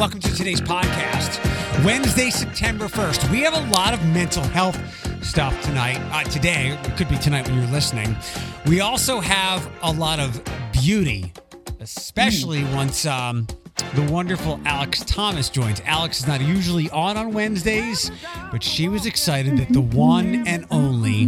welcome 0.00 0.18
to 0.18 0.34
today's 0.34 0.62
podcast. 0.62 1.84
Wednesday, 1.84 2.30
September 2.30 2.86
1st. 2.86 3.30
We 3.30 3.42
have 3.42 3.52
a 3.52 3.70
lot 3.70 3.92
of 3.92 4.02
mental 4.06 4.42
health 4.42 4.78
stuff 5.22 5.60
tonight. 5.62 5.98
Uh, 6.10 6.24
today, 6.24 6.68
it 6.68 6.96
could 6.96 7.10
be 7.10 7.18
tonight 7.18 7.46
when 7.46 7.58
you're 7.58 7.70
listening. 7.70 8.16
We 8.64 8.80
also 8.80 9.20
have 9.20 9.70
a 9.82 9.92
lot 9.92 10.18
of 10.18 10.42
beauty, 10.72 11.34
especially 11.80 12.64
once 12.72 13.04
um, 13.04 13.46
the 13.94 14.10
wonderful 14.10 14.58
Alex 14.64 15.04
Thomas 15.04 15.50
joins. 15.50 15.82
Alex 15.84 16.20
is 16.20 16.26
not 16.26 16.40
usually 16.40 16.88
on 16.88 17.18
on 17.18 17.34
Wednesdays, 17.34 18.10
but 18.50 18.62
she 18.62 18.88
was 18.88 19.04
excited 19.04 19.58
that 19.58 19.68
the 19.68 19.82
one 19.82 20.48
and 20.48 20.64
only 20.70 21.26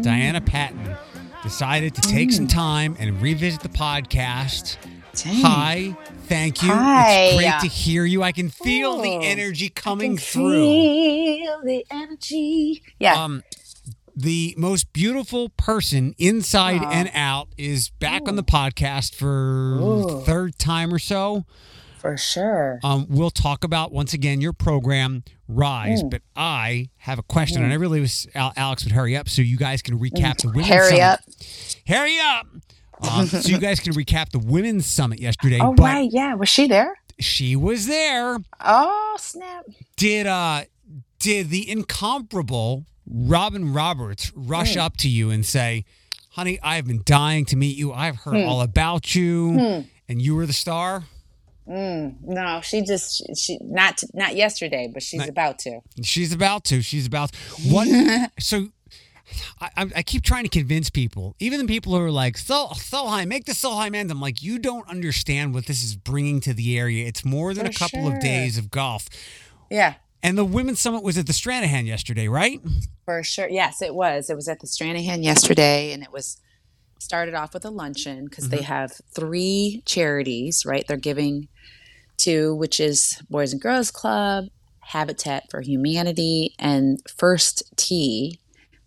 Diana 0.00 0.40
Patton 0.40 0.96
decided 1.44 1.94
to 1.94 2.00
take 2.00 2.32
some 2.32 2.48
time 2.48 2.96
and 2.98 3.22
revisit 3.22 3.60
the 3.60 3.68
podcast. 3.68 4.76
Dang. 5.14 5.40
Hi, 5.42 5.96
thank 6.28 6.62
you. 6.62 6.70
Hi. 6.72 7.14
It's 7.14 7.36
great 7.36 7.60
to 7.60 7.66
hear 7.68 8.04
you. 8.04 8.22
I 8.22 8.32
can 8.32 8.50
feel 8.50 9.00
the 9.00 9.16
Oh, 9.16 9.20
energy 9.20 9.66
I 9.66 9.80
coming 9.80 10.16
can 10.16 10.24
through. 10.24 10.52
Feel 10.64 11.60
the 11.64 11.84
energy. 11.90 12.82
Yeah. 12.98 13.22
Um, 13.22 13.42
the 14.14 14.54
most 14.58 14.92
beautiful 14.92 15.48
person 15.50 16.14
inside 16.18 16.82
Aw. 16.82 16.90
and 16.90 17.10
out 17.14 17.48
is 17.56 17.90
back 17.90 18.26
on 18.28 18.36
the 18.36 18.42
podcast 18.42 19.14
for 19.14 19.78
Ooh. 19.80 20.22
third 20.24 20.58
time 20.58 20.92
or 20.92 20.98
so. 20.98 21.44
for 21.98 22.16
sure. 22.16 22.78
Um, 22.84 23.06
we'll 23.08 23.30
talk 23.30 23.64
about 23.64 23.90
once 23.92 24.12
again 24.14 24.40
your 24.40 24.52
program 24.52 25.24
Rise, 25.48 26.02
Mm. 26.04 26.10
but 26.10 26.22
I 26.36 26.90
have 26.98 27.18
a 27.18 27.22
question, 27.24 27.62
and 27.64 27.72
I 27.72 27.76
really 27.76 28.00
wish 28.00 28.24
Alex 28.34 28.84
would 28.84 28.92
hurry 28.92 29.16
up 29.16 29.28
so 29.28 29.40
you 29.42 29.56
guys 29.56 29.82
can 29.82 29.98
recap 29.98 30.36
the 30.38 30.48
women's 30.48 30.66
Mm. 30.66 30.74
Hurry 30.76 30.88
summit. 30.90 31.00
up. 31.02 31.20
Hurry 31.88 32.18
up! 32.20 32.46
Um, 33.02 33.26
so 33.26 33.48
you 33.48 33.58
guys 33.68 33.80
can 33.80 33.92
recap 33.92 34.30
the 34.30 34.38
women's 34.38 34.86
summit 34.86 35.20
yesterday. 35.20 35.58
Oh, 35.60 35.74
right. 35.74 36.08
Yeah. 36.12 36.34
Was 36.34 36.48
she 36.48 36.66
there? 36.66 36.96
she 37.20 37.56
was 37.56 37.86
there. 37.86 38.38
Oh, 38.64 39.16
snap. 39.18 39.64
Did 39.96 40.26
uh 40.26 40.62
did 41.18 41.50
the 41.50 41.68
incomparable 41.68 42.84
Robin 43.10 43.72
Roberts 43.72 44.30
rush 44.36 44.74
Hmm. 44.74 44.80
up 44.80 44.96
to 44.98 45.08
you 45.08 45.30
and 45.30 45.44
say, 45.44 45.84
"Honey, 46.30 46.58
I've 46.62 46.86
been 46.86 47.02
dying 47.04 47.44
to 47.46 47.56
meet 47.56 47.76
you. 47.76 47.92
I've 47.92 48.16
heard 48.18 48.42
Hmm. 48.42 48.48
all 48.48 48.60
about 48.60 49.14
you, 49.14 49.84
and 50.08 50.22
you 50.22 50.36
were 50.36 50.46
the 50.46 50.52
star." 50.52 51.04
Mm, 51.68 52.14
no, 52.22 52.60
she 52.62 52.80
just 52.82 53.22
she 53.36 53.58
not 53.60 54.00
not 54.14 54.34
yesterday, 54.36 54.88
but 54.92 55.02
she's 55.02 55.18
Not- 55.18 55.28
about 55.28 55.58
to. 55.60 55.80
She's 56.02 56.32
about 56.32 56.64
to. 56.66 56.80
She's 56.82 57.04
about 57.06 57.34
what? 57.68 57.88
so. 58.38 58.68
I, 59.60 59.70
I- 59.96 60.02
keep 60.02 60.22
trying 60.22 60.44
to 60.44 60.48
convince 60.48 60.90
people, 60.90 61.36
even 61.38 61.60
the 61.60 61.66
people 61.66 61.94
who 61.94 62.02
are 62.02 62.10
like, 62.10 62.38
so, 62.38 62.68
Solheim, 62.68 63.28
make 63.28 63.44
the 63.44 63.52
Solheim 63.52 63.94
end. 63.94 64.10
I'm 64.10 64.20
like, 64.20 64.42
you 64.42 64.58
don't 64.58 64.88
understand 64.88 65.54
what 65.54 65.66
this 65.66 65.82
is 65.82 65.96
bringing 65.96 66.40
to 66.40 66.54
the 66.54 66.78
area. 66.78 67.06
It's 67.06 67.24
more 67.24 67.54
than 67.54 67.66
For 67.66 67.70
a 67.70 67.74
couple 67.74 68.04
sure. 68.06 68.16
of 68.16 68.20
days 68.20 68.56
of 68.58 68.70
golf. 68.70 69.08
Yeah, 69.70 69.94
And 70.22 70.38
the 70.38 70.44
women's 70.44 70.80
summit 70.80 71.02
was 71.02 71.18
at 71.18 71.26
the 71.26 71.32
Stranahan 71.32 71.86
yesterday, 71.86 72.28
right? 72.28 72.60
for 73.04 73.22
sure. 73.22 73.48
Yes, 73.48 73.80
it 73.80 73.94
was. 73.94 74.28
It 74.28 74.36
was 74.36 74.48
at 74.48 74.60
the 74.60 74.66
Stranahan 74.66 75.24
yesterday, 75.24 75.92
and 75.92 76.02
it 76.02 76.12
was 76.12 76.36
started 76.98 77.34
off 77.34 77.54
with 77.54 77.64
a 77.64 77.70
luncheon 77.70 78.24
because 78.24 78.50
they 78.50 78.58
mm-hmm. 78.58 78.66
have 78.66 78.92
three 79.12 79.82
charities. 79.86 80.64
Right, 80.66 80.86
they're 80.86 80.96
giving 80.98 81.48
to 82.18 82.54
which 82.54 82.80
is 82.80 83.22
Boys 83.30 83.52
and 83.52 83.62
Girls 83.62 83.90
Club, 83.90 84.46
Habitat 84.80 85.50
for 85.50 85.60
Humanity, 85.62 86.54
and 86.58 87.00
First 87.16 87.62
Tee, 87.76 88.40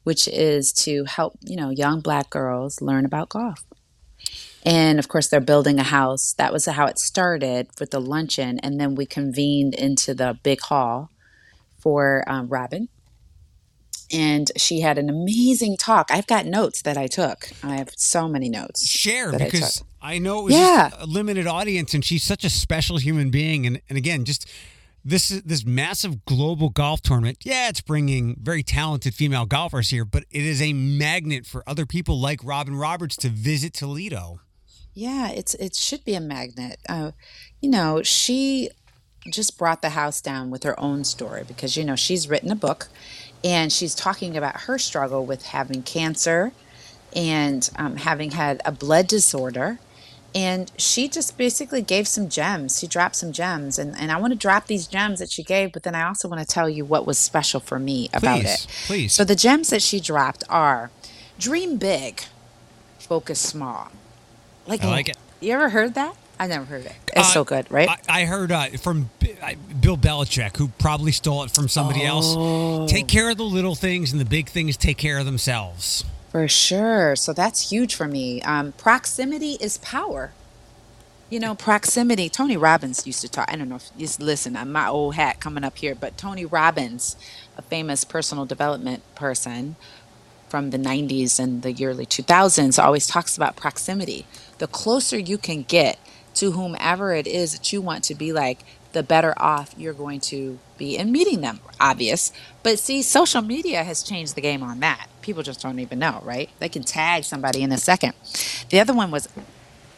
which 0.03 0.27
is 0.27 0.71
to 0.73 1.05
help 1.05 1.37
you 1.41 1.55
know 1.55 1.69
young 1.69 1.99
Black 2.01 2.29
girls 2.29 2.81
learn 2.81 3.05
about 3.05 3.29
golf. 3.29 3.63
And 4.63 4.99
of 4.99 5.07
course, 5.07 5.27
they're 5.27 5.39
building 5.41 5.79
a 5.79 5.83
house. 5.83 6.33
That 6.33 6.53
was 6.53 6.65
how 6.67 6.85
it 6.85 6.99
started 6.99 7.67
with 7.79 7.89
the 7.91 7.99
luncheon. 7.99 8.59
And 8.59 8.79
then 8.79 8.93
we 8.93 9.07
convened 9.07 9.73
into 9.73 10.13
the 10.13 10.37
big 10.43 10.61
hall 10.61 11.09
for 11.79 12.23
um, 12.27 12.47
Robin. 12.47 12.87
And 14.13 14.51
she 14.57 14.81
had 14.81 14.97
an 14.97 15.09
amazing 15.09 15.77
talk. 15.77 16.11
I've 16.11 16.27
got 16.27 16.45
notes 16.45 16.81
that 16.83 16.97
I 16.97 17.07
took. 17.07 17.49
I 17.63 17.77
have 17.77 17.89
so 17.95 18.27
many 18.27 18.49
notes. 18.49 18.85
share 18.87 19.33
I 19.33 19.37
because 19.37 19.77
took. 19.77 19.87
I, 20.01 20.17
know 20.19 20.41
it 20.41 20.43
was 20.43 20.53
Yeah. 20.53 20.91
a 20.99 21.05
limited 21.07 21.47
audience 21.47 21.93
and 21.93 22.03
she's 22.03 22.23
such 22.23 22.43
a 22.43 22.49
special 22.49 22.97
human 22.97 23.31
being 23.31 23.65
and, 23.65 23.81
and 23.89 23.97
again 23.97 24.25
just 24.25 24.45
this 25.03 25.31
is 25.31 25.41
this 25.43 25.65
massive 25.65 26.25
global 26.25 26.69
golf 26.69 27.01
tournament. 27.01 27.39
Yeah 27.43 27.69
it's 27.69 27.81
bringing 27.81 28.37
very 28.41 28.63
talented 28.63 29.13
female 29.13 29.45
golfers 29.45 29.89
here 29.89 30.05
but 30.05 30.23
it 30.29 30.43
is 30.43 30.61
a 30.61 30.73
magnet 30.73 31.45
for 31.45 31.63
other 31.67 31.85
people 31.85 32.19
like 32.19 32.39
Robin 32.43 32.75
Roberts 32.75 33.15
to 33.17 33.29
visit 33.29 33.73
Toledo. 33.73 34.39
Yeah, 34.93 35.29
it's 35.29 35.53
it 35.55 35.75
should 35.75 36.03
be 36.03 36.15
a 36.15 36.19
magnet. 36.19 36.79
Uh, 36.87 37.11
you 37.61 37.69
know, 37.69 38.03
she 38.03 38.69
just 39.29 39.57
brought 39.57 39.81
the 39.81 39.91
house 39.91 40.19
down 40.19 40.49
with 40.49 40.63
her 40.63 40.77
own 40.79 41.03
story 41.03 41.43
because 41.47 41.77
you 41.77 41.85
know 41.85 41.95
she's 41.95 42.27
written 42.27 42.51
a 42.51 42.55
book, 42.55 42.89
and 43.43 43.71
she's 43.71 43.95
talking 43.95 44.35
about 44.35 44.61
her 44.61 44.77
struggle 44.77 45.25
with 45.25 45.45
having 45.47 45.83
cancer, 45.83 46.51
and 47.15 47.69
um, 47.77 47.97
having 47.97 48.31
had 48.31 48.61
a 48.65 48.71
blood 48.71 49.07
disorder, 49.07 49.79
and 50.33 50.71
she 50.77 51.07
just 51.07 51.37
basically 51.37 51.81
gave 51.81 52.07
some 52.07 52.29
gems. 52.29 52.79
She 52.79 52.87
dropped 52.87 53.15
some 53.15 53.31
gems, 53.31 53.77
and 53.79 53.95
and 53.97 54.11
I 54.11 54.17
want 54.17 54.31
to 54.33 54.37
drop 54.39 54.67
these 54.67 54.87
gems 54.87 55.19
that 55.19 55.29
she 55.31 55.43
gave, 55.43 55.71
but 55.71 55.83
then 55.83 55.95
I 55.95 56.03
also 56.07 56.27
want 56.29 56.39
to 56.41 56.47
tell 56.47 56.69
you 56.69 56.85
what 56.85 57.05
was 57.05 57.17
special 57.17 57.59
for 57.59 57.79
me 57.79 58.09
about 58.13 58.39
please 58.41 58.65
it. 58.65 58.67
please 58.87 59.13
So 59.13 59.23
the 59.23 59.35
gems 59.35 59.69
that 59.69 59.81
she 59.81 59.99
dropped 59.99 60.43
are 60.49 60.89
dream 61.39 61.77
big, 61.77 62.21
focus 62.99 63.39
small. 63.39 63.89
Like, 64.67 64.83
I 64.83 64.87
like 64.87 65.09
it. 65.09 65.17
You 65.39 65.53
ever 65.53 65.69
heard 65.69 65.95
that? 65.95 66.15
I 66.39 66.47
never 66.47 66.65
heard 66.65 66.85
it. 66.85 66.93
It's 67.15 67.29
Uh, 67.29 67.33
so 67.33 67.43
good, 67.43 67.69
right? 67.71 67.89
I, 68.07 68.21
I 68.21 68.25
heard 68.25 68.51
uh, 68.51 68.67
from 68.81 69.09
B- 69.19 69.35
I- 69.43 69.55
Bill 69.55 69.97
Belichick, 69.97 70.57
who 70.57 70.69
probably 70.79 71.11
stole 71.11 71.43
it 71.43 71.51
from 71.51 71.67
somebody 71.67 72.01
Oh. 72.07 72.81
else. 72.83 72.91
Take 72.91 73.07
care 73.07 73.29
of 73.29 73.37
the 73.37 73.43
little 73.43 73.75
things, 73.75 74.11
and 74.11 74.19
the 74.21 74.25
big 74.25 74.49
things 74.49 74.77
take 74.77 74.97
care 74.97 75.19
of 75.19 75.25
themselves. 75.25 76.03
For 76.31 76.47
sure. 76.47 77.15
So 77.17 77.33
that's 77.33 77.71
huge 77.71 77.95
for 77.95 78.07
me. 78.07 78.41
Um, 78.43 78.71
proximity 78.73 79.57
is 79.59 79.77
power. 79.79 80.31
You 81.29 81.41
know, 81.41 81.55
proximity. 81.55 82.29
Tony 82.29 82.57
Robbins 82.57 83.05
used 83.05 83.21
to 83.21 83.29
talk. 83.29 83.49
I 83.51 83.57
don't 83.57 83.69
know 83.69 83.77
if 83.77 83.91
you 83.97 84.07
listen. 84.19 84.55
I'm 84.55 84.71
my 84.71 84.87
old 84.87 85.15
hat 85.15 85.41
coming 85.41 85.65
up 85.65 85.77
here, 85.77 85.95
but 85.95 86.17
Tony 86.17 86.45
Robbins, 86.45 87.17
a 87.57 87.61
famous 87.61 88.05
personal 88.05 88.45
development 88.45 89.03
person 89.15 89.75
from 90.49 90.71
the 90.71 90.77
90s 90.77 91.39
and 91.39 91.63
the 91.63 91.75
early 91.85 92.05
2000s, 92.05 92.81
always 92.81 93.07
talks 93.07 93.35
about 93.35 93.57
proximity. 93.57 94.25
The 94.59 94.67
closer 94.67 95.19
you 95.19 95.37
can 95.37 95.63
get 95.63 95.99
to 96.35 96.51
whomever 96.51 97.13
it 97.13 97.27
is 97.27 97.53
that 97.53 97.73
you 97.73 97.81
want 97.81 98.05
to 98.05 98.15
be 98.15 98.31
like, 98.33 98.63
the 98.93 99.03
better 99.03 99.33
off 99.37 99.73
you're 99.77 99.93
going 99.93 100.19
to 100.19 100.59
be 100.77 100.97
in 100.97 101.11
meeting 101.11 101.41
them. 101.41 101.59
Obvious. 101.79 102.31
But 102.63 102.79
see, 102.79 103.01
social 103.01 103.41
media 103.41 103.83
has 103.83 104.03
changed 104.03 104.35
the 104.35 104.41
game 104.41 104.63
on 104.63 104.79
that. 104.81 105.07
People 105.21 105.43
just 105.43 105.61
don't 105.61 105.79
even 105.79 105.99
know, 105.99 106.21
right? 106.23 106.49
They 106.59 106.69
can 106.69 106.83
tag 106.83 107.23
somebody 107.23 107.61
in 107.61 107.71
a 107.71 107.77
second. 107.77 108.13
The 108.69 108.79
other 108.79 108.93
one 108.93 109.11
was 109.11 109.27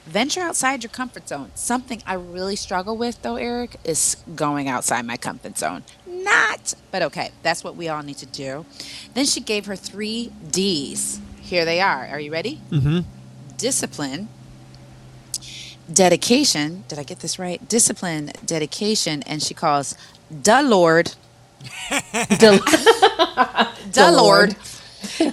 venture 0.06 0.42
outside 0.42 0.84
your 0.84 0.90
comfort 0.90 1.28
zone. 1.28 1.52
Something 1.56 2.02
I 2.06 2.16
really 2.16 2.56
struggle 2.56 2.98
with, 2.98 3.22
though, 3.22 3.38
Eric, 3.38 3.78
is 3.84 4.18
going 4.36 4.68
outside 4.68 5.06
my 5.06 5.18
comfort 5.18 5.58
zone. 5.58 5.84
Not, 6.06 6.74
but 6.92 7.02
okay, 7.04 7.32
that's 7.42 7.64
what 7.64 7.76
we 7.76 7.88
all 7.90 8.04
need 8.04 8.18
to 8.18 8.26
do. 8.26 8.66
Then 9.14 9.26
she 9.26 9.40
gave 9.40 9.66
her 9.66 9.76
three 9.76 10.32
D's. 10.52 11.20
Here 11.42 11.66
they 11.66 11.82
are. 11.82 12.08
Are 12.08 12.20
you 12.20 12.32
ready? 12.32 12.62
Mm-hmm. 12.70 13.00
Discipline, 13.58 14.28
dedication. 15.92 16.86
Did 16.88 17.00
I 17.00 17.04
get 17.04 17.20
this 17.20 17.40
right? 17.40 17.68
Discipline, 17.68 18.32
dedication, 18.46 19.24
and 19.24 19.44
she 19.44 19.54
calls 19.54 19.96
the 20.30 20.64
Lord. 20.64 21.16
Del- 22.38 22.60
The 23.94 24.12
Lord. 24.12 24.58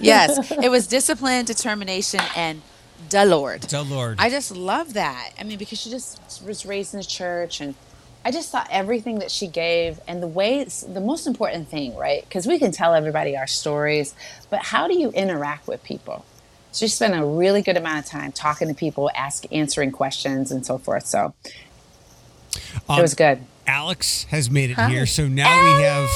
Yes, 0.01 0.41
it 0.63 0.71
was 0.71 0.87
discipline, 0.89 1.45
determination, 1.47 2.31
and 2.37 2.65
the 2.99 3.25
Lord. 3.27 3.67
So 3.71 3.83
Lord, 3.83 4.19
I 4.19 4.31
just 4.31 4.53
love 4.53 4.95
that. 4.95 5.31
I 5.39 5.45
mean, 5.45 5.59
because 5.59 5.81
she 5.81 5.91
just 5.91 6.21
was 6.43 6.67
raised 6.67 6.95
in 6.95 7.01
the 7.01 7.07
church, 7.07 7.61
and 7.61 7.77
I 8.25 8.33
just 8.33 8.51
thought 8.53 8.69
everything 8.71 9.21
that 9.21 9.31
she 9.33 9.49
gave, 9.49 10.01
and 10.09 10.23
the 10.23 10.29
way 10.29 10.61
it's 10.61 10.83
the 10.83 11.01
most 11.01 11.27
important 11.27 11.71
thing, 11.71 11.97
right? 11.97 12.25
Because 12.25 12.47
we 12.47 12.59
can 12.59 12.73
tell 12.73 12.95
everybody 12.95 13.37
our 13.37 13.49
stories, 13.49 14.15
but 14.51 14.61
how 14.67 14.89
do 14.89 14.99
you 14.99 15.11
interact 15.13 15.69
with 15.69 15.83
people? 15.85 16.27
She 16.73 16.89
spent 16.89 17.15
a 17.15 17.25
really 17.25 17.63
good 17.63 17.77
amount 17.77 17.99
of 18.05 18.07
time 18.07 18.33
talking 18.33 18.69
to 18.69 18.75
people, 18.75 19.11
ask, 19.15 19.45
answering 19.53 19.91
questions, 19.93 20.51
and 20.53 20.65
so 20.65 20.79
forth. 20.79 21.07
So 21.07 21.35
Um, 22.89 22.99
it 22.99 23.03
was 23.03 23.15
good. 23.15 23.41
Alex 23.67 24.25
has 24.31 24.51
made 24.51 24.71
it 24.71 24.79
here, 24.89 25.07
so 25.07 25.29
now 25.29 25.51
we 25.77 25.83
have. 25.83 26.09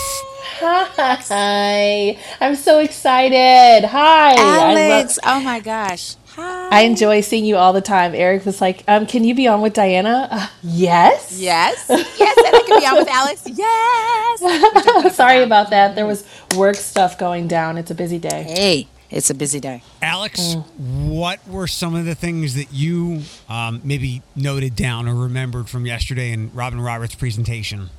Hi. 0.61 2.19
I'm 2.41 2.57
so 2.57 2.79
excited. 2.81 3.87
Hi. 3.89 4.33
I, 4.33 4.35
love, 4.69 4.79
Alex, 4.79 5.19
oh 5.25 5.41
my 5.41 5.61
gosh. 5.61 6.17
Hi. 6.37 6.69
I 6.71 6.81
enjoy 6.83 7.21
seeing 7.21 7.45
you 7.45 7.57
all 7.57 7.73
the 7.73 7.81
time. 7.81 8.13
Eric 8.15 8.45
was 8.45 8.61
like, 8.61 8.83
um, 8.89 9.07
can 9.07 9.23
you 9.23 9.35
be 9.37 9.47
on 9.47 9.61
with 9.61 9.73
Diana? 9.73 10.27
Uh, 10.31 10.47
yes. 10.65 11.39
Yes. 11.39 11.87
Yes, 11.89 12.37
and 12.37 12.57
I 12.57 12.63
can 12.67 12.81
be 12.81 12.87
on 12.87 12.97
with 12.97 13.09
Alex. 13.09 13.43
Yes. 13.57 15.15
Sorry 15.17 15.43
about 15.43 15.71
that. 15.71 15.95
There 15.95 16.07
was 16.07 16.25
work 16.57 16.75
stuff 16.77 17.17
going 17.19 17.47
down. 17.47 17.79
It's 17.79 17.91
a 17.93 17.95
busy 17.95 18.19
day. 18.19 18.43
Hey, 18.43 18.89
it's 19.15 19.31
a 19.31 19.35
busy 19.35 19.61
day. 19.61 19.81
Alex, 20.03 20.57
what 20.77 21.47
were 21.47 21.69
some 21.69 21.95
of 21.95 22.05
the 22.05 22.17
things 22.17 22.55
that 22.57 22.73
you 22.73 23.23
um, 23.49 23.81
maybe 23.85 24.23
noted 24.35 24.75
down 24.75 25.07
or 25.07 25.15
remembered 25.15 25.69
from 25.69 25.87
yesterday 25.87 26.33
in 26.33 26.53
Robin 26.53 26.81
Roberts' 26.81 27.15
presentation? 27.15 27.91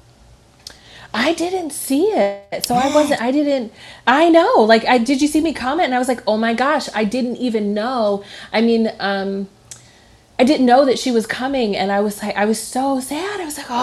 I 1.13 1.33
didn't 1.33 1.71
see 1.71 2.07
it. 2.07 2.65
So 2.65 2.75
I 2.75 2.87
wasn't 2.93 3.21
I 3.21 3.31
didn't 3.31 3.71
I 4.05 4.27
know. 4.29 4.55
Like 4.57 4.83
I 4.83 4.97
did 4.97 5.21
you 5.21 5.29
see 5.29 5.39
me 5.39 5.53
comment 5.53 5.85
and 5.85 5.95
I 5.95 5.99
was 5.99 6.09
like, 6.09 6.21
"Oh 6.27 6.35
my 6.35 6.53
gosh, 6.53 6.89
I 6.93 7.05
didn't 7.05 7.37
even 7.37 7.73
know." 7.73 8.21
I 8.51 8.59
mean, 8.59 8.91
um 8.99 9.47
I 10.37 10.43
didn't 10.43 10.65
know 10.65 10.83
that 10.83 10.99
she 10.99 11.11
was 11.11 11.25
coming 11.25 11.77
and 11.77 11.93
I 11.93 12.01
was 12.01 12.21
like 12.21 12.35
I 12.35 12.43
was 12.43 12.61
so 12.61 12.99
sad. 12.99 13.39
I 13.39 13.45
was 13.45 13.57
like, 13.57 13.67
"Oh, 13.69 13.73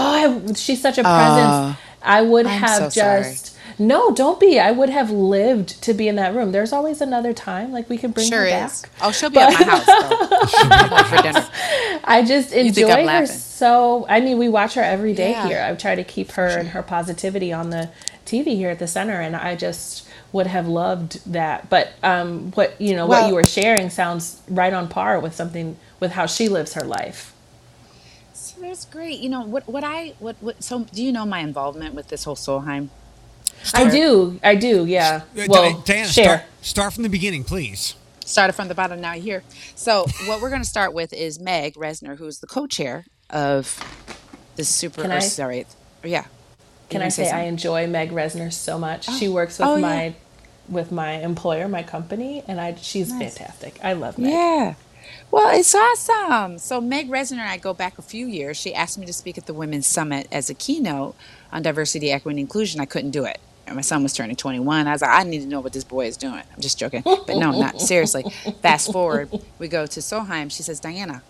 I, 0.50 0.52
she's 0.52 0.82
such 0.82 0.98
a 0.98 1.02
presence." 1.02 1.78
I 2.02 2.20
would 2.20 2.46
I'm 2.46 2.60
have 2.60 2.82
so 2.82 2.88
sorry. 2.90 3.36
No, 3.78 4.12
don't 4.12 4.38
be. 4.40 4.58
I 4.58 4.70
would 4.70 4.88
have 4.90 5.10
lived 5.10 5.82
to 5.82 5.94
be 5.94 6.08
in 6.08 6.16
that 6.16 6.34
room. 6.34 6.52
There's 6.52 6.72
always 6.72 7.00
another 7.00 7.32
time 7.32 7.72
like 7.72 7.88
we 7.88 7.98
could 7.98 8.14
bring 8.14 8.28
Sure 8.28 8.42
her 8.44 8.50
back. 8.50 8.70
is. 8.70 8.84
Oh, 9.00 9.12
she'll 9.12 9.30
be 9.30 9.38
at 9.38 9.52
my 9.52 9.64
house 9.64 9.86
though. 9.86 10.46
She'll 10.46 10.68
be 10.68 10.74
home 10.74 11.04
for 11.04 11.22
dinner. 11.22 12.00
I 12.04 12.24
just 12.26 12.52
enjoy 12.52 12.88
her 12.88 13.02
laughing? 13.04 13.26
so. 13.28 14.06
I 14.08 14.20
mean, 14.20 14.38
we 14.38 14.48
watch 14.48 14.74
her 14.74 14.82
every 14.82 15.14
day 15.14 15.30
Yeah. 15.30 15.46
here. 15.48 15.62
I 15.62 15.74
try 15.74 15.94
to 15.94 16.04
keep 16.04 16.32
her 16.32 16.46
and 16.48 16.68
her 16.70 16.82
positivity 16.82 17.52
on 17.52 17.70
the 17.70 17.90
TV 18.26 18.56
here 18.56 18.70
at 18.70 18.78
the 18.78 18.86
center, 18.86 19.20
and 19.20 19.34
I 19.36 19.56
just 19.56 20.06
would 20.32 20.46
have 20.46 20.66
loved 20.68 21.20
that. 21.32 21.68
But 21.68 21.92
um, 22.02 22.52
what 22.52 22.80
you 22.80 22.94
know, 22.94 23.06
what 23.06 23.28
you 23.28 23.34
were 23.34 23.44
sharing 23.44 23.90
sounds 23.90 24.40
right 24.48 24.72
on 24.72 24.88
par 24.88 25.18
with 25.20 25.34
something 25.34 25.76
with 26.00 26.12
how 26.12 26.26
she 26.26 26.48
lives 26.48 26.74
her 26.74 26.84
life. 26.84 27.32
So 28.32 28.60
that's 28.60 28.84
great. 28.86 29.18
You 29.20 29.28
know 29.28 29.42
what? 29.42 29.68
What 29.68 29.84
I 29.84 30.14
what 30.18 30.36
what? 30.40 30.62
So 30.62 30.84
do 30.84 31.02
you 31.02 31.12
know 31.12 31.24
my 31.26 31.40
involvement 31.40 31.94
with 31.94 32.08
this 32.08 32.24
whole 32.24 32.36
Solheim? 32.36 32.88
I 33.74 33.88
do, 33.90 34.38
I 34.42 34.54
do, 34.54 34.84
yeah. 34.86 35.22
Uh, 35.36 35.44
Well, 35.48 35.72
Di- 35.80 35.82
Diana, 35.94 36.08
share. 36.08 36.24
start, 36.24 36.42
start 36.62 36.92
from 36.94 37.02
the 37.02 37.08
beginning, 37.08 37.44
please. 37.44 37.94
Started 38.24 38.52
from 38.54 38.68
the 38.68 38.74
bottom, 38.74 39.00
now 39.00 39.14
you're 39.14 39.22
here. 39.40 39.42
So 39.74 40.06
what 40.26 40.40
we're 40.40 40.48
going 40.50 40.62
to 40.62 40.68
start 40.68 40.94
with 40.94 41.12
is 41.12 41.38
Meg 41.40 41.74
Resner, 41.74 42.16
who's 42.18 42.38
the 42.38 42.46
co-chair 42.46 43.04
of 43.30 43.78
the 44.56 44.64
super. 44.64 45.02
Can 45.02 45.10
I- 45.10 45.18
sorry, 45.20 45.66
yeah. 46.04 46.24
Can 46.88 46.98
You 47.00 47.04
I 47.04 47.04
wanna 47.04 47.10
say 47.10 47.30
I 47.30 47.42
enjoy 47.44 47.86
Meg 47.86 48.10
Resner 48.10 48.52
so 48.52 48.78
much? 48.78 49.08
she 49.18 49.26
works 49.28 49.58
with 49.58 49.66
Oh, 49.68 49.76
yeah. 49.76 49.80
my 49.80 50.14
with 50.68 50.92
my 50.92 51.12
employer, 51.14 51.66
my 51.66 51.82
company, 51.82 52.44
and 52.46 52.60
I 52.60 52.74
she's 52.80 53.10
Nice. 53.12 53.36
fantastic. 53.36 53.78
I 53.82 53.94
love 53.94 54.18
Meg. 54.18 54.30
Yeah. 54.32 54.74
Well, 55.30 55.58
it's 55.58 55.74
awesome. 55.74 56.58
So 56.58 56.80
Meg 56.82 57.08
Resner 57.08 57.32
and 57.38 57.48
I 57.48 57.56
go 57.56 57.72
back 57.72 57.98
a 57.98 58.02
few 58.02 58.26
years. 58.26 58.58
She 58.58 58.74
asked 58.74 58.98
me 58.98 59.06
to 59.06 59.12
speak 59.12 59.38
at 59.38 59.46
the 59.46 59.54
Women's 59.54 59.86
Summit 59.86 60.28
as 60.30 60.50
a 60.50 60.54
keynote 60.54 61.16
on 61.50 61.62
diversity, 61.62 62.12
equity, 62.12 62.34
and 62.34 62.40
inclusion. 62.40 62.80
I 62.80 62.84
couldn't 62.84 63.10
do 63.10 63.24
it. 63.24 63.38
And 63.66 63.76
my 63.76 63.82
son 63.82 64.02
was 64.02 64.12
turning 64.12 64.36
21. 64.36 64.86
I 64.86 64.92
was 64.92 65.02
like, 65.02 65.10
I 65.10 65.22
need 65.22 65.40
to 65.40 65.46
know 65.46 65.60
what 65.60 65.72
this 65.72 65.84
boy 65.84 66.06
is 66.06 66.16
doing. 66.16 66.34
I'm 66.34 66.60
just 66.60 66.78
joking. 66.78 67.02
But 67.04 67.36
no, 67.36 67.52
not 67.52 67.80
seriously. 67.80 68.24
Fast 68.60 68.92
forward, 68.92 69.30
we 69.58 69.68
go 69.68 69.86
to 69.86 70.00
Solheim. 70.00 70.50
She 70.50 70.62
says, 70.62 70.80
Diana, 70.80 71.22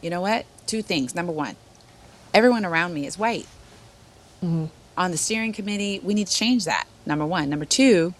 you 0.00 0.10
know 0.10 0.20
what? 0.20 0.46
Two 0.66 0.82
things. 0.82 1.14
Number 1.14 1.32
one, 1.32 1.56
everyone 2.32 2.64
around 2.64 2.94
me 2.94 3.06
is 3.06 3.18
white. 3.18 3.46
Mm-hmm. 4.42 4.66
On 4.96 5.10
the 5.10 5.16
steering 5.16 5.52
committee, 5.52 6.00
we 6.02 6.14
need 6.14 6.28
to 6.28 6.34
change 6.34 6.64
that. 6.64 6.86
Number 7.04 7.26
one. 7.26 7.50
Number 7.50 7.64
two, 7.64 8.14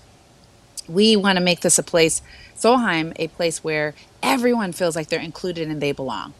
we 0.88 1.16
want 1.16 1.38
to 1.38 1.44
make 1.44 1.60
this 1.60 1.78
a 1.78 1.82
place, 1.82 2.20
Solheim, 2.56 3.12
a 3.16 3.28
place 3.28 3.62
where 3.62 3.94
everyone 4.22 4.72
feels 4.72 4.96
like 4.96 5.08
they're 5.08 5.20
included 5.20 5.68
and 5.68 5.80
they 5.80 5.92
belong. 5.92 6.34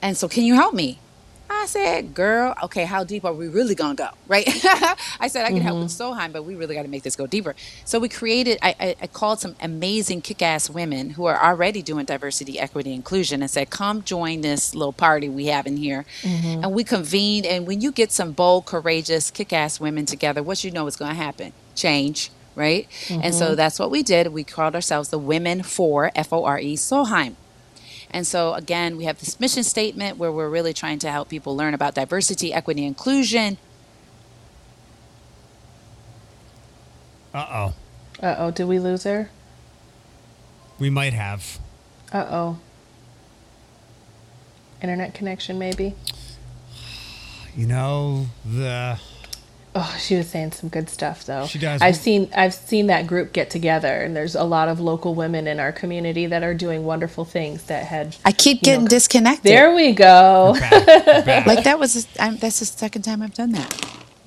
And 0.00 0.16
so, 0.16 0.28
can 0.28 0.44
you 0.44 0.54
help 0.54 0.74
me? 0.74 1.00
I 1.50 1.66
said, 1.66 2.14
girl, 2.14 2.54
okay, 2.64 2.84
how 2.84 3.04
deep 3.04 3.24
are 3.24 3.32
we 3.32 3.48
really 3.48 3.74
gonna 3.74 3.94
go? 3.94 4.08
Right? 4.28 4.46
I 5.20 5.28
said 5.28 5.46
I 5.46 5.48
can 5.48 5.62
help 5.62 5.78
with 5.78 5.88
mm-hmm. 5.88 6.20
Solheim, 6.20 6.32
but 6.34 6.42
we 6.42 6.54
really 6.54 6.74
got 6.74 6.82
to 6.82 6.88
make 6.88 7.02
this 7.02 7.16
go 7.16 7.26
deeper. 7.26 7.56
So 7.86 7.98
we 7.98 8.10
created. 8.10 8.58
I, 8.60 8.74
I, 8.78 8.96
I 9.00 9.06
called 9.06 9.40
some 9.40 9.56
amazing 9.62 10.20
kick-ass 10.20 10.68
women 10.68 11.10
who 11.10 11.24
are 11.24 11.42
already 11.42 11.80
doing 11.80 12.04
diversity, 12.04 12.58
equity, 12.58 12.92
inclusion, 12.92 13.40
and 13.40 13.50
said, 13.50 13.70
come 13.70 14.02
join 14.02 14.42
this 14.42 14.74
little 14.74 14.92
party 14.92 15.30
we 15.30 15.46
have 15.46 15.66
in 15.66 15.78
here. 15.78 16.04
Mm-hmm. 16.20 16.64
And 16.64 16.74
we 16.74 16.84
convened. 16.84 17.46
And 17.46 17.66
when 17.66 17.80
you 17.80 17.90
get 17.90 18.12
some 18.12 18.32
bold, 18.32 18.66
courageous, 18.66 19.30
kick-ass 19.30 19.80
women 19.80 20.04
together, 20.04 20.42
what 20.42 20.62
you 20.62 20.70
know 20.70 20.86
is 20.86 20.96
going 20.96 21.12
to 21.12 21.16
happen? 21.16 21.54
Change. 21.74 22.30
Right? 22.54 22.86
And 23.08 23.34
so 23.34 23.46
mm-hmm. 23.46 23.54
that's 23.54 23.78
what 23.78 23.90
we 23.90 24.02
did. 24.02 24.28
We 24.28 24.44
called 24.44 24.74
ourselves 24.74 25.08
the 25.08 25.18
Women 25.18 25.62
for 25.62 26.10
F 26.14 26.32
O 26.34 26.44
R 26.44 26.58
E 26.58 26.76
Solheim. 26.76 27.36
And 28.10 28.26
so, 28.26 28.54
again, 28.54 28.96
we 28.96 29.04
have 29.04 29.18
this 29.20 29.38
mission 29.38 29.62
statement 29.62 30.16
where 30.16 30.32
we're 30.32 30.48
really 30.48 30.72
trying 30.72 30.98
to 31.00 31.10
help 31.10 31.28
people 31.28 31.54
learn 31.54 31.74
about 31.74 31.94
diversity, 31.94 32.52
equity, 32.52 32.84
inclusion. 32.84 33.58
Uh 37.34 37.46
oh. 37.50 37.74
Uh 38.22 38.34
oh, 38.38 38.50
did 38.50 38.66
we 38.66 38.78
lose 38.78 39.04
her? 39.04 39.30
We 40.78 40.90
might 40.90 41.12
have. 41.12 41.58
Uh 42.12 42.26
oh. 42.30 42.58
Internet 44.80 45.12
connection, 45.14 45.58
maybe. 45.58 45.94
You 47.54 47.66
know, 47.66 48.26
the. 48.44 48.98
Oh, 49.74 49.96
she 50.00 50.16
was 50.16 50.26
saying 50.28 50.52
some 50.52 50.68
good 50.70 50.88
stuff 50.88 51.24
though. 51.24 51.46
She 51.46 51.58
does. 51.58 51.80
I've 51.82 51.96
seen 51.96 52.30
I've 52.34 52.54
seen 52.54 52.86
that 52.88 53.06
group 53.06 53.32
get 53.32 53.50
together, 53.50 54.00
and 54.02 54.16
there's 54.16 54.34
a 54.34 54.42
lot 54.44 54.68
of 54.68 54.80
local 54.80 55.14
women 55.14 55.46
in 55.46 55.60
our 55.60 55.72
community 55.72 56.26
that 56.26 56.42
are 56.42 56.54
doing 56.54 56.84
wonderful 56.84 57.24
things. 57.24 57.64
That 57.64 57.84
had 57.84 58.16
I 58.24 58.32
keep 58.32 58.62
You 58.62 58.72
know, 58.72 58.72
getting 58.78 58.88
disconnected. 58.88 59.44
there 59.44 59.74
we 59.74 59.92
go. 59.92 60.56
Back, 60.58 60.86
we're 61.06 61.22
back. 61.24 61.46
Like 61.46 61.64
that 61.64 61.78
was, 61.78 62.08
I'm, 62.18 62.36
that's 62.38 62.58
the 62.60 62.64
second 62.64 63.02
time 63.02 63.22
I've 63.22 63.34
done 63.34 63.52
that. 63.52 63.72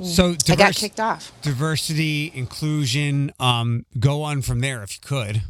so, 0.04 0.36
I 0.50 0.56
got 0.56 0.74
kicked 0.74 1.00
off. 1.00 1.32
diversity, 1.42 2.32
inclusion, 2.34 3.34
um, 3.40 3.86
go 4.00 4.22
on 4.24 4.42
from 4.42 4.60
there 4.62 4.84
if 4.84 4.94
you 4.96 5.00
could. 5.04 5.42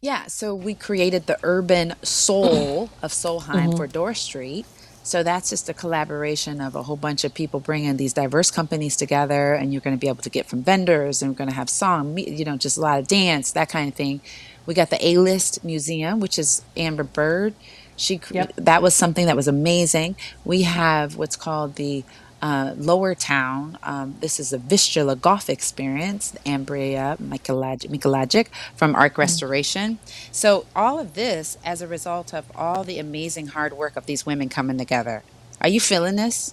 Yeah, 0.00 0.26
so 0.26 0.54
we 0.54 0.74
created 0.74 1.26
the 1.26 1.38
urban 1.44 1.94
soul 2.02 2.90
of 3.02 3.12
Solheim 3.12 3.68
Mm-hmm. 3.68 3.76
for 3.76 3.86
Dorr 3.86 4.14
Street. 4.14 4.66
So 5.04 5.22
that's 5.22 5.50
just 5.50 5.68
a 5.68 5.74
collaboration 5.74 6.60
of 6.60 6.76
a 6.76 6.84
whole 6.84 6.96
bunch 6.96 7.24
of 7.24 7.34
people 7.34 7.58
bringing 7.60 7.96
these 7.96 8.12
diverse 8.12 8.50
companies 8.50 8.96
together, 8.96 9.54
and 9.54 9.72
you're 9.72 9.80
going 9.80 9.96
to 9.96 10.00
be 10.00 10.08
able 10.08 10.22
to 10.22 10.30
get 10.30 10.46
from 10.46 10.62
vendors, 10.62 11.22
and 11.22 11.32
we're 11.32 11.36
going 11.36 11.50
to 11.50 11.56
have 11.56 11.68
song, 11.68 12.16
you 12.16 12.44
know, 12.44 12.56
just 12.56 12.78
a 12.78 12.80
lot 12.80 13.00
of 13.00 13.08
dance, 13.08 13.50
that 13.52 13.68
kind 13.68 13.88
of 13.88 13.94
thing. 13.94 14.20
We 14.64 14.74
got 14.74 14.90
the 14.90 15.04
A 15.04 15.16
List 15.18 15.64
Museum, 15.64 16.20
which 16.20 16.38
is 16.38 16.62
Amber 16.76 17.04
Bird. 17.04 17.54
She 17.96 18.20
Yep. 18.30 18.52
that 18.56 18.80
was 18.80 18.94
something 18.94 19.26
that 19.26 19.36
was 19.36 19.48
amazing. 19.48 20.16
We 20.44 20.62
have 20.62 21.16
what's 21.16 21.36
called 21.36 21.74
the 21.74 22.04
uh, 22.42 22.74
Lower 22.76 23.14
Town. 23.14 23.78
Um, 23.82 24.16
this 24.20 24.38
is 24.38 24.52
a 24.52 24.58
Vistula 24.58 25.16
Golf 25.16 25.48
Experience. 25.48 26.34
Ambria 26.44 27.16
Michelaj- 27.18 27.88
Michelagic 27.88 28.48
from 28.76 28.94
Arc 28.94 29.16
Restoration. 29.16 29.98
So 30.32 30.66
all 30.74 30.98
of 30.98 31.14
this 31.14 31.56
as 31.64 31.80
a 31.80 31.86
result 31.86 32.34
of 32.34 32.50
all 32.54 32.84
the 32.84 32.98
amazing 32.98 33.48
hard 33.48 33.72
work 33.72 33.96
of 33.96 34.06
these 34.06 34.26
women 34.26 34.48
coming 34.48 34.76
together. 34.76 35.22
Are 35.60 35.68
you 35.68 35.80
feeling 35.80 36.16
this? 36.16 36.52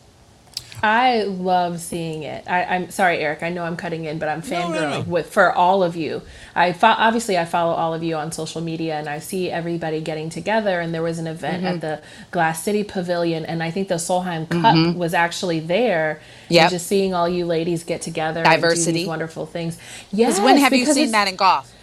I 0.81 1.23
love 1.23 1.79
seeing 1.79 2.23
it. 2.23 2.45
I, 2.47 2.63
I'm 2.63 2.89
sorry, 2.89 3.19
Eric. 3.19 3.43
I 3.43 3.49
know 3.49 3.63
I'm 3.63 3.75
cutting 3.75 4.05
in, 4.05 4.17
but 4.19 4.29
I'm 4.29 4.39
No, 4.49 4.69
no, 4.69 4.77
fangirling 4.77 5.05
no. 5.05 5.11
with 5.11 5.31
for 5.31 5.51
all 5.51 5.83
of 5.83 5.95
you. 5.95 6.21
I 6.55 6.71
fo- 6.73 6.87
obviously 6.97 7.37
I 7.37 7.45
follow 7.45 7.73
all 7.73 7.93
of 7.93 8.01
you 8.03 8.15
on 8.15 8.31
social 8.31 8.61
media, 8.61 8.95
and 8.97 9.09
I 9.09 9.19
see 9.19 9.49
everybody 9.51 9.99
getting 10.01 10.29
together. 10.29 10.79
And 10.79 10.93
there 10.93 11.03
was 11.03 11.19
an 11.19 11.27
event 11.27 11.63
Mm-hmm. 11.63 11.65
at 11.75 11.81
the 11.81 12.01
Glass 12.31 12.63
City 12.63 12.83
Pavilion, 12.83 13.45
and 13.45 13.61
I 13.61 13.71
think 13.71 13.87
the 13.89 13.95
Solheim 13.95 14.47
Cup 14.49 14.95
was 14.95 15.13
actually 15.13 15.59
there. 15.59 16.21
Mm-hmm. 16.49 16.69
Just 16.69 16.87
seeing 16.87 17.13
all 17.13 17.27
you 17.27 17.45
ladies 17.45 17.83
get 17.83 18.01
together, 18.01 18.41
and 18.45 18.49
do 18.49 18.55
Diversity. 18.61 18.99
these 18.99 19.07
wonderful 19.07 19.45
things. 19.45 19.77
Yes. 20.11 20.39
When 20.39 20.57
have 20.57 20.73
you 20.73 20.85
seen 20.85 21.11
that 21.11 21.27
in 21.27 21.35
golf? 21.35 21.73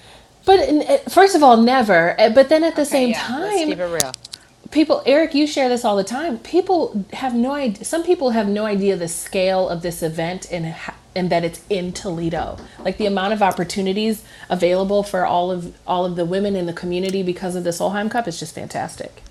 But 0.44 0.60
in, 0.60 0.84
first 1.10 1.34
of 1.34 1.42
all, 1.42 1.56
never. 1.56 2.18
Uh, 2.20 2.30
But 2.30 2.48
then 2.48 2.62
at 2.64 2.76
the 2.76 2.84
same 2.84 3.10
yeah, 3.10 3.36
let's 3.38 3.56
time, 3.58 3.68
keep 3.68 3.78
it 3.78 3.84
real. 3.84 4.12
People 4.70 5.02
eric 5.06 5.34
you 5.34 5.46
share 5.46 5.68
this 5.68 5.84
all 5.84 5.96
the 5.96 6.04
time. 6.04 6.38
People 6.38 7.04
have 7.12 7.34
no 7.34 7.52
idea 7.52 7.84
some 7.84 8.02
people 8.02 8.30
have 8.30 8.48
no 8.48 8.64
idea 8.64 8.96
the 8.96 9.08
scale 9.08 9.68
of 9.68 9.82
this 9.82 10.02
event 10.02 10.46
and 10.50 10.74
and 11.14 11.30
that 11.30 11.44
it's 11.44 11.60
in 11.70 11.92
toledo. 11.92 12.58
Like 12.78 12.98
the 12.98 13.06
amount 13.06 13.32
of 13.32 13.42
opportunities 13.42 14.22
available 14.50 15.02
for 15.02 15.24
all 15.24 15.50
of 15.50 15.76
all 15.86 16.04
of 16.04 16.16
the 16.16 16.24
women 16.24 16.54
in 16.54 16.66
the 16.66 16.72
community 16.72 17.22
because 17.22 17.56
of 17.56 17.64
the 17.64 17.70
solheim 17.70 18.10
cup 18.10 18.28
is 18.28 18.38
just 18.38 18.54
fantastic. 18.54 19.22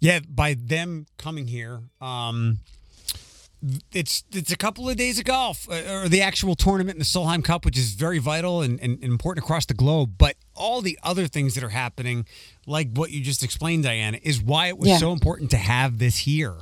Yeah, 0.00 0.20
by 0.26 0.54
them 0.54 1.06
coming 1.18 1.46
here, 1.46 1.82
um, 2.00 2.58
it's 3.92 4.24
it's 4.32 4.50
a 4.50 4.56
couple 4.56 4.88
of 4.88 4.96
days 4.96 5.18
of 5.18 5.24
golf 5.24 5.68
uh, 5.70 5.74
or 6.04 6.08
the 6.08 6.22
actual 6.22 6.54
tournament 6.54 6.96
in 6.96 6.98
the 6.98 7.04
Solheim 7.04 7.44
Cup, 7.44 7.64
which 7.64 7.76
is 7.76 7.92
very 7.92 8.18
vital 8.18 8.62
and, 8.62 8.80
and, 8.80 8.94
and 8.94 9.04
important 9.12 9.44
across 9.44 9.66
the 9.66 9.74
globe. 9.74 10.14
But 10.18 10.36
all 10.54 10.80
the 10.80 10.98
other 11.02 11.26
things 11.26 11.54
that 11.54 11.64
are 11.64 11.68
happening, 11.70 12.26
like 12.66 12.88
what 12.94 13.10
you 13.10 13.20
just 13.22 13.42
explained, 13.42 13.84
Diana, 13.84 14.18
is 14.22 14.40
why 14.42 14.68
it 14.68 14.78
was 14.78 14.88
Yeah. 14.88 14.96
so 14.98 15.12
important 15.12 15.50
to 15.52 15.56
have 15.58 15.98
this 15.98 16.18
here. 16.18 16.56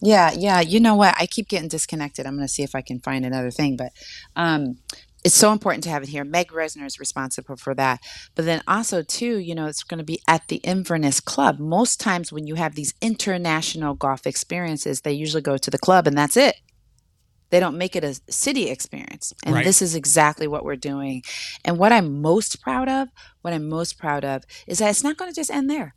Yeah, 0.00 0.30
yeah. 0.32 0.60
You 0.60 0.78
know 0.80 0.94
what? 0.94 1.14
I 1.18 1.26
keep 1.26 1.48
getting 1.48 1.68
disconnected. 1.68 2.24
I'm 2.24 2.36
going 2.36 2.46
to 2.46 2.52
see 2.52 2.62
if 2.62 2.74
I 2.74 2.82
can 2.82 3.00
find 3.00 3.26
another 3.26 3.50
thing, 3.50 3.76
but 3.76 3.92
um, 4.36 4.78
it's 5.24 5.34
so 5.34 5.52
important 5.52 5.84
to 5.84 5.90
have 5.90 6.02
it 6.02 6.08
here. 6.08 6.24
Meg 6.24 6.48
Resner 6.48 6.86
is 6.86 7.00
responsible 7.00 7.56
for 7.56 7.74
that. 7.74 8.00
But 8.34 8.44
then 8.44 8.62
also, 8.68 9.02
too, 9.02 9.38
you 9.38 9.54
know, 9.54 9.66
it's 9.66 9.82
going 9.82 9.98
to 9.98 10.04
be 10.04 10.20
at 10.28 10.48
the 10.48 10.56
Inverness 10.56 11.20
Club. 11.20 11.58
Most 11.58 12.00
times 12.00 12.32
when 12.32 12.46
you 12.46 12.54
have 12.54 12.74
these 12.74 12.94
international 13.00 13.94
golf 13.94 14.26
experiences, 14.26 15.00
they 15.00 15.12
usually 15.12 15.42
go 15.42 15.56
to 15.58 15.70
the 15.70 15.78
club 15.78 16.06
and 16.06 16.16
that's 16.16 16.36
it. 16.36 16.56
They 17.50 17.60
don't 17.60 17.78
make 17.78 17.96
it 17.96 18.04
a 18.04 18.20
city 18.30 18.68
experience. 18.68 19.32
And 19.44 19.54
Right. 19.54 19.64
this 19.64 19.80
is 19.80 19.94
exactly 19.94 20.46
what 20.46 20.64
we're 20.64 20.76
doing. 20.76 21.22
And 21.64 21.78
what 21.78 21.92
I'm 21.92 22.20
most 22.20 22.60
proud 22.60 22.88
of, 22.88 23.08
what 23.40 23.54
I'm 23.54 23.68
most 23.68 23.98
proud 23.98 24.24
of 24.24 24.44
is 24.66 24.78
that 24.78 24.90
it's 24.90 25.02
not 25.02 25.16
going 25.16 25.30
to 25.30 25.34
just 25.34 25.50
end 25.50 25.70
there. 25.70 25.94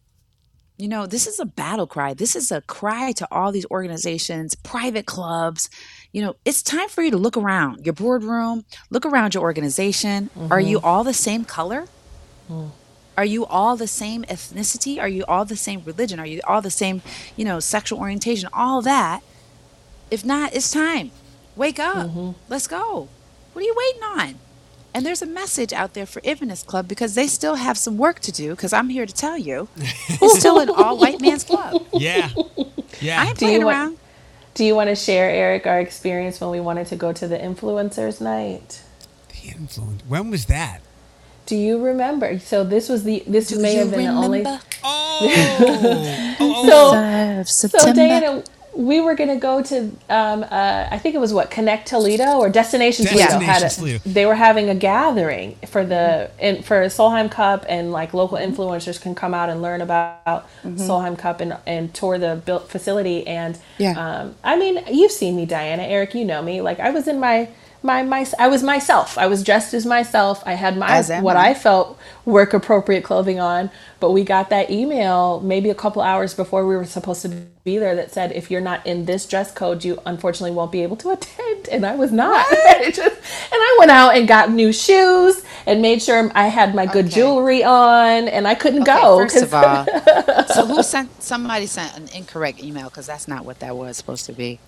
You 0.82 0.88
know, 0.88 1.06
this 1.06 1.28
is 1.28 1.40
a 1.40 1.46
battle 1.46 1.86
cry. 1.86 2.16
This 2.16 2.36
is 2.36 2.52
a 2.52 2.62
cry 2.62 3.12
to 3.12 3.28
all 3.30 3.52
these 3.52 3.68
organizations, 3.70 4.56
private 4.56 5.06
clubs. 5.06 5.70
You 6.12 6.24
know, 6.24 6.36
it's 6.44 6.64
time 6.64 6.90
for 6.90 7.04
you 7.04 7.12
to 7.12 7.18
look 7.18 7.38
around 7.38 7.86
your 7.86 7.94
boardroom, 7.94 8.66
look 8.90 9.06
around 9.06 9.36
your 9.36 9.44
organization. 9.44 10.32
Are 10.50 10.60
you 10.60 10.78
mm-hmm. 10.78 10.88
all 10.88 11.04
the 11.04 11.14
same 11.14 11.46
color? 11.46 11.86
Mm. 12.50 12.72
Are 13.16 13.26
you 13.26 13.46
all 13.46 13.78
the 13.78 13.86
same 13.86 14.24
ethnicity? 14.24 15.00
Are 15.00 15.08
you 15.08 15.24
all 15.26 15.46
the 15.46 15.56
same 15.56 15.84
religion? 15.86 16.20
Are 16.20 16.26
you 16.26 16.42
all 16.48 16.64
the 16.64 16.72
same, 16.72 17.04
you 17.38 17.46
know, 17.46 17.60
sexual 17.60 18.00
orientation? 18.00 18.50
All 18.52 18.82
that. 18.82 19.22
If 20.10 20.26
not, 20.26 20.56
it's 20.56 20.72
time. 20.72 21.12
Wake 21.56 21.78
up. 21.78 22.08
Mm-hmm. 22.08 22.32
Let's 22.50 22.66
go. 22.66 23.08
What 23.54 23.62
are 23.62 23.66
you 23.66 23.76
waiting 23.78 24.04
on? 24.04 24.40
And 24.94 25.06
there's 25.06 25.22
a 25.22 25.26
message 25.26 25.72
out 25.72 25.94
there 25.94 26.06
for 26.06 26.22
Inverness 26.24 26.64
Club 26.64 26.88
because 26.88 27.16
they 27.16 27.28
still 27.28 27.56
have 27.56 27.78
some 27.78 27.98
work 27.98 28.20
to 28.22 28.32
do. 28.32 28.52
Because 28.52 28.74
I'm 28.74 28.90
here 28.90 29.06
to 29.06 29.14
tell 29.14 29.38
you, 29.38 29.68
it's 29.78 30.40
still 30.40 30.60
an 30.60 30.70
all 30.70 30.98
white 30.98 31.22
man's 31.22 31.44
club. 31.46 31.86
Yeah. 31.94 32.30
Yeah. 33.00 33.22
I 33.22 33.28
ain't 33.28 33.38
Do 33.38 33.46
you 33.46 33.52
playing 33.52 33.66
want- 33.66 33.76
around. 33.78 33.98
Do 34.54 34.66
you 34.66 34.76
want 34.76 34.90
to 34.90 34.96
share, 34.98 35.30
Eric, 35.30 35.66
our 35.66 35.80
experience 35.80 36.42
when 36.42 36.50
we 36.50 36.60
wanted 36.60 36.88
to 36.88 36.98
go 36.98 37.14
to 37.14 37.26
the 37.28 37.38
influencers 37.38 38.20
night? 38.20 38.82
the 39.30 39.48
influence. 39.50 40.02
When 40.10 40.30
was 40.30 40.46
that? 40.48 40.82
Do 41.46 41.56
you 41.56 41.82
remember? 41.82 42.38
So 42.40 42.64
this 42.66 42.90
was 42.90 43.04
the 43.06 43.24
this 43.26 43.48
Do 43.48 43.60
may 43.62 43.76
have 43.76 43.92
been 43.92 44.04
the 44.06 44.08
only. 44.12 44.40
remember? 44.40 44.62
Oh. 44.84 45.08
Oh, 45.64 46.36
oh, 46.40 46.66
oh, 46.68 47.44
So 47.44 47.68
so 47.70 47.78
September. 47.80 48.44
Diana, 48.74 48.88
we 48.88 49.02
were 49.02 49.16
gonna 49.16 49.38
go 49.38 49.62
to 49.64 49.92
um, 50.10 50.44
uh, 50.44 50.88
I 50.92 50.98
think 50.98 51.16
it 51.16 51.20
was 51.20 51.34
what 51.34 51.52
Connect 51.52 51.88
Toledo 51.88 52.38
or 52.40 52.50
Destination 52.50 53.06
Toledo 53.06 53.40
had 53.40 53.64
a, 53.64 53.70
Toledo. 53.70 54.00
they 54.06 54.26
were 54.26 54.36
having 54.36 54.70
a 54.70 54.76
gathering 54.76 55.56
for 55.68 55.86
the 55.86 56.32
in, 56.40 56.64
for 56.64 56.82
Solheim 56.86 57.30
Cup 57.30 57.66
and 57.70 57.92
like 57.92 58.14
local 58.14 58.38
influencers 58.38 59.00
can 59.02 59.16
come 59.16 59.34
out 59.34 59.50
and 59.50 59.62
learn 59.62 59.82
about 59.82 60.48
Solheim 60.66 61.18
Cup 61.18 61.42
and 61.42 61.58
and 61.68 61.94
tour 61.94 62.18
the 62.18 62.42
built 62.46 62.70
facility 62.70 63.26
and 63.28 63.58
Yeah. 63.78 63.92
um, 64.22 64.36
I 64.44 64.58
mean 64.58 64.84
you've 64.92 65.12
seen 65.12 65.36
me 65.36 65.46
Diana 65.46 65.84
Eric 65.84 66.14
you 66.16 66.26
know 66.26 66.42
me 66.42 66.62
like 66.62 66.80
I 66.80 66.92
was 66.92 67.08
in 67.08 67.20
my 67.20 67.50
my 67.84 68.04
my 68.04 68.26
I 68.40 68.48
was 68.48 68.64
myself 68.64 69.18
I 69.18 69.28
was 69.28 69.44
dressed 69.44 69.74
as 69.74 69.86
myself 69.86 70.44
I 70.46 70.54
had 70.54 70.78
my 70.78 71.02
what 71.22 71.36
I. 71.36 71.54
Felt 71.54 71.98
work 72.26 72.54
appropriate 72.54 73.04
clothing 73.04 73.40
on 73.40 73.70
but 74.00 74.12
we 74.12 74.24
got 74.24 74.50
that 74.50 74.70
email 74.72 75.40
maybe 75.42 75.70
a 75.70 75.76
couple 75.76 76.02
hours 76.02 76.34
before 76.34 76.66
we 76.68 76.76
were 76.76 76.86
supposed 76.86 77.22
to 77.24 77.30
be 77.64 77.78
there 77.78 77.96
that 77.96 78.12
said 78.12 78.32
if 78.34 78.50
you're 78.52 78.62
not 78.62 78.86
in 78.86 79.06
this 79.06 79.26
dress 79.28 79.52
code 79.52 79.84
you 79.84 80.00
unfortunately 80.06 80.56
won't 80.56 80.72
be 80.72 80.84
able 80.84 80.96
to 80.98 81.10
attend 81.16 81.68
and 81.70 81.86
I 81.86 81.96
was 81.96 82.12
not 82.12 82.46
just- 82.84 82.98
and 82.98 83.62
I 83.70 83.76
went 83.80 83.92
out 83.92 84.16
and 84.16 84.28
got 84.28 84.52
new 84.52 84.72
shoes 84.74 85.44
and 85.66 85.82
made 85.82 86.02
sure 86.02 86.32
I 86.36 86.48
had 86.48 86.74
my 86.76 86.86
good 86.86 87.06
Okay. 87.06 87.16
jewelry 87.16 87.64
on 87.64 88.28
and 88.28 88.48
I 88.48 88.56
couldn't 88.56 88.84
Okay, 88.84 89.02
go 89.02 89.18
first 89.20 89.44
of 89.44 89.54
all, 89.54 89.86
so 90.48 90.66
who 90.66 90.82
sent? 90.84 91.22
Somebody 91.22 91.66
sent 91.68 91.98
an 91.98 92.08
incorrect 92.16 92.64
email 92.64 92.90
because 92.90 93.06
that's 93.08 93.28
not 93.28 93.46
what 93.46 93.60
that 93.60 93.76
was 93.76 93.98
supposed 93.98 94.26
to 94.28 94.34
be. 94.34 94.60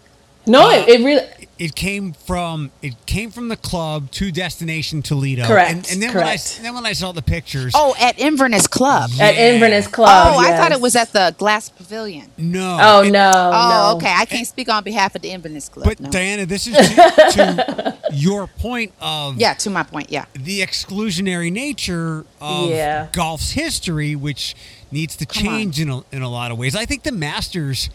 No 0.46 0.70
it, 0.70 0.82
uh, 0.90 0.92
it 0.92 1.04
really 1.06 1.28
it 1.60 1.76
came 1.76 2.14
from 2.14 2.72
it 2.82 2.96
came 3.06 3.30
from 3.30 3.48
the 3.48 3.56
club 3.56 4.10
to 4.12 4.32
destination 4.32 5.02
Toledo. 5.04 5.46
Correct, 5.46 5.70
And, 5.72 5.88
and 5.92 6.02
then 6.02 6.14
when 6.14 6.24
I 6.28 6.38
then 6.62 6.74
when 6.74 6.86
I 6.86 6.94
saw 6.94 7.12
the 7.12 7.22
pictures, 7.22 7.74
Oh, 7.76 7.94
at 8.00 8.18
Inverness 8.20 8.66
Club. 8.68 9.12
at 9.20 9.36
Inverness 9.36 9.88
Club 9.88 10.34
oh, 10.36 10.40
I 10.40 10.58
thought 10.58 10.72
it 10.72 10.82
was 10.82 10.96
at 10.96 11.14
the 11.14 11.34
Glass 11.38 11.70
Pavilion. 11.70 12.32
no. 12.38 12.78
oh 12.82 13.02
It- 13.04 13.12
no 13.12 13.52
Oh, 13.54 13.70
no. 13.92 13.98
okay. 13.98 14.14
I 14.18 14.26
can't 14.26 14.48
speak 14.48 14.68
on 14.68 14.84
behalf 14.84 15.14
of 15.16 15.22
the 15.22 15.30
Inverness 15.30 15.70
Club. 15.70 15.86
But 15.86 16.00
no. 16.00 16.10
Diana, 16.10 16.46
this 16.48 16.66
is 16.68 16.76
to, 16.76 16.94
to 17.34 17.98
your 18.12 18.48
point 18.48 18.94
of 19.00 19.38
yeah, 19.38 19.54
to 19.54 19.70
my 19.70 19.84
point. 19.84 20.12
Yeah. 20.12 20.26
the 20.34 20.62
exclusionary 20.62 21.52
nature 21.52 22.26
of 22.42 22.70
Yeah. 22.72 23.08
golf's 23.12 23.52
history, 23.52 24.16
which 24.16 24.56
needs 24.92 25.16
to 25.18 25.26
Come 25.28 25.48
on. 25.48 25.54
change 25.54 25.80
in 25.80 25.90
a, 25.90 26.02
in 26.12 26.24
a 26.24 26.30
lot 26.30 26.52
of 26.52 26.58
ways. 26.58 26.76
I 26.76 26.86
think 26.86 27.04
the 27.04 27.12
Masters. 27.12 27.90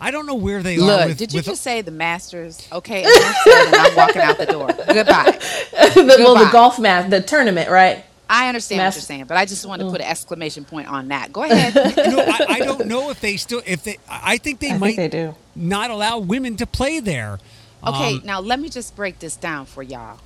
I 0.00 0.10
don't 0.10 0.26
know 0.26 0.34
where 0.34 0.62
they 0.62 0.76
are. 0.76 0.80
Look, 0.80 1.06
with, 1.08 1.18
did 1.18 1.32
you 1.32 1.38
with- 1.38 1.46
just 1.46 1.62
say 1.62 1.80
the 1.80 1.90
Masters? 1.90 2.66
Okay, 2.72 3.04
and 3.04 3.74
I'm 3.74 3.96
walking 3.96 4.22
out 4.22 4.38
the 4.38 4.46
door. 4.46 4.68
Goodbye. 4.92 5.38
The- 5.94 6.16
well 6.18 6.34
the 6.36 6.50
golf 6.50 6.78
match 6.78 7.08
the 7.10 7.20
tournament 7.20 7.70
right 7.70 8.04
I 8.28 8.48
understand 8.48 8.80
what 8.80 8.94
you're 8.94 9.02
saying, 9.02 9.24
but 9.26 9.36
I 9.36 9.44
just 9.44 9.64
want 9.66 9.80
to 9.82 9.90
put 9.90 10.00
an 10.00 10.06
exclamation 10.06 10.64
point 10.64 10.88
on 10.88 11.08
that. 11.08 11.32
Go 11.32 11.42
ahead. 11.44 11.74
no, 11.74 12.18
I, 12.20 12.46
I 12.48 12.58
don't 12.60 12.86
know 12.86 13.10
if 13.10 13.20
they 13.20 13.36
still 13.36 13.62
if 13.66 13.84
they. 13.84 13.98
I 14.08 14.38
think 14.38 14.60
they 14.60 14.70
I 14.70 14.78
might 14.78 14.96
think 14.96 15.12
they 15.12 15.24
do 15.26 15.34
not 15.54 15.90
allow 15.90 16.18
women 16.18 16.56
to 16.56 16.66
play 16.66 17.00
there. 17.00 17.38
Okay, 17.86 18.14
Um, 18.14 18.22
now 18.24 18.40
let 18.40 18.58
me 18.60 18.68
just 18.70 18.96
break 18.96 19.18
this 19.18 19.36
down 19.36 19.66
for 19.66 19.82
y'all. 19.82 20.18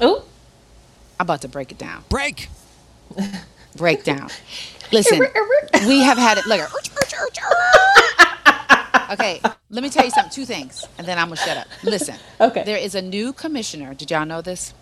oh 0.00 0.24
I'm 1.18 1.24
about 1.26 1.42
to 1.42 1.48
break 1.48 1.70
it 1.72 1.78
down. 1.78 2.04
break. 2.08 2.48
Break 3.76 4.04
down. 4.04 4.30
Listen, 4.92 5.20
we 5.86 6.00
have 6.00 6.18
had 6.18 6.38
it. 6.38 6.46
Look, 6.46 6.60
okay. 9.10 9.40
Let 9.70 9.82
me 9.82 9.90
tell 9.90 10.04
you 10.04 10.10
something. 10.10 10.32
Two 10.32 10.44
things, 10.44 10.86
and 10.98 11.06
then 11.06 11.18
I'm 11.18 11.26
gonna 11.26 11.36
shut 11.36 11.56
up. 11.56 11.66
Listen. 11.84 12.16
Okay. 12.40 12.62
There 12.64 12.76
is 12.78 12.94
a 12.94 13.02
new 13.02 13.32
commissioner. 13.32 13.94
Did 13.94 14.10
y'all 14.10 14.26
know 14.26 14.40
this? 14.42 14.74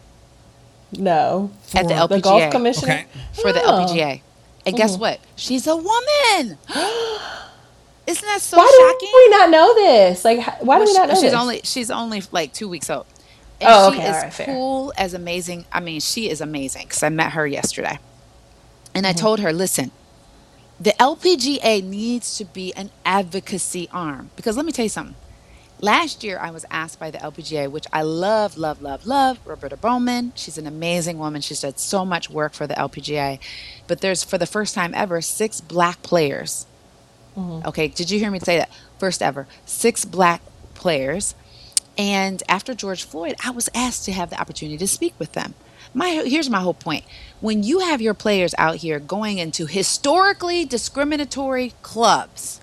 no 0.93 1.51
At 1.75 1.87
the 1.87 1.95
For- 1.95 2.01
LPGA. 2.01 2.09
the 2.09 2.21
golf 2.21 2.51
commissioner 2.53 2.93
Okay. 2.93 3.07
for 3.43 3.53
the. 3.53 3.61
LPGA. 3.61 4.23
And 4.67 4.77
guess 4.77 4.97
what? 4.97 5.21
She's 5.37 5.67
a 5.67 5.77
woman. 5.77 6.59
Isn't 8.07 8.27
that 8.27 8.41
so 8.41 8.57
why 8.57 8.67
shocking? 8.95 9.09
do 9.13 9.17
we 9.17 9.29
not 9.29 9.51
know 9.51 9.75
this? 9.75 10.25
Like, 10.25 10.39
h- 10.39 10.55
why 10.61 10.79
do 10.79 10.85
we 10.85 10.95
not 10.95 11.09
know 11.09 11.15
she- 11.15 11.21
she's 11.23 11.31
this? 11.33 11.41
only 11.41 11.61
she's 11.65 11.91
only 11.91 12.23
like 12.33 12.53
two 12.55 12.69
weeks 12.69 12.89
old. 12.89 13.05
And 13.61 13.69
Oh, 13.71 13.93
she 13.93 13.99
okay, 13.99 14.09
is 14.09 14.17
all 14.17 14.23
right, 14.23 14.33
fair. 14.33 14.47
cool 14.47 14.93
as 14.97 15.13
amazing. 15.15 15.67
I 15.73 15.81
mean, 15.81 16.01
she 16.01 16.31
is 16.31 16.41
amazing 16.41 16.85
because 16.87 17.03
I 17.03 17.09
met 17.11 17.33
her 17.33 17.47
yesterday, 17.47 17.99
and 18.95 19.05
Mm-hmm. 19.05 19.17
I 19.17 19.21
told 19.21 19.41
her, 19.41 19.53
listen, 19.53 19.91
the 20.81 20.91
LPGA 21.01 21.83
needs 21.83 22.37
to 22.39 22.45
be 22.45 22.73
an 22.75 22.91
advocacy 23.05 23.89
arm 23.93 24.31
because 24.37 24.57
let 24.57 24.65
me 24.65 24.73
tell 24.73 24.85
you 24.85 24.91
something. 24.91 25.17
Last 25.81 26.25
year, 26.25 26.39
I 26.41 26.51
was 26.51 26.65
asked 26.73 26.99
by 26.99 27.13
the 27.13 27.19
LPGA, 27.19 27.71
which 27.71 27.87
I 27.93 28.03
love, 28.03 28.59
love, 28.59 28.83
love, 28.83 29.07
love, 29.07 29.39
Roberta 29.45 29.77
Bowman. 29.77 30.33
She's 30.35 30.59
an 30.59 30.67
amazing 30.67 31.19
woman. 31.19 31.41
She's 31.41 31.61
done 31.61 31.77
so 31.77 32.05
much 32.05 32.29
work 32.29 32.53
for 32.53 32.67
the 32.67 32.75
LPGA. 32.75 33.39
But 33.87 34.01
there's, 34.01 34.25
for 34.25 34.39
the 34.39 34.47
first 34.47 34.75
time 34.75 34.93
ever, 34.95 35.21
six 35.21 35.61
black 35.61 36.03
players. 36.03 36.67
Mm-hmm. 37.37 37.69
Okay, 37.69 37.87
did 37.87 38.11
you 38.11 38.19
hear 38.19 38.31
me 38.31 38.41
say 38.41 38.59
that? 38.59 38.71
First 38.99 39.23
ever, 39.23 39.47
six 39.67 40.05
black 40.05 40.43
players. 40.75 41.37
And 41.97 42.43
after 42.49 42.75
George 42.75 43.05
Floyd, 43.05 43.37
I 43.45 43.51
was 43.51 43.69
asked 43.73 44.05
to 44.07 44.13
have 44.13 44.31
the 44.31 44.41
opportunity 44.41 44.79
to 44.79 44.89
speak 44.89 45.15
with 45.19 45.33
them. 45.33 45.55
My 45.95 46.23
here's 46.27 46.51
my 46.51 46.61
whole 46.61 46.75
point. 46.75 47.05
When 47.41 47.63
you 47.63 47.81
have 47.81 48.01
your 48.01 48.15
players 48.15 48.55
out 48.59 48.77
here 48.77 49.01
going 49.01 49.39
into 49.39 49.67
historically 49.67 50.65
discriminatory 50.65 51.75
clubs, 51.83 52.61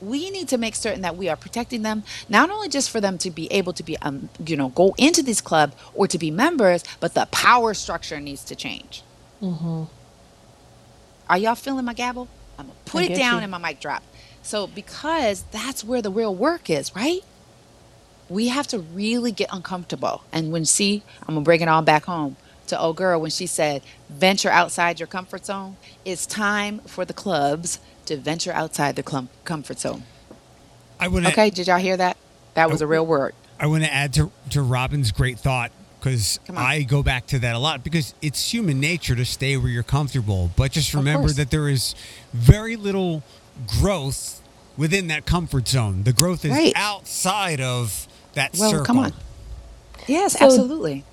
we 0.00 0.30
need 0.30 0.48
to 0.48 0.58
make 0.58 0.74
certain 0.74 1.02
that 1.02 1.16
we 1.16 1.28
are 1.28 1.36
protecting 1.36 1.82
them 1.82 2.02
not 2.28 2.50
only 2.50 2.68
just 2.68 2.90
for 2.90 3.00
them 3.00 3.18
to 3.18 3.30
be 3.30 3.50
able 3.52 3.72
to 3.74 3.82
be 3.82 3.96
um, 3.98 4.28
you 4.46 4.56
know 4.56 4.68
go 4.70 4.94
into 4.98 5.22
this 5.22 5.40
club 5.40 5.74
or 5.94 6.06
to 6.08 6.18
be 6.18 6.30
members 6.30 6.84
but 7.00 7.14
the 7.14 7.26
power 7.32 7.74
structure 7.74 8.20
needs 8.20 8.44
to 8.44 8.56
change. 8.56 9.02
Are 11.28 11.38
y'all 11.38 11.54
feeling 11.54 11.84
my 11.84 11.94
gavel 11.94 12.28
i'm 12.58 12.66
gonna 12.66 12.78
put 12.84 13.02
I 13.02 13.06
it 13.06 13.16
down 13.16 13.36
you. 13.38 13.42
and 13.42 13.50
my 13.50 13.58
mic 13.58 13.80
drop. 13.80 14.02
So 14.42 14.66
because 14.66 15.44
that's 15.52 15.84
where 15.84 16.02
the 16.02 16.10
real 16.10 16.34
work 16.34 16.70
is 16.70 16.94
right 16.96 17.20
we 18.30 18.48
have 18.48 18.66
to 18.68 18.78
really 18.78 19.32
get 19.32 19.48
uncomfortable 19.52 20.22
and 20.32 20.52
when 20.52 20.64
she, 20.64 21.02
i'm 21.28 21.34
gonna 21.34 21.44
bring 21.44 21.60
it 21.60 21.68
all 21.68 21.82
back 21.82 22.04
home 22.04 22.36
to 22.68 22.80
old 22.80 22.96
girl 22.96 23.20
when 23.20 23.30
she 23.30 23.46
said 23.46 23.82
venture 24.08 24.48
outside 24.50 24.98
your 25.00 25.06
comfort 25.08 25.44
zone 25.44 25.76
it's 26.04 26.24
time 26.26 26.78
for 26.86 27.04
the 27.04 27.12
clubs 27.12 27.80
to 28.06 28.16
venture 28.16 28.52
outside 28.52 28.94
the 28.96 29.02
clum- 29.02 29.28
comfort 29.44 29.78
zone 29.78 30.04
I 31.02 31.08
would 31.08 31.24
Okay, 31.26 31.48
did 31.48 31.66
y'all 31.66 31.78
hear 31.78 31.96
that? 31.96 32.18
That 32.52 32.70
was 32.70 32.82
a 32.82 32.86
real 32.86 33.06
word. 33.06 33.34
I 33.58 33.66
want 33.68 33.84
to 33.84 33.90
add 33.92 34.12
to 34.14 34.30
to 34.50 34.60
Robin's 34.60 35.12
great 35.12 35.38
thought 35.38 35.72
because 35.98 36.38
I 36.54 36.82
go 36.82 37.02
back 37.02 37.26
to 37.28 37.38
that 37.38 37.54
a 37.54 37.58
lot 37.58 37.82
because 37.82 38.12
it's 38.20 38.52
human 38.52 38.80
nature 38.80 39.14
to 39.16 39.24
stay 39.24 39.56
where 39.56 39.70
you're 39.70 39.82
comfortable, 39.82 40.50
but 40.56 40.72
just 40.72 40.92
remember 40.92 41.28
that 41.30 41.50
there 41.50 41.70
is 41.70 41.94
very 42.34 42.76
little 42.76 43.22
growth 43.80 44.42
within 44.76 45.06
that 45.06 45.24
comfort 45.24 45.68
zone. 45.68 46.02
The 46.02 46.12
growth 46.12 46.44
is 46.44 46.50
Right. 46.50 46.74
outside 46.76 47.62
of 47.62 48.06
that 48.34 48.56
Well, 48.58 48.70
circle. 48.70 48.84
come 48.86 48.98
on. 48.98 49.12
Yes, 50.06 50.38
So- 50.38 50.44
absolutely. 50.46 51.04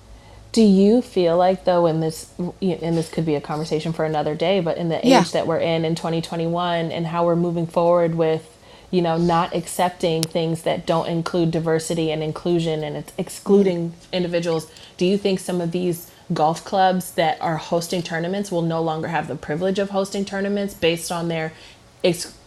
Do 0.52 0.62
you 0.62 1.02
feel 1.02 1.36
like 1.36 1.64
though 1.64 1.86
in 1.86 2.00
this 2.00 2.26
and 2.38 2.96
this 2.96 3.10
could 3.10 3.26
be 3.26 3.34
a 3.34 3.40
conversation 3.40 3.92
for 3.92 4.04
another 4.04 4.34
day, 4.34 4.60
but 4.60 4.78
in 4.78 4.88
the 4.88 4.98
age 4.98 5.12
Yeah. 5.12 5.24
that 5.32 5.46
we're 5.46 5.58
in 5.58 5.84
in 5.84 5.94
2021 5.94 6.90
and 6.90 7.06
how 7.08 7.24
we're 7.24 7.36
moving 7.36 7.66
forward 7.66 8.14
with 8.14 8.48
you 8.90 9.02
know 9.02 9.18
not 9.18 9.54
accepting 9.54 10.22
things 10.24 10.62
that 10.62 10.86
don't 10.86 11.06
include 11.06 11.50
diversity 11.50 12.10
and 12.10 12.22
inclusion 12.22 12.82
and 12.82 12.96
it's 12.96 13.12
excluding 13.18 13.92
individuals, 14.12 14.66
do 14.96 15.04
you 15.04 15.18
think 15.18 15.38
some 15.38 15.60
of 15.60 15.70
these 15.72 16.06
golf 16.32 16.64
clubs 16.64 17.10
that 17.12 17.36
are 17.42 17.56
hosting 17.56 18.02
tournaments 18.02 18.50
will 18.50 18.62
no 18.62 18.80
longer 18.82 19.08
have 19.08 19.28
the 19.28 19.34
privilege 19.34 19.78
of 19.78 19.90
hosting 19.90 20.24
tournaments 20.24 20.72
based 20.74 21.12
on 21.12 21.28
their 21.28 21.52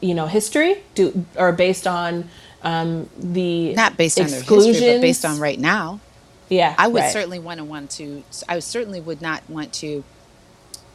you 0.01 0.13
know 0.15 0.25
history 0.27 0.77
do 0.95 1.25
or 1.37 1.51
based 1.51 1.85
on 1.85 2.27
um, 2.63 3.09
the 3.17 3.73
Not 3.73 3.97
based 3.97 4.19
on 4.19 4.27
their 4.27 4.41
history, 4.41 4.73
but 4.93 5.01
based 5.01 5.25
on 5.25 5.39
right 5.39 5.59
now. 5.59 5.99
Yeah, 6.49 6.75
I 6.77 6.87
would 6.87 6.99
right. 7.01 7.11
certainly 7.13 7.39
want 7.39 7.59
to 7.59 7.63
want 7.63 7.91
to. 7.91 8.23
I 8.49 8.59
certainly 8.59 8.99
would 8.99 9.21
not 9.21 9.41
want 9.49 9.71
to, 9.75 10.03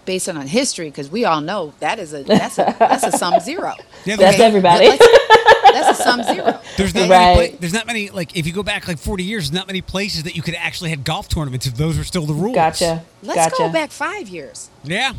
based 0.04 0.28
on 0.28 0.37
history, 0.46 0.90
because 0.90 1.11
we 1.11 1.25
all 1.25 1.40
know 1.40 1.73
that 1.80 1.99
is 1.99 2.12
a 2.12 2.23
that's 2.23 2.58
a 2.58 2.76
that's 2.78 3.04
a 3.04 3.12
sum 3.12 3.40
zero. 3.40 3.73
Yeah, 4.04 4.16
That's 4.16 4.35
okay. 4.37 4.44
everybody. 4.44 4.88
That's 4.88 5.99
a 5.99 6.02
sum 6.02 6.23
zero. 6.35 6.61
There's 6.76 6.94
not 6.94 7.08
Right. 7.08 7.37
many. 7.37 7.49
Pla- 7.49 7.58
there's 7.61 7.73
not 7.73 7.87
many. 7.87 8.11
Like 8.11 8.37
if 8.37 8.46
you 8.46 8.52
go 8.52 8.62
back 8.62 8.87
like 8.87 8.99
40 8.99 9.25
years, 9.25 9.44
there's 9.50 9.58
not 9.58 9.66
many 9.66 9.80
places 9.80 10.23
that 10.25 10.37
you 10.37 10.42
could 10.42 10.54
actually 10.54 10.90
have 10.90 11.04
golf 11.04 11.28
tournaments 11.28 11.66
if 11.66 11.75
those 11.76 11.96
were 11.99 12.04
still 12.04 12.26
the 12.26 12.35
rules. 12.35 12.54
Gotcha. 12.54 13.02
Let's 13.23 13.50
gotcha. 13.50 13.56
go 13.58 13.73
back 13.73 13.90
five 13.90 14.28
years. 14.28 14.68
Yeah. 14.85 15.12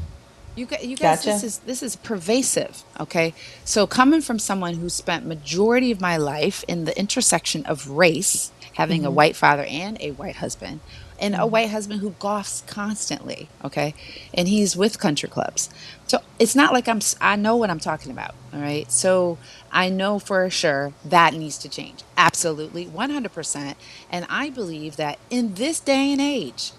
You 0.57 0.65
guys, 0.65 0.83
you 0.85 0.97
guys 0.97 1.19
Gotcha. 1.19 1.29
this 1.29 1.43
is 1.43 1.57
this 1.59 1.83
is 1.83 1.95
pervasive. 1.95 2.83
Okay, 2.99 3.35
so 3.63 3.85
coming 3.87 4.21
from 4.21 4.39
someone 4.39 4.73
who 4.75 4.89
spent 4.89 5.25
majority 5.25 5.91
of 5.91 6.01
my 6.01 6.17
life 6.17 6.65
in 6.67 6.85
the 6.85 6.97
intersection 6.99 7.63
of 7.67 7.87
race, 7.91 8.51
having 8.73 9.01
Mm-hmm. 9.01 9.07
a 9.07 9.11
white 9.11 9.35
father 9.35 9.65
and 9.65 9.97
a 10.01 10.11
white 10.13 10.37
husband, 10.37 10.79
and 11.19 11.35
a 11.35 11.45
white 11.45 11.69
husband 11.69 12.01
who 12.01 12.11
golfs 12.13 12.65
constantly. 12.67 13.49
Okay, 13.63 13.93
and 14.33 14.47
he's 14.47 14.75
with 14.75 14.99
country 14.99 15.29
clubs. 15.29 15.69
So 16.07 16.19
it's 16.39 16.55
not 16.55 16.73
like 16.73 16.87
I'm. 16.87 17.01
I 17.21 17.35
know 17.35 17.55
what 17.55 17.69
I'm 17.69 17.79
talking 17.79 18.11
about. 18.11 18.33
All 18.51 18.59
right, 18.59 18.91
so 18.91 19.37
I 19.71 19.89
know 19.89 20.17
for 20.17 20.49
sure 20.49 20.91
that 21.05 21.35
needs 21.35 21.59
to 21.59 21.69
change. 21.69 22.01
Absolutely, 22.17 22.87
100. 22.87 23.31
percent 23.31 23.77
And 24.09 24.25
I 24.27 24.49
believe 24.49 24.95
that 24.95 25.19
in 25.29 25.53
this 25.53 25.79
day 25.79 26.11
and 26.11 26.21
age 26.21 26.71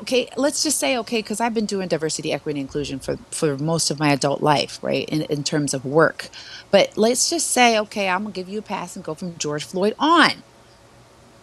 okay 0.00 0.28
let's 0.36 0.62
just 0.62 0.78
say 0.78 0.96
okay 0.98 1.18
because 1.20 1.40
i've 1.40 1.54
been 1.54 1.66
doing 1.66 1.88
diversity 1.88 2.32
equity 2.32 2.60
inclusion 2.60 2.98
for 2.98 3.16
for 3.30 3.56
most 3.58 3.90
of 3.90 3.98
my 3.98 4.10
adult 4.12 4.42
life 4.42 4.78
right 4.82 5.08
in, 5.08 5.22
in 5.22 5.42
terms 5.44 5.74
of 5.74 5.84
work 5.84 6.28
but 6.70 6.96
let's 6.96 7.30
just 7.30 7.50
say 7.50 7.78
okay 7.78 8.08
i'm 8.08 8.22
gonna 8.24 8.32
give 8.32 8.48
you 8.48 8.58
a 8.58 8.62
pass 8.62 8.96
and 8.96 9.04
go 9.04 9.14
from 9.14 9.36
george 9.38 9.64
floyd 9.64 9.94
on 9.98 10.42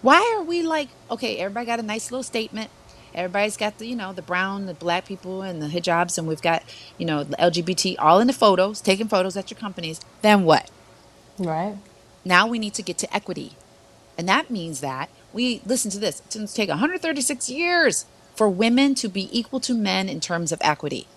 why 0.01 0.35
are 0.37 0.43
we 0.43 0.61
like 0.61 0.89
okay 1.09 1.37
everybody 1.37 1.65
got 1.65 1.79
a 1.79 1.83
nice 1.83 2.11
little 2.11 2.23
statement 2.23 2.69
everybody's 3.13 3.57
got 3.57 3.77
the 3.79 3.87
you 3.87 3.95
know 3.95 4.13
the 4.13 4.21
brown 4.21 4.65
the 4.67 4.73
black 4.73 5.05
people 5.05 5.41
and 5.41 5.61
the 5.61 5.67
hijabs 5.67 6.17
and 6.17 6.27
we've 6.27 6.41
got 6.41 6.63
you 6.97 7.05
know 7.05 7.23
the 7.23 7.35
lgbt 7.37 7.95
all 7.99 8.19
in 8.19 8.27
the 8.27 8.33
photos 8.33 8.81
taking 8.81 9.07
photos 9.07 9.35
at 9.37 9.49
your 9.49 9.59
companies 9.59 10.01
then 10.21 10.43
what 10.43 10.69
Right. 11.37 11.77
now 12.23 12.47
we 12.47 12.59
need 12.59 12.73
to 12.75 12.81
get 12.81 12.97
to 12.99 13.13
equity. 13.15 13.53
And 14.17 14.29
that 14.29 14.49
means 14.49 14.79
that 14.79 15.09
we 15.33 15.61
listen 15.65 15.91
to 15.91 15.99
this. 15.99 16.21
It's 16.25 16.35
going 16.35 16.47
to 16.47 16.53
take 16.53 16.69
136 16.69 17.49
years 17.49 18.05
for 18.35 18.49
women 18.49 18.95
to 18.95 19.07
be 19.07 19.29
equal 19.37 19.59
to 19.61 19.73
men 19.73 20.09
in 20.09 20.19
terms 20.19 20.51
of 20.51 20.59
equity. 20.61 21.07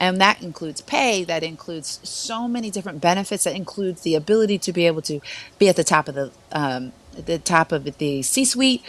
And 0.00 0.20
that 0.20 0.42
includes 0.42 0.80
pay, 0.80 1.24
that 1.24 1.42
includes 1.42 1.98
so 2.04 2.46
many 2.46 2.70
different 2.70 3.00
benefits, 3.00 3.44
that 3.44 3.56
includes 3.56 4.02
the 4.02 4.14
ability 4.14 4.58
to 4.58 4.72
be 4.72 4.86
able 4.86 5.02
to 5.02 5.20
be 5.58 5.68
at 5.68 5.76
the 5.76 5.82
top 5.84 6.06
of 6.08 6.14
the 6.14 6.30
um, 6.52 6.92
the 7.16 7.38
top 7.38 7.72
of 7.72 7.82
the 7.98 8.22
C-suite. 8.22 8.82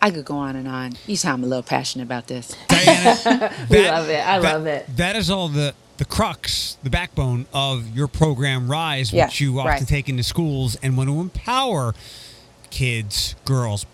I 0.00 0.10
could 0.10 0.24
go 0.24 0.36
on 0.36 0.56
and 0.56 0.66
on. 0.68 0.92
You 1.06 1.16
sound 1.16 1.44
a 1.44 1.46
little 1.46 1.62
passionate 1.62 2.04
about 2.04 2.28
this. 2.28 2.56
Diana, 2.68 3.52
We 3.70 3.84
love 3.90 4.08
it. 4.08 4.26
I 4.26 4.38
that- 4.38 4.54
love 4.54 4.66
it. 4.66 4.86
That 4.96 5.16
is 5.16 5.28
all 5.28 5.48
the 5.48 5.74
the 5.98 6.04
crux, 6.06 6.78
the 6.84 6.90
backbone 6.90 7.44
of 7.52 7.94
your 7.94 8.06
program 8.08 8.70
Rise, 8.70 9.12
Yeah, 9.12 9.26
which 9.26 9.40
you 9.40 9.58
often 9.58 9.70
right. 9.72 9.86
take 9.86 10.08
into 10.08 10.22
schools 10.22 10.76
and 10.82 10.96
want 10.96 11.10
to 11.10 11.20
empower 11.20 11.92
kids, 12.70 13.34
girls, 13.44 13.84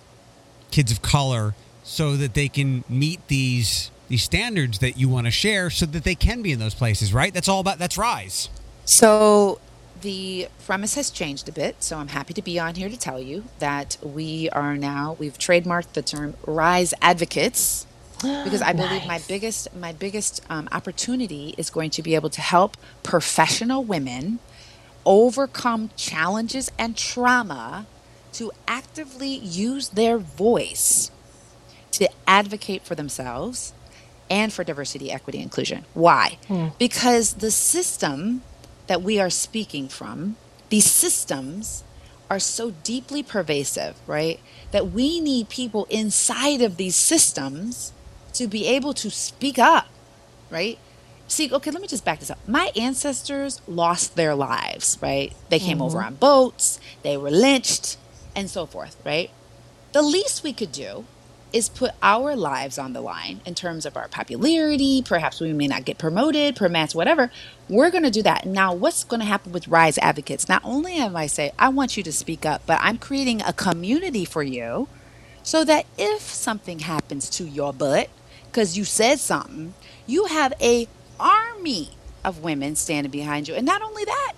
kids 0.71 0.93
of 0.93 1.01
color, 1.03 1.55
so 1.85 2.17
that 2.17 2.35
they 2.35 2.49
can 2.49 2.83
meet 2.89 3.27
these 3.29 3.91
these 4.09 4.23
standards 4.23 4.81
that 4.81 4.99
you 4.99 5.09
want 5.09 5.27
to 5.27 5.31
share, 5.31 5.71
so 5.71 5.87
that 5.87 6.05
they 6.05 6.15
can 6.15 6.43
be 6.43 6.53
in 6.53 6.59
those 6.59 6.75
places. 6.75 7.15
Right? 7.15 7.33
That's 7.33 7.49
all 7.49 7.61
about. 7.61 7.79
That's 7.79 7.97
Rise. 7.97 8.49
So 8.85 9.61
the 10.01 10.49
premise 10.67 10.95
has 10.95 11.11
changed 11.11 11.49
a 11.49 11.53
bit. 11.53 11.83
So 11.83 11.99
I'm 11.99 12.09
happy 12.09 12.35
to 12.35 12.43
be 12.43 12.59
on 12.59 12.75
here 12.75 12.89
to 12.89 12.97
tell 12.97 13.21
you 13.21 13.45
that 13.59 13.97
we 14.03 14.51
are 14.51 14.77
now 14.77 15.17
we've 15.19 15.39
trademarked 15.39 15.93
the 15.93 16.03
term 16.03 16.35
Rise 16.47 16.93
Advocates 17.01 17.87
because 18.23 18.63
I 18.63 18.73
believe 18.73 19.07
my 19.07 19.21
biggest 19.29 19.75
my 19.75 19.93
biggest 19.93 20.43
um, 20.51 20.69
opportunity 20.73 21.55
is 21.57 21.71
going 21.71 21.91
to 21.91 22.03
be 22.03 22.15
able 22.15 22.31
to 22.31 22.41
help 22.41 22.77
professional 23.03 23.85
women 23.85 24.41
overcome 25.07 25.91
challenges 25.97 26.71
and 26.79 26.97
trauma 26.97 27.87
to 28.33 28.51
actively 28.67 29.29
use 29.37 29.91
their 29.91 30.19
voice 30.19 31.11
to 31.99 32.09
advocate 32.27 32.83
for 32.83 32.95
themselves 32.95 33.73
and 34.31 34.53
for 34.53 34.65
diversity, 34.65 35.11
equity, 35.11 35.41
inclusion. 35.41 35.85
Why? 35.95 36.39
Hmm. 36.49 36.69
Because 36.79 37.35
the 37.35 37.51
system 37.51 38.43
that 38.87 39.03
we 39.03 39.21
are 39.21 39.31
speaking 39.31 39.89
from, 39.89 40.37
these 40.71 40.91
systems 40.91 41.85
are 42.31 42.39
so 42.39 42.71
deeply 42.83 43.23
pervasive, 43.23 43.97
right? 44.07 44.41
That 44.71 44.91
we 44.91 45.21
need 45.21 45.49
people 45.49 45.87
inside 45.91 46.63
of 46.63 46.77
these 46.77 46.97
systems 46.97 47.93
to 48.33 48.47
be 48.47 48.67
able 48.67 48.95
to 48.95 49.11
speak 49.11 49.59
up, 49.59 49.87
right? 50.51 50.79
See, 51.29 51.53
okay, 51.53 51.71
let 51.71 51.81
me 51.81 51.89
just 51.89 52.05
back 52.05 52.21
this 52.21 52.31
up. 52.31 52.39
My 52.49 52.71
ancestors 52.77 53.61
lost 53.67 54.17
their 54.17 54.35
lives, 54.35 54.99
right? 55.01 55.33
They 55.49 55.59
came 55.59 55.81
over 55.81 55.99
mm-hmm. 55.99 56.07
on 56.09 56.15
boats, 56.17 56.81
they 57.03 57.17
were 57.17 57.31
lynched, 57.31 57.97
and 58.35 58.51
so 58.51 58.67
forth, 58.67 58.97
right? 59.05 59.31
the 59.95 60.03
least 60.03 60.43
we 60.43 60.53
could 60.53 60.73
do 60.73 61.05
is 61.55 61.69
put 61.69 61.93
our 62.03 62.35
lives 62.35 62.79
on 62.79 62.95
the 62.95 63.01
line 63.01 63.41
in 63.47 63.55
terms 63.55 63.87
of 63.87 63.97
our 63.97 64.09
popularity. 64.09 65.03
Perhaps 65.03 65.41
we 65.41 65.53
may 65.53 65.69
not 65.69 65.85
get 65.85 65.99
promoted, 65.99 66.57
permits, 66.57 66.97
whatever. 66.97 67.31
We're 67.69 67.93
going 67.93 68.03
to 68.03 68.11
do 68.11 68.23
that. 68.25 68.45
Now, 68.45 68.75
what's 68.75 69.05
going 69.05 69.21
to 69.21 69.27
happen 69.27 69.53
with 69.53 69.69
Rise 69.69 69.97
Advocates? 69.99 70.49
Not 70.49 70.63
only 70.65 70.97
am 70.97 71.15
I 71.15 71.29
say 71.29 71.53
I 71.57 71.69
want 71.69 71.97
you 71.97 72.03
to 72.03 72.13
speak 72.13 72.45
up, 72.45 72.63
but 72.67 72.81
I'm 72.83 72.99
creating 72.99 73.41
a 73.41 73.53
community 73.53 74.25
for 74.25 74.43
you 74.43 74.89
so 75.45 75.65
that 75.65 75.87
if 75.97 76.23
something 76.23 76.81
happens 76.81 77.31
to 77.31 77.45
your 77.45 77.73
butt 77.73 78.11
because 78.47 78.77
you 78.77 78.85
said 78.85 79.21
something, 79.21 79.75
you 80.07 80.25
have 80.25 80.55
a 80.61 80.89
army 81.21 81.91
of 82.25 82.43
women 82.43 82.75
standing 82.75 83.13
behind 83.13 83.47
you. 83.47 83.55
And 83.55 83.65
not 83.65 83.81
only 83.81 84.05
that, 84.05 84.33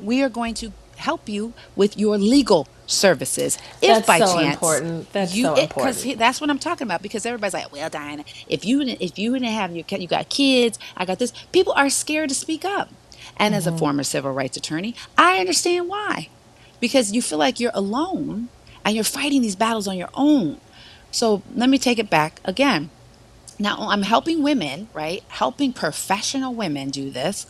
we 0.00 0.22
are 0.22 0.30
going 0.30 0.54
to 0.54 0.72
help 0.96 1.28
you 1.28 1.52
with 1.76 1.98
your 1.98 2.16
legal 2.16 2.66
services 2.92 3.58
if 3.82 3.88
That's 3.88 4.06
by 4.06 4.18
so 4.18 4.26
chance 4.34 4.54
important. 4.54 5.12
That's 5.12 5.34
you 5.34 5.44
so 5.44 5.54
because 5.54 6.04
important. 6.04 6.18
that's 6.18 6.40
what 6.40 6.50
I'm 6.50 6.60
talking 6.60 6.86
about 6.86 7.02
because 7.02 7.26
everybody's 7.26 7.54
like 7.54 7.72
well 7.72 7.90
Diana 7.90 8.24
if 8.48 8.64
you 8.64 8.84
didn't 8.84 9.02
if 9.02 9.18
you 9.18 9.34
didn't 9.34 9.48
have 9.50 9.74
your 9.76 9.84
you 10.00 10.08
got 10.08 10.30
kids 10.30 10.78
I 10.96 11.06
got 11.06 11.18
this 11.20 11.32
people 11.52 11.74
are 11.74 11.90
scared 11.90 12.30
to 12.30 12.36
speak 12.36 12.64
up 12.64 12.90
and 13.38 13.54
Mm-hmm. 13.54 13.56
as 13.56 13.66
a 13.66 13.72
former 13.72 14.04
civil 14.04 14.32
rights 14.32 14.56
attorney 14.56 14.96
I 15.18 15.38
understand 15.40 15.88
why 15.88 16.30
because 16.80 17.12
you 17.12 17.22
feel 17.22 17.38
like 17.38 17.60
you're 17.60 17.72
alone 17.74 18.50
and 18.84 18.94
you're 18.96 19.04
fighting 19.04 19.42
these 19.42 19.56
battles 19.56 19.88
on 19.88 19.98
your 19.98 20.10
own 20.14 20.60
so 21.10 21.44
let 21.54 21.68
me 21.70 21.78
take 21.78 21.98
it 22.00 22.10
back 22.10 22.40
again 22.44 22.90
now 23.58 23.76
I'm 23.90 24.02
helping 24.02 24.42
women, 24.42 24.88
right? 24.94 25.24
Helping 25.28 25.72
professional 25.74 26.54
women 26.54 26.90
do 26.90 27.10
this. 27.10 27.46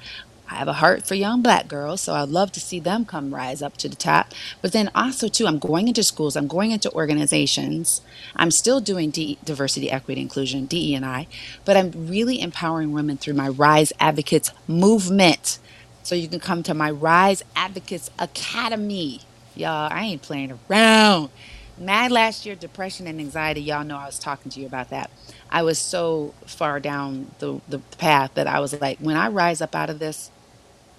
I 0.53 0.57
have 0.57 0.69
a 0.69 0.75
heart 0.75 1.07
for 1.07 1.15
young 1.17 1.43
black 1.43 1.69
girls, 1.69 2.03
so 2.03 2.15
I'd 2.15 2.29
love 2.31 2.53
to 2.53 2.61
see 2.61 2.81
them 2.81 3.07
come 3.07 3.35
rise 3.35 3.63
up 3.63 3.77
to 3.79 3.89
the 3.89 3.97
top. 3.97 4.33
But 4.63 4.73
then 4.73 4.91
also 4.95 5.29
too, 5.29 5.47
I'm 5.49 5.59
going 5.61 5.89
into 5.89 6.05
schools, 6.05 6.37
I'm 6.37 6.49
going 6.49 6.73
into 6.73 6.93
organizations. 6.93 8.03
I'm 8.37 8.53
still 8.53 8.81
doing 8.81 9.11
D- 9.11 9.39
diversity, 9.45 9.91
equity, 9.91 10.23
inclusion, 10.23 10.67
DE 10.67 10.95
and 10.95 11.07
I, 11.07 11.29
but 11.65 11.77
I'm 11.77 11.93
really 12.09 12.41
empowering 12.41 12.93
women 12.93 13.19
through 13.19 13.35
my 13.35 13.49
Rise 13.49 13.93
Advocates 14.01 14.53
movement. 14.69 15.59
So 16.03 16.15
you 16.17 16.29
can 16.29 16.41
come 16.41 16.63
to 16.65 16.75
my 16.75 16.91
Rise 16.91 17.43
Advocates 17.57 18.11
Academy. 18.19 19.23
Y'all, 19.55 19.89
I 19.93 20.05
ain't 20.05 20.23
playing 20.23 20.59
around. 20.71 21.31
Mad 21.79 22.13
last 22.13 22.47
year, 22.47 22.57
depression 22.57 23.07
and 23.09 23.21
anxiety. 23.21 23.63
Y'all 23.63 23.85
know 23.85 23.99
I 23.99 24.07
was 24.07 24.19
talking 24.19 24.51
to 24.53 24.61
you 24.61 24.67
about 24.67 24.91
that. 24.91 25.11
I 25.51 25.63
was 25.63 25.79
so 25.79 26.35
far 26.47 26.81
down 26.81 27.33
the, 27.41 27.61
the 27.69 27.81
path 27.99 28.35
that 28.35 28.47
I 28.49 28.61
was 28.61 28.81
like, 28.81 28.99
when 29.01 29.17
I 29.17 29.29
rise 29.29 29.61
up 29.63 29.75
out 29.75 29.91
of 29.91 29.99
this, 29.99 30.31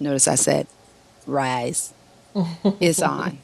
notice 0.00 0.28
I 0.28 0.34
said, 0.34 0.66
rise. 1.26 1.92
it's 2.80 3.02
on. 3.02 3.38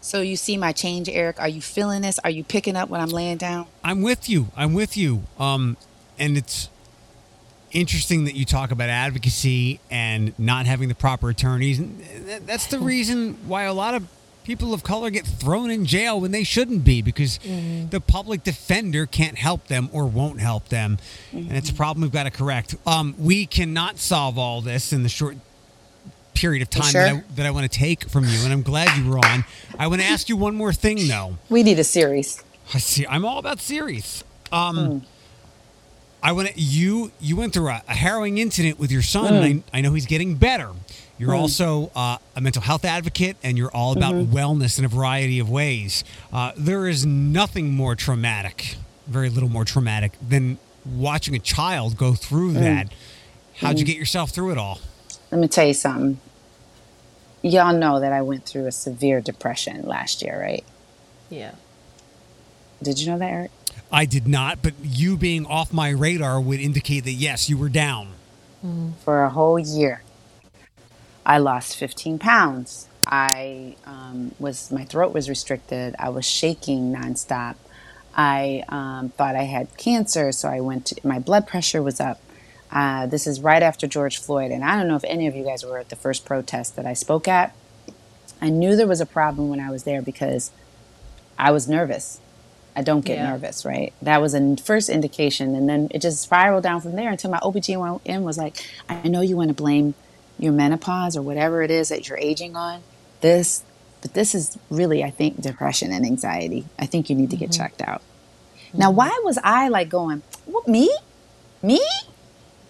So 0.00 0.20
you 0.20 0.36
see 0.36 0.56
my 0.56 0.72
change, 0.72 1.08
Eric. 1.08 1.40
Are 1.40 1.48
you 1.48 1.60
feeling 1.60 2.02
this? 2.02 2.18
Are 2.20 2.30
you 2.30 2.42
picking 2.42 2.76
up 2.76 2.88
what 2.88 3.00
I'm 3.00 3.10
laying 3.10 3.36
down? 3.36 3.66
I'm 3.84 4.02
with 4.02 4.28
you. 4.28 4.48
I'm 4.56 4.74
with 4.74 4.96
you. 4.96 5.22
Um, 5.38 5.76
and 6.18 6.36
it's 6.36 6.68
interesting 7.70 8.24
that 8.24 8.34
you 8.34 8.44
talk 8.44 8.70
about 8.70 8.88
advocacy 8.88 9.80
and 9.90 10.38
not 10.38 10.66
having 10.66 10.88
the 10.88 10.94
proper 10.94 11.30
attorneys. 11.30 11.78
And 11.78 12.00
that's 12.46 12.66
the 12.66 12.78
reason 12.80 13.38
why 13.46 13.62
a 13.62 13.72
lot 13.72 13.94
of 13.94 14.06
people 14.44 14.74
of 14.74 14.82
color 14.82 15.08
get 15.08 15.24
thrown 15.24 15.70
in 15.70 15.86
jail 15.86 16.20
when 16.20 16.32
they 16.32 16.42
shouldn't 16.42 16.84
be 16.84 17.00
because 17.00 17.38
the 17.38 18.02
public 18.04 18.42
defender 18.42 19.06
can't 19.06 19.38
help 19.38 19.68
them 19.68 19.88
or 19.92 20.06
won't 20.06 20.40
help 20.40 20.68
them. 20.68 20.98
And 21.30 21.52
it's 21.52 21.70
a 21.70 21.74
problem 21.74 22.02
we've 22.02 22.10
got 22.10 22.24
to 22.24 22.30
correct. 22.30 22.74
Um, 22.84 23.14
we 23.18 23.46
cannot 23.46 23.98
solve 23.98 24.36
all 24.36 24.60
this 24.60 24.92
in 24.92 25.04
the 25.04 25.08
short 25.08 25.36
period 26.34 26.62
of 26.62 26.70
time 26.70 26.92
that, 26.92 27.14
I, 27.14 27.22
that 27.36 27.46
I 27.46 27.50
want 27.50 27.70
to 27.70 27.78
take 27.78 28.08
from 28.08 28.24
you. 28.24 28.38
And 28.44 28.52
I'm 28.52 28.62
glad 28.62 28.96
you 28.96 29.08
were 29.08 29.18
on. 29.18 29.44
I 29.78 29.86
want 29.86 30.00
to 30.00 30.06
ask 30.06 30.28
you 30.28 30.36
one 30.36 30.54
more 30.54 30.72
thing, 30.72 31.08
though. 31.08 31.38
We 31.48 31.62
need 31.62 31.78
a 31.78 31.84
series. 31.84 32.42
I 32.74 32.78
see. 32.78 33.06
I'm 33.06 33.24
all 33.24 33.38
about 33.38 33.60
series. 33.60 34.24
Um, 34.50 35.04
I 36.22 36.32
want 36.32 36.48
to. 36.48 36.60
You 36.60 37.10
you 37.20 37.36
went 37.36 37.52
through 37.52 37.68
a, 37.68 37.82
a 37.88 37.94
harrowing 37.94 38.38
incident 38.38 38.78
with 38.78 38.92
your 38.92 39.02
son, 39.02 39.34
and 39.34 39.64
I, 39.72 39.78
I 39.78 39.80
know 39.80 39.92
he's 39.92 40.06
getting 40.06 40.36
better. 40.36 40.70
You're 41.18 41.34
also 41.34 41.92
uh, 41.94 42.18
a 42.34 42.40
mental 42.40 42.62
health 42.62 42.84
advocate, 42.84 43.36
and 43.44 43.56
you're 43.56 43.70
all 43.70 43.96
about 43.96 44.14
wellness 44.14 44.78
in 44.78 44.84
a 44.84 44.88
variety 44.88 45.38
of 45.38 45.48
ways. 45.48 46.02
Uh, 46.32 46.50
there 46.56 46.88
is 46.88 47.06
nothing 47.06 47.70
more 47.70 47.94
traumatic, 47.94 48.76
very 49.06 49.28
little 49.30 49.48
more 49.48 49.64
traumatic, 49.64 50.12
than 50.26 50.58
watching 50.84 51.36
a 51.36 51.38
child 51.38 51.96
go 51.96 52.14
through 52.14 52.54
that. 52.54 52.92
How'd 53.56 53.78
you 53.78 53.84
get 53.84 53.96
yourself 53.96 54.30
through 54.30 54.50
it 54.50 54.58
all? 54.58 54.80
Let 55.32 55.40
me 55.40 55.48
tell 55.48 55.66
you 55.66 55.74
something. 55.74 56.20
Y'all 57.40 57.74
know 57.74 57.98
that 57.98 58.12
I 58.12 58.20
went 58.20 58.44
through 58.44 58.66
a 58.66 58.72
severe 58.72 59.22
depression 59.22 59.86
last 59.86 60.22
year, 60.22 60.38
right? 60.38 60.62
Yeah. 61.30 61.52
Did 62.82 63.00
you 63.00 63.10
know 63.10 63.18
that, 63.18 63.32
Eric? 63.32 63.50
I 63.90 64.04
did 64.04 64.28
not, 64.28 64.62
but 64.62 64.74
you 64.82 65.16
being 65.16 65.46
off 65.46 65.72
my 65.72 65.88
radar 65.88 66.38
would 66.38 66.60
indicate 66.60 67.04
that 67.04 67.12
yes, 67.12 67.48
you 67.48 67.56
were 67.56 67.70
down. 67.70 68.08
For 69.04 69.24
a 69.24 69.30
whole 69.30 69.58
year, 69.58 70.02
I 71.26 71.38
lost 71.38 71.76
15 71.76 72.18
pounds. 72.18 72.86
I 73.06 73.74
um, 73.86 74.32
was 74.38 74.70
my 74.70 74.84
throat 74.84 75.12
was 75.12 75.28
restricted. 75.28 75.96
I 75.98 76.10
was 76.10 76.24
shaking 76.24 76.92
nonstop. 76.94 77.56
I 78.14 78.62
um, 78.68 79.08
thought 79.08 79.34
I 79.34 79.44
had 79.44 79.76
cancer, 79.78 80.30
so 80.30 80.48
I 80.48 80.60
went. 80.60 80.86
To, 80.86 81.00
my 81.02 81.18
blood 81.18 81.48
pressure 81.48 81.82
was 81.82 81.98
up. 82.00 82.20
Uh, 82.72 83.06
this 83.06 83.26
is 83.26 83.40
right 83.40 83.62
after 83.62 83.86
George 83.86 84.18
Floyd, 84.18 84.50
and 84.50 84.64
I 84.64 84.76
don't 84.76 84.88
know 84.88 84.96
if 84.96 85.04
any 85.04 85.26
of 85.26 85.36
you 85.36 85.44
guys 85.44 85.62
were 85.64 85.78
at 85.78 85.90
the 85.90 85.96
first 85.96 86.24
protest 86.24 86.74
that 86.76 86.86
I 86.86 86.94
spoke 86.94 87.28
at. 87.28 87.54
I 88.40 88.48
knew 88.48 88.74
there 88.74 88.86
was 88.86 89.00
a 89.00 89.06
problem 89.06 89.50
when 89.50 89.60
I 89.60 89.70
was 89.70 89.82
there 89.84 90.00
because 90.00 90.50
I 91.38 91.50
was 91.50 91.68
nervous. 91.68 92.18
I 92.74 92.82
don't 92.82 93.04
get 93.04 93.18
Yeah. 93.18 93.30
nervous, 93.30 93.64
right? 93.66 93.92
That 94.00 94.22
was 94.22 94.34
a 94.34 94.56
first 94.56 94.88
indication. 94.88 95.54
And 95.54 95.68
then 95.68 95.88
it 95.90 96.00
just 96.00 96.20
spiraled 96.22 96.62
down 96.62 96.80
from 96.80 96.96
there 96.96 97.10
until 97.10 97.30
my 97.30 97.38
OBGYN 97.40 98.22
was 98.22 98.38
like, 98.38 98.66
I 98.88 99.06
know 99.06 99.20
you 99.20 99.36
want 99.36 99.48
to 99.48 99.54
blame 99.54 99.94
your 100.38 100.52
menopause 100.52 101.14
or 101.14 101.20
whatever 101.22 101.62
it 101.62 101.70
is 101.70 101.90
that 101.90 102.08
you're 102.08 102.18
aging 102.18 102.56
on. 102.56 102.80
This, 103.20 103.62
but 104.00 104.14
this 104.14 104.34
is 104.34 104.56
really, 104.70 105.04
I 105.04 105.10
think, 105.10 105.40
depression 105.42 105.92
and 105.92 106.06
anxiety. 106.06 106.64
I 106.78 106.86
think 106.86 107.10
you 107.10 107.14
need 107.16 107.30
to 107.30 107.36
get 107.36 107.52
checked 107.52 107.82
out. 107.82 108.00
Now, 108.72 108.90
why 108.90 109.20
was 109.22 109.38
I 109.44 109.68
like 109.68 109.90
going, 109.90 110.22
what, 110.46 110.66
me? 110.66 110.90
Me? 111.62 111.84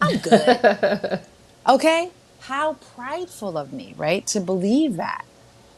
I'm 0.02 0.18
good. 0.18 1.20
okay? 1.68 2.10
How 2.40 2.74
prideful 2.94 3.56
of 3.56 3.72
me, 3.72 3.94
right? 3.96 4.26
To 4.28 4.40
believe 4.40 4.96
that. 4.96 5.24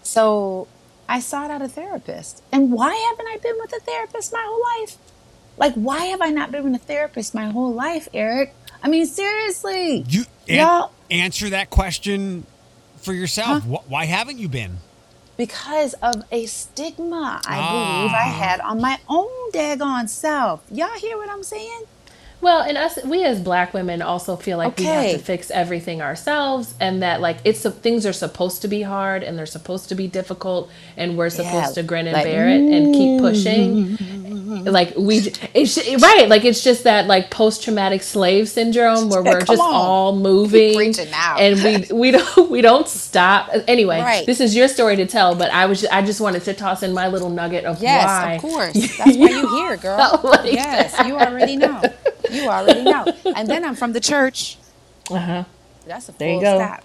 So 0.03 0.67
I 1.09 1.21
sought 1.21 1.51
out 1.51 1.63
a 1.63 1.69
therapist. 1.69 2.43
And 2.53 2.73
why 2.73 2.95
haven't 2.95 3.27
I 3.29 3.39
been 3.43 3.57
with 3.61 3.73
a 3.75 3.81
therapist 3.81 4.33
my 4.33 4.43
whole 4.47 4.63
life? 4.81 4.97
Like, 5.57 5.75
why 5.75 6.07
have 6.07 6.21
I 6.23 6.31
not 6.31 6.51
been 6.51 6.65
with 6.73 6.81
a 6.81 6.85
therapist 6.85 7.35
my 7.35 7.47
whole 7.51 7.73
life, 7.73 8.09
Eric? 8.15 8.55
I 8.83 8.89
mean, 8.89 9.07
seriously. 9.07 10.05
You 10.09 10.25
an- 10.49 10.57
Y'all- 10.57 10.91
answer 11.11 11.51
that 11.51 11.71
question 11.71 12.45
for 12.97 13.13
yourself. 13.13 13.63
Wh- 13.65 13.89
Why 13.91 14.07
haven't 14.07 14.39
you 14.39 14.49
been? 14.49 14.79
because 15.37 15.95
of 15.95 16.23
a 16.31 16.47
stigma 16.47 17.41
I 17.45 17.57
believe 17.57 18.13
Ah. 18.13 18.25
I 18.25 18.29
had 18.29 18.61
on 18.61 18.81
my 18.81 19.01
own 19.09 19.51
daggone 19.53 20.09
self. 20.09 20.63
Y'all 20.71 20.97
hear 20.97 21.17
what 21.17 21.29
I'm 21.29 21.43
saying? 21.43 21.83
Well, 22.45 22.61
and 22.63 22.77
us, 22.77 23.03
we 23.05 23.25
as 23.25 23.41
black 23.41 23.73
women 23.73 24.03
also 24.03 24.37
feel 24.37 24.59
like 24.59 24.77
we 24.77 24.85
have 24.85 25.13
to 25.13 25.19
fix 25.19 25.51
everything 25.51 26.03
ourselves, 26.03 26.75
and 26.79 27.03
that 27.03 27.23
like 27.23 27.39
it's 27.45 27.63
things 27.63 28.05
are 28.05 28.13
supposed 28.13 28.61
to 28.63 28.69
be 28.69 28.83
hard 28.83 29.23
and 29.23 29.39
they're 29.39 29.47
supposed 29.47 29.89
to 29.89 29.95
be 29.95 30.09
difficult, 30.09 30.71
and 30.99 31.17
we're 31.17 31.31
supposed 31.31 31.77
Yeah, 31.77 31.83
to 31.83 31.83
grin 31.83 32.07
and 32.07 32.13
like, 32.15 32.25
bear 32.25 32.47
it 32.51 32.61
and 32.61 32.95
keep 32.95 33.11
mm. 33.13 33.21
pushing. 33.21 33.97
Like 34.65 34.95
we, 34.97 35.19
it's 35.55 35.79
right. 36.03 36.29
Like 36.29 36.45
it's 36.45 36.63
just 36.63 36.85
that 36.85 37.07
like 37.07 37.31
post 37.31 37.65
traumatic 37.65 38.03
slave 38.03 38.49
syndrome 38.49 39.09
where 39.09 39.23
we're 39.25 39.39
Come 39.41 39.47
just 39.57 39.63
on. 39.63 39.75
all 39.75 40.15
moving, 40.17 40.95
and 41.39 41.63
we 41.63 41.87
we 41.99 42.11
don't 42.11 42.51
we 42.51 42.61
don't 42.61 42.89
stop. 42.89 43.51
Anyway, 43.67 44.01
Right. 44.01 44.27
this 44.27 44.41
is 44.41 44.55
your 44.55 44.69
story 44.69 44.97
to 44.97 45.07
tell, 45.07 45.35
but 45.35 45.51
I 45.51 45.65
was 45.67 45.87
I 45.87 46.03
just 46.03 46.21
wanted 46.21 46.45
to 46.45 46.53
toss 46.55 46.83
in 46.83 46.93
my 46.93 47.09
little 47.09 47.31
nugget 47.31 47.65
of 47.65 47.81
Yes, 47.83 48.05
why. 48.07 48.35
of 48.35 48.41
course. 48.43 48.75
That's 48.99 49.17
why 49.17 49.29
you're 49.31 49.49
here, 49.49 49.77
girl. 49.79 50.21
like 50.23 50.53
yes, 50.53 50.95
you 51.07 51.19
already 51.19 51.57
know. 51.57 51.83
You 52.35 52.49
already 52.49 52.85
know. 52.85 53.09
And 53.35 53.49
then 53.51 53.65
I'm 53.65 53.77
from 53.77 53.93
the 53.93 54.01
church. 54.01 54.59
Uh-huh. 55.11 55.45
That's 55.87 56.09
a 56.09 56.13
full 56.13 56.19
There 56.19 56.35
you 56.35 56.41
go. 56.41 56.57
stop. 56.57 56.85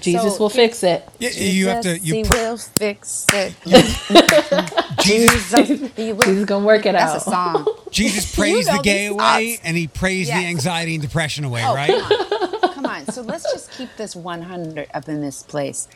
Jesus 0.00 0.38
So 0.38 0.38
will 0.38 0.50
fix 0.50 0.82
it. 0.82 1.08
Y- 1.20 1.28
you 1.30 1.68
have 1.68 1.80
to. 1.82 1.98
You 1.98 2.16
he 2.16 2.22
pr- 2.24 2.32
will 2.34 2.56
fix 2.58 3.28
it. 3.32 3.54
Jesus, 4.96 5.68
Jesus, 5.68 5.68
he 5.96 6.12
will. 6.12 6.24
He's 6.24 6.44
gonna 6.44 6.64
work 6.64 6.86
it 6.86 6.94
out. 6.94 7.12
That's 7.12 7.26
a 7.26 7.30
song. 7.30 7.68
Jesus 7.90 8.26
prays 8.36 8.66
know 8.66 8.72
the 8.78 8.78
gay 8.84 9.06
away, 9.06 9.52
thoughts. 9.52 9.60
and 9.64 9.76
he 9.76 9.88
prays 9.88 10.28
the 10.28 10.34
anxiety 10.46 10.94
and 10.94 11.02
depression 11.02 11.44
away. 11.44 11.62
Oh, 11.64 11.74
right? 11.74 11.90
Come 11.90 12.02
on. 12.02 12.18
Come 12.70 12.86
on. 12.88 13.06
So 13.06 13.22
let's 13.22 13.50
just 13.50 13.70
keep 13.72 13.96
this 13.96 14.14
100 14.16 14.88
up 14.94 15.08
in 15.08 15.20
this 15.20 15.42
place. 15.42 15.88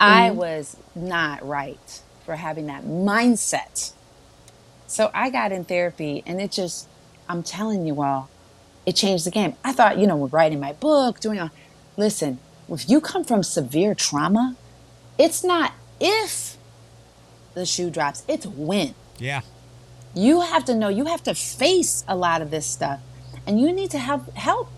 I 0.00 0.30
was 0.32 0.76
not 0.94 1.44
right 1.46 2.02
for 2.24 2.36
having 2.36 2.66
that 2.66 2.84
mindset. 2.84 3.92
So 4.86 5.10
I 5.14 5.30
got 5.30 5.52
in 5.52 5.64
therapy 5.64 6.22
and 6.26 6.40
it 6.40 6.52
just, 6.52 6.88
I'm 7.28 7.42
telling 7.42 7.84
you 7.86 8.02
all, 8.02 8.30
it 8.88 8.96
changed 8.96 9.26
the 9.26 9.30
game. 9.30 9.54
I 9.62 9.72
thought, 9.72 9.98
you 9.98 10.06
know, 10.06 10.28
writing 10.28 10.60
my 10.60 10.72
book, 10.72 11.20
doing 11.20 11.38
all, 11.38 11.50
listen, 11.98 12.38
if 12.70 12.88
you 12.88 13.02
come 13.02 13.22
from 13.22 13.42
severe 13.42 13.94
trauma, 13.94 14.56
it's 15.18 15.44
not 15.44 15.74
if 16.00 16.56
the 17.52 17.66
shoe 17.66 17.90
drops, 17.90 18.24
it's 18.26 18.46
when. 18.46 18.94
Yeah. 19.18 19.42
you 20.14 20.40
have 20.40 20.64
to 20.66 20.74
know 20.74 20.88
you 20.88 21.04
have 21.04 21.22
to 21.24 21.34
face 21.34 22.02
a 22.08 22.16
lot 22.16 22.40
of 22.40 22.50
this 22.50 22.64
stuff 22.66 23.00
and 23.46 23.60
you 23.60 23.72
need 23.72 23.90
to 23.90 23.98
have 23.98 24.26
help. 24.34 24.68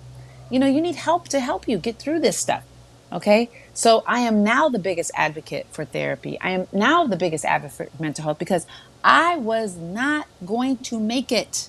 You 0.50 0.58
know 0.58 0.66
you 0.66 0.80
need 0.80 0.96
help 0.96 1.28
to 1.28 1.38
help 1.38 1.68
you 1.68 1.78
get 1.78 2.00
through 2.00 2.18
this 2.20 2.36
stuff 2.36 2.64
okay? 3.12 3.50
So 3.74 4.04
i 4.06 4.20
am 4.20 4.42
now 4.44 4.68
the 4.68 4.78
biggest 4.78 5.10
advocate 5.14 5.66
for 5.72 5.84
therapy. 5.84 6.38
I 6.40 6.50
am 6.50 6.68
now 6.72 7.06
the 7.06 7.16
biggest 7.16 7.44
advocate 7.44 7.90
for 7.92 8.02
mental 8.02 8.24
health 8.24 8.38
because 8.38 8.66
i 9.02 9.36
was 9.36 9.76
not 9.76 10.26
going 10.44 10.76
to 10.76 11.00
make 11.00 11.32
it 11.32 11.68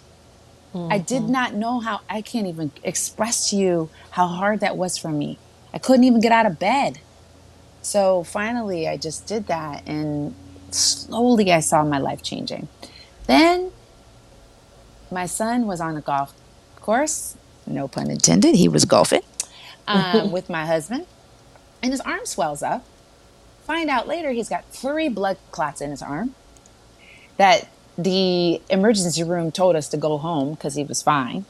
i 0.73 0.97
did 0.97 1.23
not 1.23 1.53
know 1.53 1.79
how 1.79 1.99
i 2.09 2.21
can't 2.21 2.47
even 2.47 2.71
express 2.83 3.49
to 3.49 3.55
you 3.55 3.89
how 4.11 4.27
hard 4.27 4.59
that 4.59 4.77
was 4.77 4.97
for 4.97 5.09
me 5.09 5.37
i 5.73 5.77
couldn't 5.77 6.03
even 6.03 6.21
get 6.21 6.31
out 6.31 6.45
of 6.45 6.57
bed 6.59 6.99
so 7.81 8.23
finally 8.23 8.87
i 8.87 8.95
just 8.95 9.27
did 9.27 9.47
that 9.47 9.85
and 9.87 10.33
slowly 10.69 11.51
i 11.51 11.59
saw 11.59 11.83
my 11.83 11.97
life 11.97 12.21
changing 12.21 12.67
then 13.27 13.71
my 15.11 15.25
son 15.25 15.67
was 15.67 15.81
on 15.81 15.97
a 15.97 16.01
golf 16.01 16.33
course, 16.81 17.37
no 17.65 17.87
pun 17.87 18.09
intended, 18.09 18.55
he 18.55 18.67
was 18.67 18.85
golfing 18.85 19.21
um, 19.87 20.31
with 20.35 20.49
my 20.49 20.65
husband, 20.65 21.05
and 21.81 21.93
his 21.93 22.01
arm 22.01 22.25
swells 22.25 22.61
up. 22.61 22.83
Find 23.65 23.89
out 23.89 24.07
later 24.07 24.31
he's 24.31 24.49
got 24.49 24.65
three 24.65 25.07
blood 25.07 25.37
clots 25.51 25.79
in 25.79 25.91
his 25.91 26.01
arm. 26.01 26.35
That 27.37 27.69
the 27.97 28.61
emergency 28.69 29.23
room 29.23 29.51
told 29.51 29.75
us 29.75 29.87
to 29.89 29.97
go 29.97 30.17
home 30.17 30.51
because 30.51 30.75
he 30.75 30.83
was 30.83 31.01
fine. 31.01 31.45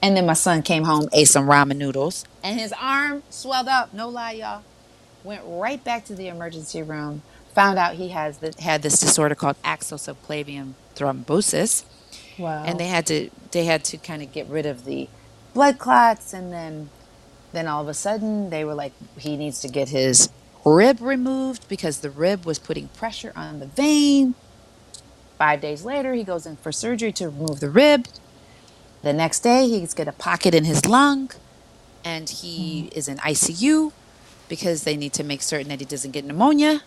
And 0.00 0.16
then 0.16 0.26
my 0.26 0.34
son 0.34 0.62
came 0.62 0.84
home, 0.84 1.08
ate 1.12 1.28
some 1.28 1.46
ramen 1.46 1.76
noodles, 1.76 2.24
and 2.42 2.58
his 2.58 2.72
arm 2.80 3.24
swelled 3.30 3.66
up. 3.68 3.92
No 3.92 4.08
lie, 4.08 4.32
y'all. 4.32 4.62
Went 5.24 5.42
right 5.44 5.82
back 5.82 6.04
to 6.06 6.14
the 6.14 6.28
emergency 6.28 6.82
room. 6.82 7.22
Found 7.54 7.78
out 7.78 7.94
he 7.94 8.10
has 8.10 8.38
the, 8.38 8.54
had 8.60 8.82
this 8.82 9.00
disorder 9.00 9.34
called 9.34 9.56
axial 9.64 9.98
subclavian 9.98 10.74
thrombosis 10.94 11.84
Wow. 12.38 12.62
and 12.64 12.78
they 12.78 12.86
had 12.86 13.04
to 13.06 13.30
they 13.50 13.64
had 13.64 13.82
to 13.84 13.96
kind 13.96 14.22
of 14.22 14.32
get 14.32 14.46
rid 14.46 14.64
of 14.64 14.84
the 14.84 15.08
blood 15.54 15.78
clots 15.78 16.32
and 16.32 16.52
then 16.52 16.88
then 17.52 17.66
all 17.66 17.82
of 17.82 17.88
a 17.88 17.94
sudden 17.94 18.50
they 18.50 18.64
were 18.64 18.74
like 18.74 18.92
he 19.18 19.36
needs 19.36 19.60
to 19.62 19.68
get 19.68 19.88
his 19.88 20.28
rib 20.64 21.00
removed 21.00 21.68
because 21.68 21.98
the 21.98 22.10
rib 22.10 22.44
was 22.44 22.60
putting 22.60 22.88
pressure 22.88 23.32
on 23.34 23.58
the 23.58 23.66
vein 23.66 24.34
five 25.38 25.60
days 25.60 25.84
later 25.84 26.14
he 26.14 26.24
goes 26.24 26.46
in 26.46 26.56
for 26.56 26.72
surgery 26.72 27.12
to 27.12 27.26
remove 27.28 27.60
the 27.60 27.70
rib 27.70 28.06
the 29.02 29.12
next 29.14 29.40
day 29.40 29.68
he's 29.68 29.94
got 29.94 30.08
a 30.08 30.12
pocket 30.12 30.54
in 30.54 30.64
his 30.64 30.86
lung 30.86 31.30
and 32.04 32.30
he 32.30 32.90
is 32.94 33.08
in 33.08 33.18
icu 33.18 33.92
because 34.48 34.84
they 34.84 34.96
need 34.96 35.12
to 35.14 35.24
make 35.24 35.42
certain 35.42 35.68
that 35.68 35.80
he 35.80 35.86
doesn't 35.86 36.12
get 36.12 36.24
pneumonia 36.24 36.82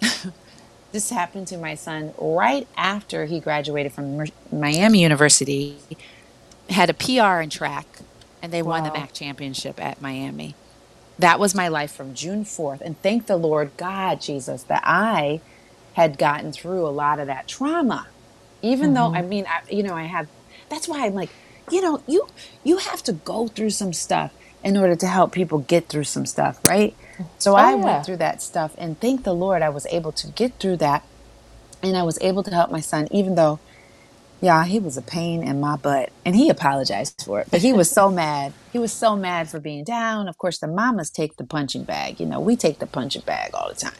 this 0.92 1.10
happened 1.10 1.48
to 1.48 1.58
my 1.58 1.74
son 1.74 2.14
right 2.18 2.68
after 2.76 3.26
he 3.26 3.40
graduated 3.40 3.92
from 3.92 4.24
Miami 4.52 5.02
University. 5.02 5.78
Had 6.70 6.90
a 6.90 6.94
PR 6.94 7.40
in 7.42 7.50
track, 7.50 8.00
and 8.42 8.52
they 8.52 8.62
won 8.62 8.84
the 8.84 8.90
Wow. 8.90 8.94
MAC 8.94 9.12
championship 9.14 9.80
at 9.80 10.00
Miami. 10.02 10.56
That 11.18 11.40
was 11.40 11.54
my 11.54 11.68
life 11.68 11.92
from 11.92 12.14
June 12.14 12.44
4th. 12.44 12.80
And 12.82 13.00
thank 13.02 13.26
the 13.26 13.36
Lord 13.36 13.76
God, 13.76 14.20
Jesus, 14.20 14.64
that 14.64 14.82
I 14.84 15.42
had 15.94 16.18
gotten 16.18 16.52
through 16.52 16.86
a 16.86 16.90
lot 16.90 17.20
of 17.20 17.28
that 17.28 17.48
trauma. 17.48 18.08
Even 18.62 18.94
though, 18.94 19.12
I 19.14 19.20
mm-hmm. 19.20 19.30
mean, 19.30 19.46
I, 19.48 19.62
you 19.70 19.82
know, 19.82 19.94
I 19.94 20.04
have, 20.04 20.28
that's 20.70 20.88
why 20.88 21.06
I'm 21.06 21.14
like, 21.14 21.30
you 21.70 21.82
know, 21.82 22.02
you, 22.06 22.28
you 22.64 22.78
have 22.78 23.02
to 23.04 23.14
go 23.14 23.48
through 23.48 23.70
some 23.70 23.92
stuff 23.94 24.32
in 24.64 24.76
order 24.76 24.96
to 24.96 25.06
help 25.08 25.32
people 25.32 25.60
get 25.60 25.88
through 25.88 26.04
some 26.04 26.26
stuff, 26.26 26.60
right? 26.64 26.96
So 27.38 27.52
oh, 27.52 27.56
I 27.56 27.70
yeah. 27.72 27.84
went 27.84 28.06
through 28.06 28.18
that 28.18 28.42
stuff 28.42 28.74
and 28.78 29.00
thank 29.00 29.24
the 29.24 29.34
Lord 29.34 29.62
I 29.62 29.70
was 29.70 29.86
able 29.88 30.12
to 30.12 30.28
get 30.28 30.60
through 30.60 30.78
that 30.78 31.04
and 31.82 31.96
I 31.96 32.02
was 32.04 32.18
able 32.22 32.42
to 32.44 32.50
help 32.52 32.70
my 32.70 32.80
son 32.80 33.08
even 33.12 33.36
though 33.36 33.60
Yeah, 34.40 34.64
he 34.66 34.78
was 34.78 34.96
a 34.98 35.02
pain 35.02 35.42
in 35.42 35.60
my 35.60 35.76
butt, 35.76 36.12
and 36.24 36.36
he 36.36 36.50
apologized 36.50 37.22
for 37.24 37.40
it. 37.40 37.48
But 37.50 37.62
he 37.62 37.72
was 37.72 37.90
so 37.90 38.10
mad. 38.12 38.52
He 38.72 38.78
was 38.78 38.92
so 38.92 39.16
mad 39.16 39.48
for 39.50 39.60
being 39.60 39.84
down. 39.84 40.28
Of 40.28 40.38
course, 40.38 40.58
the 40.58 40.68
mamas 40.68 41.10
take 41.10 41.36
the 41.38 41.44
punching 41.44 41.84
bag. 41.84 42.20
You 42.20 42.26
know, 42.26 42.40
we 42.40 42.56
take 42.56 42.78
the 42.78 42.86
punching 42.86 43.22
bag 43.22 43.52
all 43.54 43.68
the 43.70 43.74
time. 43.76 43.94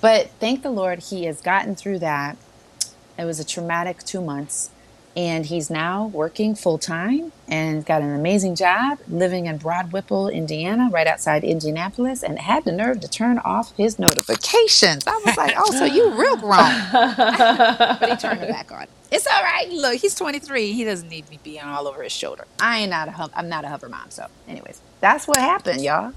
But 0.00 0.30
thank 0.40 0.62
the 0.62 0.70
Lord, 0.70 1.00
he 1.10 1.24
has 1.24 1.40
gotten 1.40 1.74
through 1.74 1.98
that. 2.00 2.36
It 3.18 3.24
was 3.24 3.40
a 3.40 3.44
traumatic 3.44 4.04
two 4.04 4.20
months, 4.20 4.70
and 5.16 5.46
he's 5.46 5.70
now 5.70 6.06
working 6.06 6.54
full 6.54 6.78
time 6.78 7.32
and 7.48 7.84
got 7.84 8.00
an 8.02 8.14
amazing 8.14 8.54
job 8.54 8.98
living 9.08 9.46
in 9.46 9.58
Broad 9.58 9.92
Ripple, 9.92 10.28
Indiana, 10.28 10.88
right 10.92 11.06
outside 11.08 11.42
Indianapolis, 11.42 12.22
and 12.22 12.38
had 12.38 12.64
the 12.64 12.70
nerve 12.70 13.00
to 13.00 13.08
turn 13.08 13.38
off 13.40 13.72
his 13.76 13.98
notifications. 13.98 15.02
I 15.06 15.20
was 15.24 15.36
like, 15.36 15.54
"Oh, 15.58 15.72
so 15.72 15.84
you 15.84 16.14
real 16.14 16.36
grown?" 16.40 16.72
but 16.92 18.08
he 18.08 18.16
turned 18.16 18.42
it 18.42 18.48
back 18.48 18.70
on. 18.70 18.86
It's 19.10 19.26
all 19.26 19.42
right. 19.42 19.68
Look, 19.70 19.94
he's 19.96 20.14
23. 20.14 20.72
He 20.74 20.84
doesn't 20.84 21.08
need 21.08 21.28
me 21.28 21.40
being 21.42 21.62
all 21.62 21.88
over 21.88 22.02
his 22.04 22.12
shoulder. 22.12 22.46
I 22.60 22.80
ain't 22.80 22.90
not 22.90 23.08
a 23.08 23.12
hum- 23.12 23.30
I'm 23.34 23.48
not 23.48 23.64
a 23.64 23.68
hover 23.68 23.88
mom. 23.88 24.10
So, 24.10 24.26
anyways, 24.46 24.80
that's 25.00 25.26
what 25.26 25.38
happened, 25.38 25.82
y'all. 25.82 26.12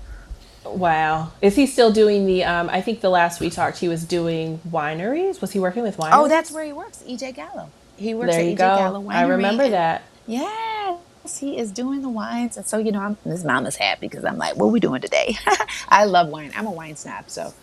Wow. 0.66 1.32
Is 1.42 1.56
he 1.56 1.66
still 1.66 1.92
doing 1.92 2.26
the? 2.26 2.44
Um, 2.44 2.70
I 2.70 2.82
think 2.82 3.02
the 3.02 3.10
last 3.10 3.40
we 3.40 3.50
talked, 3.50 3.80
he 3.80 3.88
was 3.88 4.06
doing 4.06 4.60
wineries. 4.70 5.42
Was 5.42 5.52
he 5.52 5.60
working 5.60 5.84
with 5.84 5.98
wineries? 5.98 6.12
Oh, 6.14 6.28
that's 6.28 6.52
where 6.52 6.64
he 6.64 6.72
works. 6.74 7.04
EJ 7.08 7.36
Gallo. 7.36 7.70
He 7.98 8.14
works 8.14 8.32
there 8.32 8.40
at 8.42 8.46
you 8.46 8.54
EJ 8.54 8.58
go. 8.58 8.76
Gallo 8.76 9.02
Winery. 9.04 9.14
I 9.16 9.22
remember 9.24 9.70
that. 9.70 10.04
Yes, 10.28 11.00
he 11.40 11.58
is 11.58 11.72
doing 11.72 12.02
the 12.02 12.10
wines, 12.10 12.58
and 12.58 12.66
so 12.66 12.78
you 12.78 12.92
know, 12.92 13.02
I'm, 13.02 13.18
his 13.24 13.44
mom 13.44 13.66
is 13.66 13.76
happy 13.76 14.08
because 14.08 14.24
I'm 14.24 14.38
like, 14.38 14.56
"What 14.56 14.68
are 14.68 14.72
we 14.72 14.80
doing 14.80 15.02
today?" 15.02 15.36
I 15.90 16.06
love 16.06 16.28
wine. 16.30 16.52
I'm 16.56 16.68
a 16.68 16.72
wine 16.72 16.96
snob, 16.96 17.30
so 17.30 17.54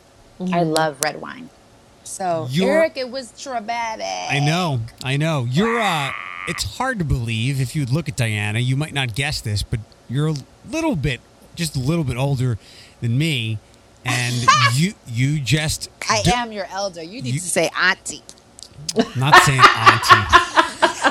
I 0.52 0.62
love 0.64 0.98
red 1.02 1.20
wine. 1.20 1.50
So 2.04 2.46
You're- 2.50 2.70
Eric, 2.70 2.96
it 2.96 3.10
was 3.10 3.32
traumatic. 3.40 4.04
I 4.32 4.40
know, 4.40 4.80
I 5.04 5.16
know. 5.16 5.46
You're. 5.48 5.78
uh 5.80 6.12
It's 6.48 6.78
hard 6.78 6.98
to 6.98 7.04
believe 7.04 7.60
if 7.60 7.76
you 7.76 7.84
look 7.84 8.08
at 8.08 8.16
Diana. 8.16 8.58
You 8.60 8.76
might 8.76 8.94
not 8.94 9.14
guess 9.14 9.40
this, 9.40 9.62
but 9.62 9.80
you're 10.08 10.28
a 10.28 10.34
little 10.70 10.96
bit, 10.96 11.20
just 11.54 11.76
a 11.76 11.78
little 11.80 12.04
bit 12.04 12.16
older 12.16 12.58
than 13.00 13.16
me, 13.18 13.58
and 14.04 14.34
you 14.74 14.94
you 15.06 15.40
just. 15.40 15.88
I 16.08 16.22
do- 16.22 16.30
am 16.34 16.52
your 16.52 16.66
elder. 16.70 17.02
You 17.02 17.22
need 17.22 17.34
You- 17.34 17.40
to 17.40 17.46
say 17.46 17.70
auntie. 17.80 18.22
Not 19.16 19.34
saying 19.42 19.58
auntie. 19.60 20.24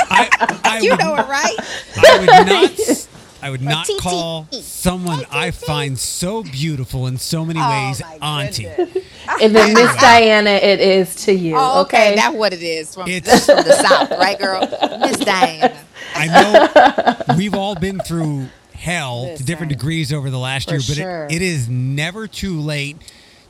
I, 0.10 0.60
I 0.64 0.80
You 0.82 0.92
would, 0.92 1.00
know 1.00 1.16
it, 1.16 1.28
right? 1.28 1.56
I 1.98 2.20
would 2.20 2.48
not. 2.48 3.08
I 3.40 3.52
would 3.52 3.62
not 3.62 3.88
call 4.02 4.48
someone 4.52 5.24
I 5.30 5.52
find 5.52 5.98
so 6.00 6.42
beautiful 6.42 7.06
in 7.06 7.18
so 7.20 7.46
many 7.46 7.60
Oh, 7.62 7.70
ways 7.70 8.02
auntie. 8.20 8.66
And 8.66 9.56
then 9.56 9.74
Miss 9.76 9.96
Diana, 9.98 10.50
it 10.50 10.80
is 10.80 11.16
to 11.26 11.34
you. 11.34 11.54
Oh, 11.56 11.82
okay, 11.82 12.08
okay. 12.08 12.16
that's 12.16 12.36
what 12.36 12.52
it 12.54 12.64
is. 12.64 12.96
From, 12.96 13.08
It's- 13.08 13.46
from 13.46 13.58
the 13.58 13.74
south, 13.74 14.10
right, 14.12 14.40
girl? 14.40 14.62
Miss 15.02 15.18
Diana. 15.18 15.78
I 16.16 17.26
know 17.28 17.36
we've 17.38 17.54
all 17.54 17.76
been 17.76 18.00
through 18.00 18.48
hell 18.78 19.24
to 19.36 19.44
different 19.44 19.72
Listen. 19.72 19.80
degrees 19.80 20.14
over 20.14 20.30
the 20.30 20.40
last 20.40 20.70
For 20.70 20.76
year, 20.76 20.82
but 20.88 20.96
sure. 20.96 21.26
it, 21.26 21.36
it 21.38 21.42
is 21.42 21.68
never 21.70 22.28
too 22.28 22.60
late 22.60 22.98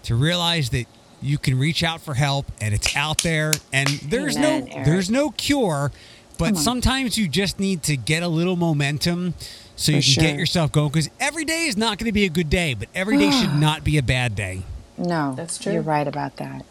to 0.03 0.15
realize 0.15 0.69
that 0.71 0.85
you 1.21 1.37
can 1.37 1.57
reach 1.59 1.83
out 1.83 1.99
for 2.01 2.13
help 2.13 2.45
and 2.61 2.73
it's 2.73 2.95
out 2.95 3.19
there 3.23 3.53
and 3.73 3.87
there's 3.87 4.37
Amen, 4.37 4.65
no 4.65 4.71
Eric. 4.71 4.85
there's 4.85 5.09
no 5.09 5.31
cure, 5.31 5.91
but 6.37 6.55
sometimes 6.57 7.17
you 7.17 7.27
just 7.27 7.59
need 7.59 7.83
to 7.83 7.97
get 7.97 8.21
a 8.23 8.27
little 8.27 8.55
momentum 8.55 9.33
so 9.75 9.91
you 9.91 10.01
For 10.01 10.13
can 10.15 10.23
get 10.23 10.35
yourself 10.39 10.71
going 10.71 10.89
because 10.89 11.09
every 11.19 11.43
day 11.45 11.65
is 11.65 11.75
not 11.77 11.97
going 11.97 12.05
to 12.05 12.11
be 12.11 12.25
a 12.25 12.29
good 12.29 12.49
day, 12.49 12.73
but 12.73 12.87
every 12.95 13.17
day 13.17 13.31
should 13.31 13.53
not 13.59 13.83
be 13.83 13.97
a 13.97 14.03
bad 14.03 14.35
day. 14.35 14.63
No, 14.97 15.33
That's 15.35 15.57
true. 15.59 15.73
You're 15.73 15.81
right 15.83 16.07
about 16.07 16.37
that. 16.37 16.65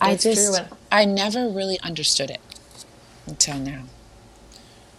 I 0.00 0.10
That's 0.10 0.22
true. 0.24 0.34
just, 0.34 0.58
And- 0.60 0.68
I 0.92 1.04
never 1.04 1.48
really 1.48 1.80
understood 1.80 2.30
it 2.30 2.40
until 3.26 3.58
now. 3.58 3.84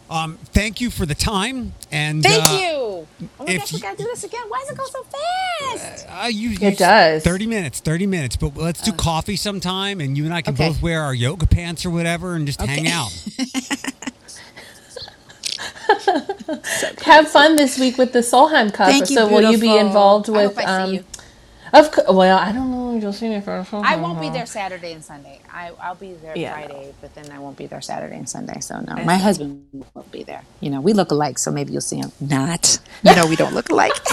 Um, 0.09 0.37
thank 0.53 0.81
you 0.81 0.91
for 0.91 1.05
the 1.05 1.15
time 1.15 1.73
and 1.91 2.21
Thank 2.21 2.43
uh, 2.47 2.57
you. 2.61 3.07
Oh 3.39 3.45
my 3.45 3.57
gosh, 3.57 3.73
we 3.73 3.79
gotta 3.79 3.97
do 3.97 4.03
this 4.03 4.23
again. 4.23 4.43
Why 4.49 4.59
does 4.59 4.69
it 4.71 4.77
go 4.77 4.85
so 4.85 5.03
fast? 5.03 6.07
Uh, 6.07 6.27
you, 6.27 6.57
It 6.61 6.77
does. 6.77 7.23
30 7.23 7.47
minutes, 7.47 7.79
30 7.79 8.05
minutes. 8.05 8.35
But 8.35 8.55
let's 8.55 8.81
do 8.81 8.91
coffee 8.91 9.35
sometime 9.35 9.99
and 10.01 10.15
you 10.17 10.25
and 10.25 10.33
I 10.33 10.41
can 10.43 10.53
Okay. 10.53 10.67
both 10.69 10.81
wear 10.81 11.01
our 11.01 11.13
yoga 11.15 11.47
pants 11.47 11.85
or 11.85 11.89
whatever 11.89 12.35
and 12.35 12.45
just 12.45 12.61
hang 12.61 12.81
Okay. 12.85 12.91
out. 12.91 13.11
Have 17.03 17.27
fun 17.29 17.55
this 17.55 17.79
week 17.79 17.97
with 17.97 18.13
the 18.13 18.19
Solheim 18.19 18.73
Cup. 18.73 18.87
Thank 18.89 19.09
you, 19.09 19.15
so 19.15 19.27
will 19.27 19.41
you 19.51 19.57
be 19.57 19.61
beautiful. 19.67 19.87
involved 19.87 20.29
I 20.29 20.33
with? 20.33 20.55
hope 20.55 20.57
I 20.57 20.61
see 20.65 20.69
um, 20.83 20.93
you. 20.93 21.05
Of 21.73 21.91
co- 21.91 22.13
well, 22.13 22.37
I 22.37 22.51
don't 22.51 22.71
know. 22.71 22.84
You'll 23.01 23.13
see 23.13 23.29
me 23.29 23.41
for. 23.41 23.65
I 23.73 23.95
won't 23.97 24.19
be 24.21 24.29
there 24.29 24.45
Saturday 24.45 24.93
and 24.93 25.03
Sunday. 25.03 25.39
I, 25.51 25.71
I'll 25.81 25.95
be 25.95 26.13
there 26.13 26.37
Yeah, 26.37 26.53
Friday, 26.53 26.93
but 27.01 27.13
then 27.15 27.31
I 27.31 27.39
won't 27.39 27.57
be 27.57 27.65
there 27.67 27.81
Saturday 27.81 28.15
and 28.17 28.29
Sunday. 28.29 28.59
So 28.61 28.79
no, 28.79 28.95
my 29.03 29.17
husband 29.17 29.65
won't 29.93 30.11
be 30.11 30.23
there. 30.23 30.43
You 30.61 30.69
know, 30.69 30.81
we 30.81 30.93
look 30.93 31.11
alike, 31.11 31.37
so 31.37 31.51
maybe 31.51 31.71
you'll 31.73 31.81
see 31.81 31.97
him. 31.97 32.11
Not. 32.19 32.79
You 33.03 33.15
know, 33.15 33.27
we 33.27 33.35
don't 33.35 33.53
look 33.53 33.69
alike. 33.69 33.93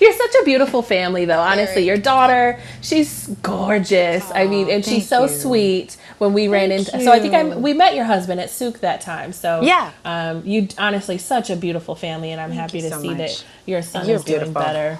You're 0.00 0.12
such 0.14 0.34
a 0.40 0.44
beautiful 0.44 0.82
family, 0.82 1.26
though. 1.26 1.38
Honestly, 1.38 1.74
Very. 1.74 1.86
your 1.86 1.96
daughter, 1.96 2.58
she's 2.80 3.28
gorgeous. 3.42 4.28
I 4.34 4.46
mean, 4.48 4.68
and 4.68 4.84
she's 4.84 5.08
so 5.08 5.22
you. 5.22 5.28
sweet. 5.28 5.96
When 6.18 6.32
we 6.32 6.48
ran 6.48 6.70
Thank 6.70 6.88
into, 6.88 7.04
so 7.04 7.12
I 7.12 7.20
think 7.20 7.34
I 7.34 7.42
you. 7.42 7.50
we 7.58 7.72
met 7.72 7.94
your 7.94 8.04
husband 8.04 8.40
at 8.40 8.50
Souk 8.50 8.80
that 8.80 9.00
time. 9.00 9.32
So 9.32 9.60
Yeah. 9.62 9.92
um, 10.04 10.44
you 10.44 10.66
honestly 10.78 11.18
such 11.18 11.50
a 11.50 11.56
beautiful 11.56 11.94
family, 11.94 12.32
and 12.32 12.40
I'm 12.40 12.50
happy 12.50 12.80
to 12.80 12.88
so 12.90 13.00
see 13.00 13.08
much. 13.10 13.18
that 13.18 13.44
your 13.66 13.82
son 13.82 14.06
You're 14.08 14.16
is 14.16 14.24
doing 14.24 14.52
better. 14.52 14.98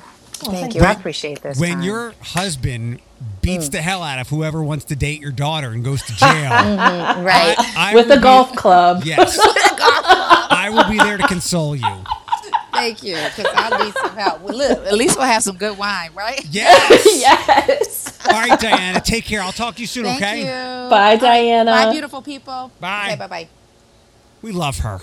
Thank 0.51 0.75
you. 0.75 0.83
I 0.83 0.93
appreciate 0.93 1.43
this. 1.43 1.59
When 1.59 1.75
time. 1.75 1.83
your 1.83 2.15
husband 2.21 3.01
beats 3.41 3.69
Mm. 3.69 3.73
the 3.73 3.83
hell 3.83 4.03
out 4.03 4.19
of 4.19 4.29
whoever 4.29 4.63
wants 4.63 4.85
to 4.87 4.97
date 4.97 5.21
your 5.21 5.31
daughter 5.33 5.69
and 5.71 5.85
goes 5.85 6.03
to 6.03 6.13
jail, 6.17 6.29
right. 6.51 7.55
I 7.77 7.93
With 7.95 8.07
will 8.07 8.15
the 8.15 8.21
be- 8.21 8.23
golf 8.23 8.55
club. 8.57 9.03
Yes. 9.05 9.39
I 9.45 10.69
will 10.73 10.89
be 10.91 10.99
there 10.99 11.17
to 11.19 11.27
console 11.27 11.75
you. 11.77 12.05
Thank 12.73 13.03
you, 13.03 13.15
because 13.15 13.47
I 13.55 13.85
need 13.85 13.95
some 13.95 14.17
help. 14.17 14.41
Well, 14.41 14.57
look, 14.57 14.87
at 14.87 14.95
least 14.95 15.17
we'll 15.17 15.27
have 15.27 15.43
some 15.43 15.57
good 15.57 15.77
wine, 15.77 16.11
right? 16.15 16.41
Yes. 16.51 17.07
yes. 17.21 18.19
All 18.27 18.33
right, 18.33 18.59
Diana. 18.59 19.01
Take 19.01 19.25
care. 19.25 19.43
I'll 19.43 19.53
talk 19.53 19.75
to 19.77 19.81
you 19.83 19.87
soon, 19.87 20.05
Thank 20.05 20.23
okay? 20.23 20.41
you. 20.41 20.91
Bye, 20.91 21.17
Diana. 21.17 21.71
Bye, 21.71 21.93
beautiful 21.93 22.23
people. 22.23 22.73
Bye. 22.81 23.09
Okay, 23.09 23.17
bye 23.17 23.27
bye. 23.27 23.49
We 24.41 24.53
love 24.53 24.79
her. 24.79 25.01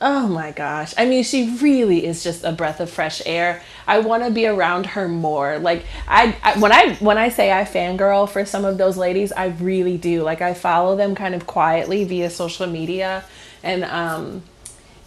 Oh 0.00 0.26
my 0.28 0.50
gosh. 0.50 0.94
I 0.96 1.04
mean, 1.04 1.22
she 1.24 1.56
really 1.60 2.06
is 2.06 2.24
just 2.24 2.42
a 2.42 2.52
breath 2.52 2.80
of 2.80 2.88
fresh 2.88 3.20
air. 3.26 3.62
I 3.86 3.98
want 3.98 4.24
to 4.24 4.30
be 4.30 4.46
around 4.46 4.86
her 4.86 5.08
more. 5.08 5.58
Like 5.58 5.84
I, 6.08 6.34
I 6.42 6.58
when 6.58 6.72
I 6.72 6.94
when 6.96 7.18
I 7.18 7.28
say 7.28 7.52
I 7.52 7.64
fangirl 7.64 8.28
for 8.28 8.46
some 8.46 8.64
of 8.64 8.78
those 8.78 8.96
ladies, 8.96 9.30
I 9.32 9.48
really 9.48 9.98
do. 9.98 10.22
Like 10.22 10.40
I 10.40 10.54
follow 10.54 10.96
them 10.96 11.14
kind 11.14 11.34
of 11.34 11.46
quietly 11.46 12.04
via 12.04 12.30
social 12.30 12.66
media 12.66 13.24
and 13.62 13.84
um 13.84 14.42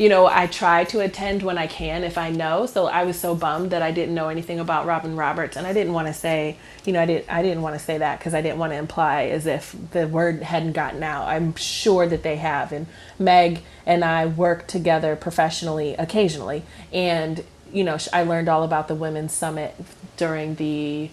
you 0.03 0.09
know, 0.09 0.27
I 0.27 0.47
try 0.47 0.83
to 0.83 0.99
attend 0.99 1.43
when 1.43 1.57
I 1.57 1.65
can 1.65 2.03
if 2.03 2.17
I 2.17 2.29
know. 2.29 2.65
So 2.65 2.87
I 2.87 3.05
was 3.05 3.17
so 3.17 3.35
bummed 3.35 3.71
that 3.71 3.81
I 3.81 3.91
didn't 3.91 4.13
know 4.13 4.27
anything 4.27 4.59
about 4.59 4.85
Robin 4.85 5.15
Roberts, 5.15 5.55
and 5.55 5.65
I 5.65 5.71
didn't 5.71 5.93
want 5.93 6.07
to 6.07 6.13
say, 6.13 6.57
you 6.83 6.91
know, 6.91 6.99
I 6.99 7.05
didn't, 7.05 7.31
I 7.31 7.41
didn't 7.41 7.61
want 7.61 7.75
to 7.75 7.79
say 7.79 7.97
that 7.99 8.19
because 8.19 8.33
I 8.33 8.41
didn't 8.41 8.57
want 8.57 8.73
to 8.73 8.77
imply 8.77 9.27
as 9.27 9.45
if 9.45 9.73
the 9.91 10.05
word 10.05 10.43
hadn't 10.43 10.73
gotten 10.73 11.03
out. 11.03 11.29
I'm 11.29 11.55
sure 11.55 12.05
that 12.05 12.21
they 12.21 12.35
have, 12.35 12.73
and 12.73 12.87
Meg 13.17 13.61
and 13.85 14.03
I 14.03 14.25
work 14.25 14.67
together 14.67 15.15
professionally 15.15 15.93
occasionally, 15.93 16.63
and 16.91 17.41
you 17.71 17.85
know, 17.85 17.97
I 18.11 18.23
learned 18.23 18.49
all 18.49 18.63
about 18.63 18.89
the 18.89 18.95
women's 18.95 19.31
summit 19.31 19.73
during 20.17 20.55
the 20.55 21.11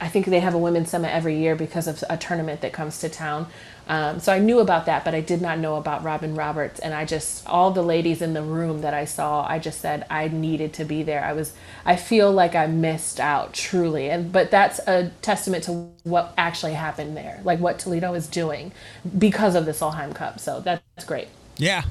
I 0.00 0.08
think 0.08 0.26
they 0.26 0.40
have 0.40 0.54
a 0.54 0.58
women's 0.58 0.88
summit 0.88 1.14
every 1.14 1.36
year 1.36 1.54
because 1.54 1.86
of 1.86 2.02
a 2.08 2.16
tournament 2.16 2.62
that 2.62 2.72
comes 2.72 2.98
to 3.00 3.08
town. 3.10 3.48
Um, 3.90 4.20
so 4.20 4.32
I 4.32 4.38
knew 4.38 4.60
about 4.60 4.86
that, 4.86 5.04
but 5.04 5.16
I 5.16 5.20
did 5.20 5.42
not 5.42 5.58
know 5.58 5.74
about 5.74 6.04
Robin 6.04 6.36
Roberts. 6.36 6.78
And 6.78 6.94
I 6.94 7.04
just, 7.04 7.44
all 7.48 7.72
the 7.72 7.82
ladies 7.82 8.22
in 8.22 8.34
the 8.34 8.42
room 8.42 8.82
that 8.82 8.94
I 8.94 9.04
saw, 9.04 9.44
I 9.44 9.58
just 9.58 9.80
said 9.80 10.06
I 10.08 10.28
needed 10.28 10.72
to 10.74 10.84
be 10.84 11.02
there. 11.02 11.24
I 11.24 11.32
was, 11.32 11.54
I 11.84 11.96
feel 11.96 12.30
like 12.30 12.54
I 12.54 12.68
missed 12.68 13.18
out 13.18 13.52
truly. 13.52 14.08
And, 14.08 14.30
but 14.30 14.52
that's 14.52 14.78
a 14.86 15.10
testament 15.22 15.64
to 15.64 15.88
what 16.04 16.32
actually 16.38 16.74
happened 16.74 17.16
there, 17.16 17.40
like 17.42 17.58
what 17.58 17.80
Toledo 17.80 18.14
is 18.14 18.28
doing 18.28 18.70
because 19.18 19.56
of 19.56 19.66
the 19.66 19.72
Solheim 19.72 20.14
Cup. 20.14 20.38
So 20.38 20.60
that's 20.60 21.04
great. 21.04 21.26
Yeah. 21.56 21.82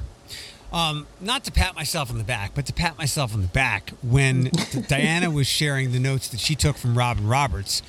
Um, 0.72 1.06
not 1.20 1.44
to 1.44 1.52
pat 1.52 1.74
myself 1.74 2.10
on 2.10 2.16
the 2.16 2.24
back, 2.24 2.52
but 2.54 2.64
to 2.64 2.72
pat 2.72 2.96
myself 2.96 3.34
on 3.34 3.42
the 3.42 3.48
back 3.48 3.90
when 4.02 4.44
Diana 4.88 5.30
was 5.30 5.46
sharing 5.46 5.92
the 5.92 6.00
notes 6.00 6.28
that 6.28 6.40
she 6.40 6.54
took 6.54 6.78
from 6.78 6.96
Robin 6.96 7.26
Roberts. 7.26 7.82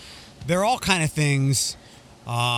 They're 0.46 0.66
all 0.66 0.80
kind 0.80 1.02
of 1.02 1.12
things 1.12 1.78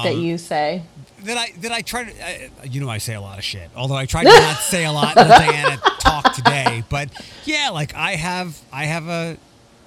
that 0.03 0.15
you 0.17 0.37
say. 0.37 0.83
that 1.23 1.37
I 1.37 1.51
that 1.61 1.71
I 1.71 1.81
try 1.81 2.03
to. 2.05 2.25
I, 2.25 2.49
you 2.65 2.81
know, 2.81 2.89
I 2.89 2.97
say 2.97 3.13
a 3.15 3.21
lot 3.21 3.37
of 3.37 3.43
shit. 3.43 3.69
Although 3.75 3.95
I 3.95 4.05
try 4.05 4.23
to 4.23 4.29
not 4.29 4.57
say 4.61 4.85
a 4.85 4.91
lot 4.91 5.17
in 5.17 5.27
the 5.27 5.33
Diana 5.33 5.77
talk 5.99 6.33
today. 6.33 6.83
But 6.89 7.09
yeah, 7.45 7.69
like 7.71 7.95
I 7.95 8.11
have 8.15 8.59
I 8.71 8.85
have 8.85 9.07
a 9.07 9.37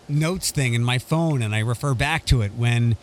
notes 0.09 0.51
thing 0.51 0.75
in 0.75 0.83
my 0.85 0.99
phone, 0.99 1.42
and 1.42 1.55
I 1.55 1.61
refer 1.61 1.94
back 1.94 2.25
to 2.27 2.42
it 2.42 2.53
when 2.55 2.96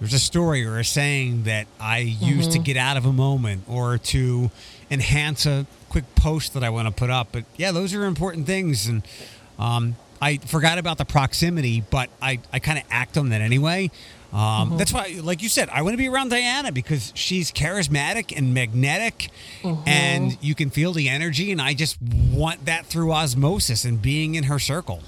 there's 0.00 0.12
a 0.12 0.18
story 0.18 0.64
or 0.64 0.78
a 0.78 0.84
saying 0.84 1.44
that 1.44 1.66
I 1.80 1.98
use 1.98 2.48
to 2.48 2.58
get 2.58 2.76
out 2.76 2.96
of 2.96 3.06
a 3.06 3.12
moment 3.12 3.64
or 3.68 3.96
to 3.98 4.50
enhance 4.90 5.46
a 5.46 5.66
quick 5.88 6.04
post 6.16 6.52
that 6.54 6.62
I 6.62 6.68
want 6.70 6.86
to 6.88 6.92
put 6.92 7.08
up. 7.08 7.28
But 7.32 7.44
yeah, 7.56 7.72
those 7.72 7.94
are 7.94 8.04
important 8.04 8.46
things, 8.46 8.86
and 8.88 9.02
um, 9.58 9.96
I 10.20 10.36
forgot 10.38 10.76
about 10.78 10.98
the 10.98 11.04
proximity, 11.06 11.82
but 11.90 12.10
I 12.20 12.40
I 12.52 12.58
kind 12.58 12.78
of 12.78 12.84
act 12.90 13.16
on 13.16 13.30
that 13.30 13.40
anyway. 13.40 13.90
Um, 14.36 14.68
Mm-hmm. 14.68 14.76
That's 14.76 14.92
why, 14.92 15.18
like 15.22 15.42
you 15.42 15.48
said, 15.48 15.70
I 15.70 15.80
want 15.82 15.94
to 15.94 15.98
be 15.98 16.08
around 16.08 16.28
Diana 16.28 16.70
because 16.70 17.10
she's 17.14 17.50
charismatic 17.50 18.36
and 18.36 18.52
magnetic, 18.52 19.30
Mm-hmm. 19.62 19.88
and 19.88 20.36
you 20.42 20.54
can 20.54 20.68
feel 20.70 20.92
the 20.92 21.08
energy. 21.08 21.50
And 21.52 21.60
I 21.60 21.72
just 21.74 21.96
want 22.02 22.66
that 22.66 22.84
through 22.86 23.12
osmosis 23.12 23.84
and 23.86 24.00
being 24.02 24.34
in 24.34 24.44
her 24.44 24.58
circle. 24.58 25.00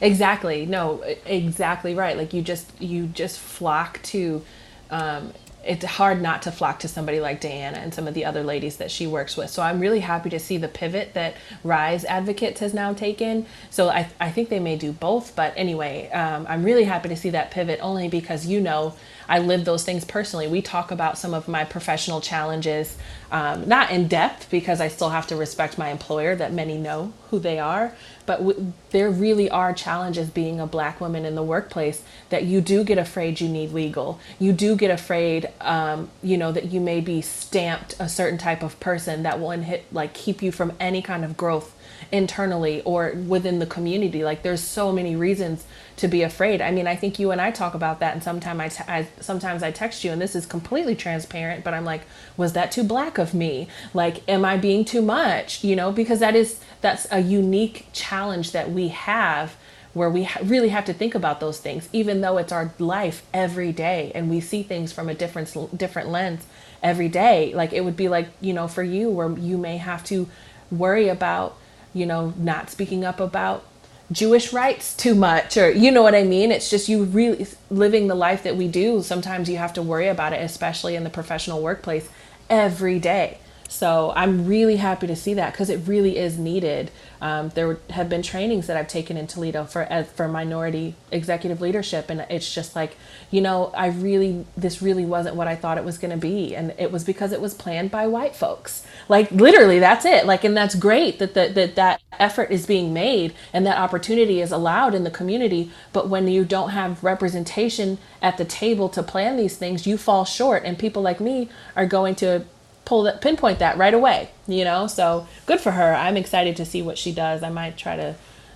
Exactly. 0.00 0.66
No, 0.66 1.02
exactly 1.26 1.94
right. 1.94 2.16
Like 2.16 2.32
you 2.34 2.42
just 2.42 2.70
you 2.80 3.06
just 3.06 3.38
flock 3.40 4.00
to 4.04 4.44
um 4.90 5.32
it's 5.64 5.84
hard 5.84 6.22
not 6.22 6.42
to 6.42 6.52
flock 6.52 6.78
to 6.80 6.88
somebody 6.88 7.20
like 7.20 7.40
Diana 7.40 7.78
and 7.78 7.92
some 7.92 8.06
of 8.06 8.14
the 8.14 8.24
other 8.24 8.42
ladies 8.42 8.76
that 8.76 8.90
she 8.90 9.06
works 9.06 9.36
with. 9.36 9.50
So 9.50 9.62
I'm 9.62 9.80
really 9.80 10.00
happy 10.00 10.30
to 10.30 10.38
see 10.38 10.56
the 10.56 10.68
pivot 10.68 11.14
that 11.14 11.34
Rise 11.64 12.04
Advocates 12.04 12.60
has 12.60 12.72
now 12.72 12.92
taken. 12.92 13.46
So 13.70 13.88
I, 13.88 14.08
I 14.20 14.30
think 14.30 14.48
they 14.48 14.60
may 14.60 14.76
do 14.76 14.92
both. 14.92 15.34
But 15.36 15.52
anyway, 15.56 16.10
um, 16.10 16.46
I'm 16.48 16.64
really 16.64 16.84
happy 16.84 17.08
to 17.08 17.16
see 17.16 17.30
that 17.30 17.50
pivot 17.50 17.80
only 17.82 18.08
because, 18.08 18.46
you 18.46 18.60
know, 18.60 18.94
I 19.28 19.40
live 19.40 19.64
those 19.64 19.84
things 19.84 20.04
personally. 20.04 20.48
We 20.48 20.62
talk 20.62 20.90
about 20.90 21.18
some 21.18 21.34
of 21.34 21.48
my 21.48 21.64
professional 21.64 22.20
challenges, 22.20 22.96
um, 23.30 23.68
not 23.68 23.90
in 23.90 24.08
depth 24.08 24.50
because 24.50 24.80
I 24.80 24.88
still 24.88 25.10
have 25.10 25.26
to 25.28 25.36
respect 25.36 25.76
my 25.76 25.90
employer 25.90 26.34
that 26.36 26.52
many 26.52 26.78
know 26.78 27.12
who 27.30 27.38
they 27.38 27.58
are. 27.58 27.92
But 28.24 28.38
w- 28.38 28.72
there 28.90 29.10
really 29.10 29.50
are 29.50 29.74
challenges 29.74 30.30
being 30.30 30.60
a 30.60 30.66
black 30.66 31.00
woman 31.00 31.26
in 31.26 31.34
the 31.34 31.42
workplace 31.42 32.02
that 32.30 32.44
you 32.44 32.60
do 32.62 32.84
get 32.84 32.96
afraid 32.96 33.40
you 33.40 33.48
need 33.48 33.72
legal. 33.72 34.18
You 34.38 34.52
do 34.52 34.76
get 34.76 34.90
afraid, 34.90 35.48
um, 35.60 36.08
you 36.22 36.38
know, 36.38 36.50
that 36.52 36.66
you 36.66 36.80
may 36.80 37.00
be 37.00 37.20
stamped 37.20 37.94
a 37.98 38.08
certain 38.08 38.38
type 38.38 38.62
of 38.62 38.80
person 38.80 39.24
that 39.24 39.38
will 39.38 39.50
inhit, 39.50 39.84
like 39.92 40.14
keep 40.14 40.42
you 40.42 40.52
from 40.52 40.72
any 40.80 41.02
kind 41.02 41.24
of 41.24 41.36
growth 41.36 41.74
internally 42.10 42.80
or 42.82 43.12
within 43.26 43.58
the 43.58 43.66
community. 43.66 44.24
Like 44.24 44.42
there's 44.42 44.62
so 44.62 44.92
many 44.92 45.16
reasons 45.16 45.64
to 45.98 46.08
be 46.08 46.22
afraid. 46.22 46.60
I 46.60 46.70
mean, 46.70 46.86
I 46.86 46.96
think 46.96 47.18
you 47.18 47.30
and 47.30 47.40
I 47.40 47.50
talk 47.50 47.74
about 47.74 48.00
that, 48.00 48.14
and 48.14 48.22
sometimes 48.22 48.80
I, 48.88 49.06
sometimes 49.20 49.62
I 49.62 49.70
text 49.70 50.04
you, 50.04 50.12
and 50.12 50.20
this 50.20 50.34
is 50.34 50.46
completely 50.46 50.94
transparent. 50.94 51.64
But 51.64 51.74
I'm 51.74 51.84
like, 51.84 52.02
was 52.36 52.52
that 52.54 52.72
too 52.72 52.84
black 52.84 53.18
of 53.18 53.34
me? 53.34 53.68
Like, 53.92 54.28
am 54.28 54.44
I 54.44 54.56
being 54.56 54.84
too 54.84 55.02
much? 55.02 55.62
You 55.62 55.76
know, 55.76 55.92
because 55.92 56.20
that 56.20 56.34
is 56.34 56.60
that's 56.80 57.06
a 57.10 57.20
unique 57.20 57.88
challenge 57.92 58.52
that 58.52 58.70
we 58.70 58.88
have 58.88 59.56
where 59.94 60.10
we 60.10 60.28
really 60.44 60.68
have 60.68 60.84
to 60.84 60.92
think 60.92 61.14
about 61.14 61.40
those 61.40 61.58
things 61.58 61.88
even 61.92 62.20
though 62.20 62.36
it's 62.36 62.52
our 62.52 62.72
life 62.78 63.26
every 63.32 63.72
day 63.72 64.12
and 64.14 64.30
we 64.30 64.38
see 64.38 64.62
things 64.62 64.92
from 64.92 65.08
a 65.08 65.14
different 65.14 65.76
different 65.76 66.08
lens 66.08 66.46
every 66.82 67.08
day 67.08 67.52
like 67.54 67.72
it 67.72 67.80
would 67.80 67.96
be 67.96 68.06
like 68.06 68.28
you 68.40 68.52
know 68.52 68.68
for 68.68 68.82
you 68.82 69.08
where 69.08 69.30
you 69.38 69.56
may 69.56 69.78
have 69.78 70.04
to 70.04 70.28
worry 70.70 71.08
about 71.08 71.56
you 71.94 72.06
know 72.06 72.32
not 72.36 72.70
speaking 72.70 73.04
up 73.04 73.18
about 73.18 73.64
Jewish 74.10 74.52
rights 74.52 74.94
too 74.96 75.14
much 75.14 75.56
or 75.56 75.70
you 75.70 75.90
know 75.90 76.02
what 76.02 76.14
I 76.14 76.22
mean? 76.24 76.50
It's 76.50 76.70
just 76.70 76.88
you 76.88 77.04
really 77.04 77.46
living 77.70 78.06
the 78.06 78.14
life 78.14 78.42
that 78.42 78.56
we 78.56 78.68
do 78.68 79.02
sometimes 79.02 79.48
you 79.48 79.58
have 79.58 79.72
to 79.74 79.82
worry 79.82 80.08
about 80.08 80.32
it 80.32 80.42
especially 80.42 80.96
in 80.96 81.04
the 81.04 81.10
professional 81.10 81.60
workplace 81.62 82.08
every 82.48 82.98
day 82.98 83.38
so 83.68 84.14
I'm 84.16 84.46
really 84.46 84.76
happy 84.76 85.06
to 85.06 85.14
see 85.14 85.34
that 85.34 85.52
because 85.52 85.68
it 85.68 85.86
really 85.86 86.16
is 86.16 86.38
needed. 86.38 86.90
Um, 87.20 87.50
there 87.50 87.78
have 87.90 88.08
been 88.08 88.22
trainings 88.22 88.66
that 88.66 88.78
I've 88.78 88.88
taken 88.88 89.18
in 89.18 89.26
Toledo 89.26 89.64
for 89.64 89.86
for 90.14 90.26
minority 90.26 90.94
executive 91.12 91.60
leadership, 91.60 92.08
and 92.08 92.24
it's 92.30 92.52
just 92.52 92.74
like, 92.74 92.96
you 93.30 93.42
know, 93.42 93.70
I 93.76 93.88
really 93.88 94.46
this 94.56 94.80
really 94.80 95.04
wasn't 95.04 95.36
what 95.36 95.48
I 95.48 95.54
thought 95.54 95.76
it 95.76 95.84
was 95.84 95.98
going 95.98 96.12
to 96.12 96.16
be, 96.16 96.56
and 96.56 96.74
it 96.78 96.90
was 96.90 97.04
because 97.04 97.30
it 97.30 97.42
was 97.42 97.52
planned 97.52 97.90
by 97.90 98.06
white 98.06 98.34
folks. 98.34 98.86
Like 99.06 99.30
literally, 99.30 99.78
that's 99.78 100.06
it. 100.06 100.24
Like, 100.24 100.44
and 100.44 100.56
that's 100.56 100.74
great 100.74 101.18
that 101.18 101.34
the, 101.34 101.48
that 101.48 101.74
that 101.74 102.00
effort 102.18 102.50
is 102.50 102.66
being 102.66 102.92
made 102.94 103.34
and 103.52 103.66
that 103.66 103.78
opportunity 103.78 104.40
is 104.40 104.50
allowed 104.50 104.94
in 104.94 105.04
the 105.04 105.10
community. 105.10 105.70
But 105.92 106.08
when 106.08 106.26
you 106.26 106.44
don't 106.44 106.70
have 106.70 107.04
representation 107.04 107.98
at 108.22 108.38
the 108.38 108.44
table 108.46 108.88
to 108.88 109.02
plan 109.02 109.36
these 109.36 109.58
things, 109.58 109.86
you 109.86 109.98
fall 109.98 110.24
short, 110.24 110.64
and 110.64 110.78
people 110.78 111.02
like 111.02 111.20
me 111.20 111.50
are 111.76 111.86
going 111.86 112.14
to 112.16 112.44
pull 112.88 113.02
that 113.02 113.20
pinpoint 113.20 113.58
that 113.58 113.76
right 113.76 113.92
away 113.94 114.30
you 114.46 114.64
know 114.64 114.86
so 114.86 115.26
good 115.46 115.60
for 115.60 115.72
her 115.72 115.94
i'm 115.94 116.16
excited 116.16 116.56
to 116.56 116.64
see 116.64 116.80
what 116.80 116.96
she 116.96 117.12
does 117.12 117.42
i 117.42 117.50
might 117.50 117.76
try 117.76 117.94
to 117.96 118.14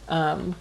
um, 0.09 0.55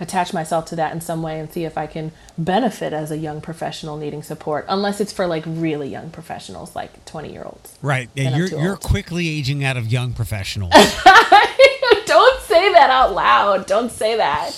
attach 0.00 0.32
myself 0.32 0.64
to 0.66 0.76
that 0.76 0.92
in 0.94 1.00
some 1.00 1.22
way 1.22 1.38
and 1.38 1.52
see 1.52 1.64
if 1.64 1.76
i 1.76 1.86
can 1.86 2.10
benefit 2.38 2.92
as 2.92 3.10
a 3.10 3.18
young 3.18 3.40
professional 3.40 3.96
needing 3.98 4.22
support 4.22 4.64
unless 4.68 5.00
it's 5.00 5.12
for 5.12 5.26
like 5.26 5.44
really 5.46 5.88
young 5.88 6.08
professionals 6.08 6.74
like 6.74 7.04
20 7.04 7.30
year 7.32 7.42
olds 7.44 7.76
Right. 7.82 8.08
Yeah, 8.14 8.34
you're 8.36 8.48
you're 8.48 8.70
old. 8.70 8.80
quickly 8.82 9.28
aging 9.28 9.62
out 9.64 9.76
of 9.76 9.86
young 9.92 10.12
professionals. 10.14 10.72
don't 12.06 12.40
say 12.42 12.72
that 12.72 12.88
out 12.90 13.12
loud 13.14 13.66
don't 13.66 13.90
say 13.92 14.16
that 14.16 14.52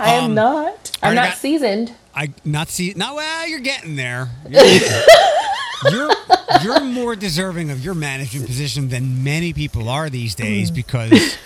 i 0.00 0.10
am 0.14 0.24
Um, 0.24 0.34
not 0.34 0.90
i'm 1.02 1.14
not 1.14 1.28
got- 1.30 1.38
seasoned 1.38 1.92
I 2.14 2.32
not 2.44 2.68
see. 2.68 2.94
No, 2.96 3.14
well, 3.14 3.46
you're 3.48 3.60
getting 3.60 3.94
there. 3.94 4.28
You're, 4.50 4.64
you're 5.92 6.10
you're 6.62 6.80
more 6.80 7.16
deserving 7.16 7.70
of 7.70 7.84
your 7.84 7.94
management 7.94 8.46
position 8.46 8.88
than 8.88 9.22
many 9.22 9.52
people 9.52 9.88
are 9.88 10.10
these 10.10 10.34
days 10.34 10.70
because 10.70 11.36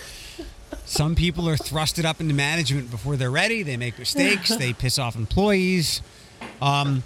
some 0.84 1.14
people 1.14 1.48
are 1.48 1.56
thrusted 1.56 2.04
up 2.04 2.20
into 2.20 2.34
management 2.34 2.90
before 2.90 3.16
they're 3.16 3.30
ready. 3.30 3.62
They 3.62 3.76
make 3.76 3.98
mistakes. 3.98 4.56
They 4.62 4.72
piss 4.72 4.98
off 4.98 5.16
employees. 5.16 6.02
Um, 6.60 7.02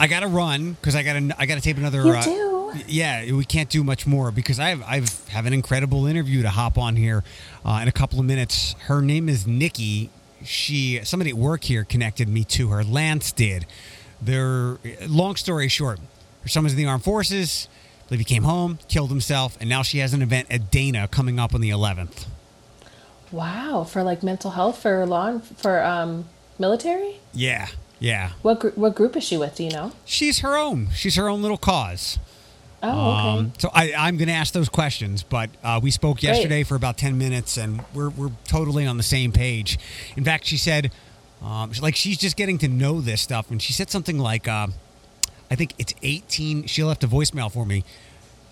I 0.00 0.08
got 0.08 0.20
to 0.20 0.26
run 0.26 0.72
because 0.72 0.96
I 0.96 1.02
got 1.02 1.12
to 1.14 1.34
I 1.38 1.46
got 1.46 1.54
to 1.56 1.60
tape 1.60 1.76
another. 1.76 2.02
You 2.02 2.12
uh, 2.12 2.24
do? 2.24 2.72
Yeah, 2.88 3.32
we 3.32 3.44
can't 3.44 3.68
do 3.68 3.84
much 3.84 4.06
more 4.06 4.30
because 4.32 4.58
I 4.58 4.70
have 4.70 4.82
I've 4.82 5.28
have 5.28 5.46
an 5.46 5.52
incredible 5.52 6.06
interview 6.06 6.42
to 6.42 6.48
hop 6.48 6.78
on 6.78 6.96
here 6.96 7.22
uh, 7.64 7.78
in 7.82 7.88
a 7.88 7.92
couple 7.92 8.18
of 8.18 8.24
minutes. 8.24 8.74
Her 8.86 9.00
name 9.00 9.28
is 9.28 9.46
Nikki. 9.46 10.10
She 10.42 11.00
somebody 11.04 11.30
at 11.30 11.36
work 11.36 11.64
here 11.64 11.84
connected 11.84 12.28
me 12.28 12.44
to 12.44 12.68
her. 12.70 12.82
Lance 12.82 13.30
did. 13.30 13.66
They're 14.20 14.78
long 15.06 15.36
story 15.36 15.68
short. 15.68 16.00
Her 16.42 16.48
son 16.48 16.64
was 16.64 16.72
in 16.72 16.78
the 16.78 16.86
armed 16.86 17.04
forces. 17.04 17.68
I 18.04 18.08
believe 18.08 18.20
he 18.20 18.24
came 18.34 18.42
home, 18.42 18.78
killed 18.88 19.10
himself, 19.10 19.56
and 19.60 19.68
now 19.68 19.82
she 19.82 19.98
has 19.98 20.12
an 20.12 20.22
event 20.22 20.48
at 20.50 20.70
Dana 20.70 21.08
coming 21.08 21.38
up 21.40 21.54
on 21.54 21.60
the 21.60 21.70
11th. 21.70 22.26
wow 23.30 23.84
for 23.84 24.02
like 24.02 24.22
mental 24.22 24.50
health 24.52 24.78
for 24.82 25.06
law 25.06 25.38
for 25.56 25.82
um 25.82 26.26
military 26.58 27.20
Yeah, 27.32 27.68
yeah. 27.98 28.32
what 28.42 28.60
gr- 28.60 28.68
what 28.74 28.94
group 28.94 29.16
is 29.16 29.24
she 29.24 29.36
with 29.38 29.54
do 29.56 29.64
you 29.64 29.70
know 29.70 29.92
She's 30.04 30.40
her 30.40 30.56
own. 30.56 30.88
She's 30.94 31.14
her 31.16 31.28
own 31.28 31.40
little 31.42 31.56
cause. 31.56 32.18
oh 32.82 32.88
okay 33.12 33.38
Um, 33.38 33.52
so 33.58 33.70
I, 33.72 33.94
I'm 33.94 34.16
going 34.18 34.28
to 34.28 34.34
ask 34.34 34.52
those 34.52 34.68
questions, 34.68 35.22
but 35.22 35.48
uh, 35.64 35.80
we 35.82 35.90
spoke 35.90 36.18
Great. 36.20 36.24
yesterday 36.34 36.62
for 36.64 36.74
about 36.74 36.98
10 36.98 37.16
minutes 37.16 37.56
and 37.56 37.82
we're, 37.94 38.10
we're 38.10 38.32
totally 38.44 38.86
on 38.86 38.96
the 38.98 39.02
same 39.02 39.32
page. 39.32 39.78
In 40.16 40.24
fact, 40.24 40.44
she 40.44 40.56
said, 40.58 40.92
um, 41.42 41.72
like, 41.80 41.96
she's 41.96 42.18
just 42.18 42.36
getting 42.36 42.58
to 42.58 42.68
know 42.68 43.00
this 43.00 43.20
stuff. 43.22 43.50
And 43.50 43.60
she 43.62 43.72
said 43.72 43.88
something 43.90 44.18
like, 44.18 44.46
uh, 44.46 44.66
I 45.52 45.54
think 45.54 45.74
it's 45.76 45.92
18. 46.02 46.64
She 46.64 46.82
left 46.82 47.04
a 47.04 47.06
voicemail 47.06 47.52
for 47.52 47.66
me 47.66 47.84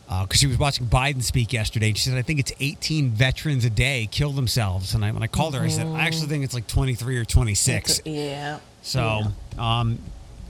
because 0.07 0.39
she 0.39 0.47
was 0.47 0.59
watching 0.59 0.85
Biden 0.85 1.23
speak 1.23 1.51
yesterday. 1.51 1.89
And 1.89 1.97
she 1.97 2.11
said, 2.11 2.19
I 2.19 2.23
think 2.23 2.41
it's 2.41 2.53
18 2.61 3.09
veterans 3.13 3.65
a 3.65 3.71
day 3.71 4.07
kill 4.11 4.33
themselves. 4.33 4.93
And 4.95 5.03
I, 5.03 5.11
when 5.11 5.23
I 5.23 5.27
called 5.27 5.55
her, 5.55 5.63
I 5.63 5.69
said, 5.69 5.87
I 5.87 6.01
actually 6.03 6.27
think 6.27 6.45
it's 6.45 6.53
like 6.53 6.67
23 6.67 7.17
or 7.17 7.25
26. 7.25 8.03
yeah 8.05 8.59
So 8.83 9.23
um, 9.59 9.99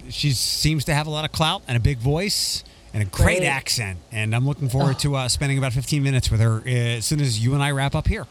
she 0.09 0.33
seems 0.33 0.87
to 0.87 0.95
have 0.95 1.07
a 1.07 1.11
lot 1.11 1.25
of 1.25 1.31
clout 1.31 1.63
and 1.69 1.77
a 1.77 1.81
big 1.81 1.99
voice 1.99 2.65
and 2.93 3.01
a 3.01 3.07
great, 3.07 3.39
Great. 3.39 3.47
accent. 3.47 4.01
And 4.11 4.35
I'm 4.35 4.45
looking 4.45 4.69
forward 4.69 4.99
to 5.01 5.15
uh, 5.15 5.29
spending 5.29 5.57
about 5.57 5.73
15 5.73 6.03
minutes 6.03 6.33
with 6.33 6.41
her 6.41 6.63
uh, 6.67 6.99
as 6.99 7.07
soon 7.07 7.21
as 7.21 7.39
you 7.39 7.55
and 7.55 7.63
I 7.63 7.71
wrap 7.71 7.95
up 7.95 8.09
here. 8.09 8.27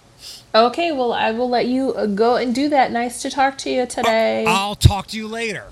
Okay, 0.53 0.91
well, 0.91 1.13
I 1.13 1.31
will 1.31 1.47
let 1.47 1.67
you 1.67 1.93
uh, 1.93 2.05
go 2.05 2.35
and 2.35 2.53
do 2.53 2.67
that. 2.67 2.91
Nice 2.91 3.21
to 3.21 3.29
talk 3.29 3.57
to 3.59 3.69
you 3.69 3.85
today. 3.85 4.43
I'll 4.45 4.75
talk 4.75 5.07
to 5.07 5.17
you 5.17 5.29
later. 5.29 5.67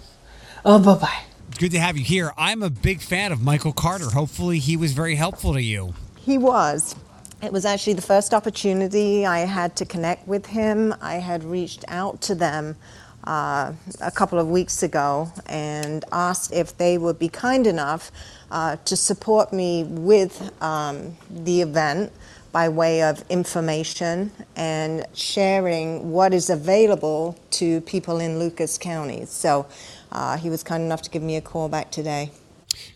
oh, 0.64 0.80
bye 0.80 0.96
bye. 0.96 1.24
Good 1.58 1.72
to 1.72 1.80
have 1.80 1.98
you 1.98 2.04
here. 2.04 2.34
I'm 2.38 2.62
a 2.62 2.70
big 2.70 3.02
fan 3.02 3.32
of 3.32 3.42
Michael 3.42 3.74
Carter. 3.74 4.12
Hopefully, 4.12 4.60
he 4.60 4.78
was 4.78 4.94
very 4.94 5.16
helpful 5.16 5.54
to 5.54 5.62
you. 5.62 5.96
He 6.16 6.38
was. 6.38 6.96
It 7.42 7.52
was 7.52 7.66
actually 7.66 7.94
the 7.94 8.04
first 8.04 8.32
opportunity 8.32 9.26
I 9.26 9.40
had 9.40 9.76
to 9.78 9.86
connect 9.86 10.28
with 10.28 10.46
him. 10.46 10.94
I 11.02 11.16
had 11.16 11.44
reached 11.44 11.84
out 11.88 12.22
to 12.22 12.36
them 12.36 12.76
uh, 13.24 13.74
a 14.02 14.12
couple 14.12 14.38
of 14.38 14.48
weeks 14.48 14.84
ago 14.84 15.32
and 15.48 16.06
asked 16.12 16.54
if 16.54 16.78
they 16.78 17.00
would 17.00 17.18
be 17.18 17.28
kind 17.28 17.66
enough 17.66 18.12
uh, 18.52 18.76
to 18.86 18.96
support 18.96 19.52
me 19.52 19.84
with 19.84 20.54
um, 20.62 21.18
the 21.28 21.64
event 21.64 22.12
by 22.52 22.70
way 22.70 23.02
of 23.02 23.24
information 23.30 24.32
and 24.56 25.06
sharing 25.14 26.12
what 26.12 26.36
is 26.36 26.52
available 26.52 27.36
to 27.50 27.82
people 27.82 28.20
in 28.20 28.38
Lucas 28.38 28.78
County. 28.78 29.26
So 29.26 29.66
uh, 30.12 30.38
he 30.38 30.50
was 30.50 30.64
kind 30.64 30.84
enough 30.84 31.02
to 31.04 31.10
give 31.10 31.22
me 31.22 31.36
a 31.36 31.42
call 31.42 31.70
back 31.70 31.92
today. 31.92 32.32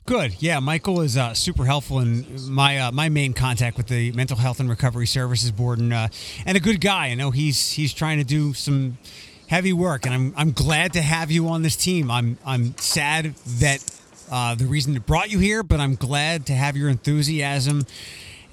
Good. 0.06 0.42
Yeah, 0.42 0.60
Michael 0.60 1.02
is 1.02 1.18
uh, 1.18 1.34
super 1.34 1.66
helpful 1.66 2.00
and 2.00 2.48
my 2.50 2.78
uh, 2.80 2.92
my 2.92 3.10
main 3.10 3.34
contact 3.34 3.78
with 3.78 3.88
the 3.88 4.12
Mental 4.12 4.38
Health 4.38 4.60
and 4.60 4.70
Recovery 4.70 5.08
Services 5.08 5.52
Board, 5.52 5.80
and 5.80 5.94
uh, 5.94 6.08
and 6.46 6.58
a 6.58 6.60
good 6.60 6.82
guy. 6.82 7.08
I 7.08 7.16
know 7.16 7.32
he's 7.32 7.72
he's 7.72 7.94
trying 7.94 8.18
to 8.18 8.24
do 8.24 8.54
some 8.54 8.98
heavy 9.48 9.74
work, 9.74 10.06
and 10.06 10.14
I'm 10.14 10.34
I'm 10.38 10.52
glad 10.52 10.94
to 10.94 11.02
have 11.02 11.32
you 11.32 11.48
on 11.48 11.62
this 11.62 11.76
team. 11.76 12.12
I'm 12.12 12.38
I'm 12.46 12.78
sad 12.78 13.36
that 13.60 13.84
uh, 14.32 14.56
the 14.56 14.66
reason 14.66 14.96
it 14.96 15.06
brought 15.06 15.32
you 15.32 15.40
here, 15.40 15.64
but 15.64 15.80
I'm 15.80 15.96
glad 15.96 16.46
to 16.48 16.54
have 16.54 16.78
your 16.78 16.90
enthusiasm 16.90 17.86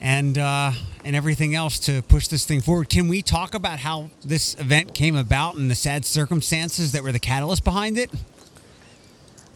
and 0.01 0.39
uh, 0.39 0.73
and 1.05 1.17
everything 1.17 1.55
else 1.55 1.79
to 1.81 2.03
push 2.03 2.29
this 2.29 2.45
thing 2.45 2.61
forward. 2.61 2.89
Can 2.89 3.09
we 3.09 3.23
talk 3.23 3.55
about 3.55 3.79
how 3.81 4.11
this 4.25 4.55
event 4.55 4.95
came 4.95 5.17
about 5.17 5.57
and 5.57 5.71
the 5.71 5.75
sad 5.75 6.05
circumstances 6.05 6.93
that 6.93 7.03
were 7.03 7.13
the 7.13 7.21
catalyst 7.21 7.65
behind 7.65 7.99
it? 7.99 8.11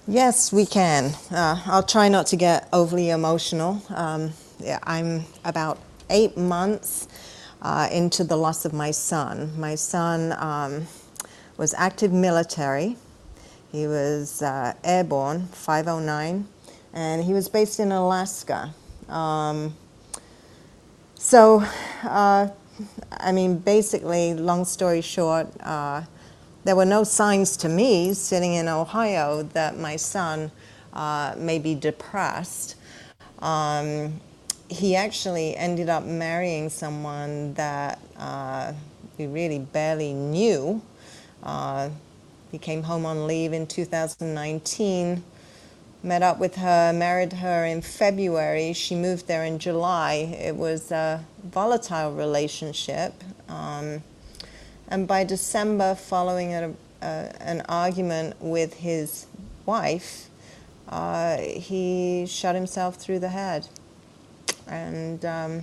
Yes, 0.09 0.53
we 0.53 0.67
can. 0.67 1.15
Uh, 1.31 1.63
I'll 1.65 1.85
try 1.85 2.09
not 2.09 2.27
to 2.29 2.37
get 2.37 2.69
overly 2.73 3.11
emotional. 3.11 3.81
Um, 3.89 4.33
yeah, 4.59 4.81
I'm 4.83 5.27
about 5.45 5.79
eight 6.11 6.37
months 6.37 7.07
uh, 7.63 7.89
into 7.93 8.25
the 8.25 8.37
loss 8.37 8.65
of 8.65 8.73
my 8.73 8.91
son. 8.91 9.53
My 9.57 9.77
son 9.77 10.35
um, 10.39 10.89
was 11.57 11.73
active 11.75 12.13
military. 12.13 12.97
He 13.71 13.87
was 13.87 14.43
uh, 14.43 14.75
airborne, 14.83 15.47
509, 15.53 16.49
and 16.93 17.23
he 17.23 17.33
was 17.33 17.49
based 17.49 17.79
in 17.79 17.93
Alaska. 17.93 18.75
Um, 19.09 19.77
so, 21.15 21.65
uh, 22.03 22.49
I 23.13 23.31
mean, 23.31 23.59
basically, 23.59 24.35
long 24.35 24.65
story 24.65 25.01
short, 25.01 25.47
uh, 25.61 26.03
there 26.65 26.77
were 26.77 26.85
no 26.85 27.03
signs 27.05 27.57
to 27.59 27.69
me 27.69 28.15
sitting 28.15 28.55
in 28.55 28.69
Ohio 28.69 29.43
that 29.43 29.77
my 29.79 29.97
son 29.97 30.51
uh, 30.93 31.35
may 31.37 31.59
be 31.59 31.75
depressed. 31.75 32.77
Um, 33.41 34.21
he 34.69 34.95
actually 34.95 35.57
ended 35.57 35.89
up 35.89 36.05
marrying 36.05 36.71
someone 36.71 37.55
that 37.55 37.99
uh, 38.17 38.73
we 39.19 39.27
really 39.27 39.59
barely 39.59 40.13
knew. 40.13 40.81
Uh, 41.43 41.91
he 42.53 42.59
came 42.59 42.85
home 42.85 43.05
on 43.05 43.27
leave 43.27 43.53
in 43.53 43.67
2019, 43.67 45.25
met 46.03 46.23
up 46.23 46.39
with 46.39 46.57
her, 46.57 46.93
married 46.93 47.33
her 47.35 47.65
in 47.65 47.83
February. 47.83 48.73
She 48.73 48.95
moved 48.95 49.27
there 49.27 49.45
in 49.45 49.59
July. 49.59 50.37
It 50.39 50.55
was 50.55 50.93
a 50.93 51.25
volatile 51.43 52.13
relationship. 52.13 53.15
Um, 53.49 54.03
and 54.93 55.09
by 55.09 55.25
December, 55.25 55.95
following 55.95 56.55
a, 56.55 56.75
a, 57.01 57.33
an 57.41 57.63
argument 57.69 58.37
with 58.41 58.75
his 58.75 59.27
wife, 59.67 60.29
uh, 60.89 61.39
he 61.39 62.27
shot 62.29 62.55
himself 62.55 62.97
through 62.97 63.19
the 63.19 63.31
head 63.31 63.67
and 64.67 65.25
um, 65.25 65.63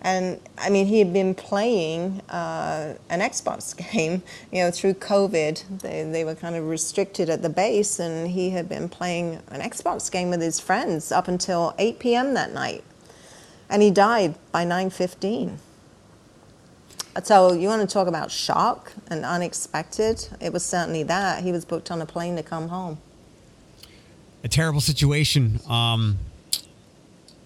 and 0.00 0.40
I 0.58 0.70
mean 0.70 0.86
he 0.86 0.98
had 0.98 1.12
been 1.12 1.34
playing 1.34 2.20
uh, 2.28 2.94
an 3.08 3.20
Xbox 3.20 3.76
game, 3.92 4.22
you 4.50 4.62
know, 4.62 4.70
through 4.70 4.94
COVID. 4.94 5.80
They 5.80 6.04
they 6.04 6.24
were 6.24 6.34
kind 6.34 6.56
of 6.56 6.66
restricted 6.68 7.30
at 7.30 7.42
the 7.42 7.50
base, 7.50 7.98
and 7.98 8.28
he 8.28 8.50
had 8.50 8.68
been 8.68 8.88
playing 8.88 9.40
an 9.48 9.60
Xbox 9.60 10.10
game 10.10 10.30
with 10.30 10.40
his 10.40 10.60
friends 10.60 11.12
up 11.12 11.28
until 11.28 11.74
8 11.78 11.98
p.m. 11.98 12.34
that 12.34 12.52
night, 12.52 12.84
and 13.68 13.82
he 13.82 13.90
died 13.90 14.34
by 14.50 14.64
9:15. 14.64 15.58
So 17.22 17.52
you 17.52 17.68
want 17.68 17.88
to 17.88 17.92
talk 17.92 18.08
about 18.08 18.30
shock 18.30 18.92
and 19.08 19.24
unexpected? 19.24 20.28
It 20.40 20.52
was 20.52 20.64
certainly 20.64 21.02
that. 21.04 21.42
He 21.42 21.52
was 21.52 21.64
booked 21.64 21.90
on 21.90 22.00
a 22.00 22.06
plane 22.06 22.36
to 22.36 22.42
come 22.42 22.68
home. 22.68 22.98
A 24.44 24.48
terrible 24.48 24.80
situation. 24.80 25.60
Um, 25.68 26.18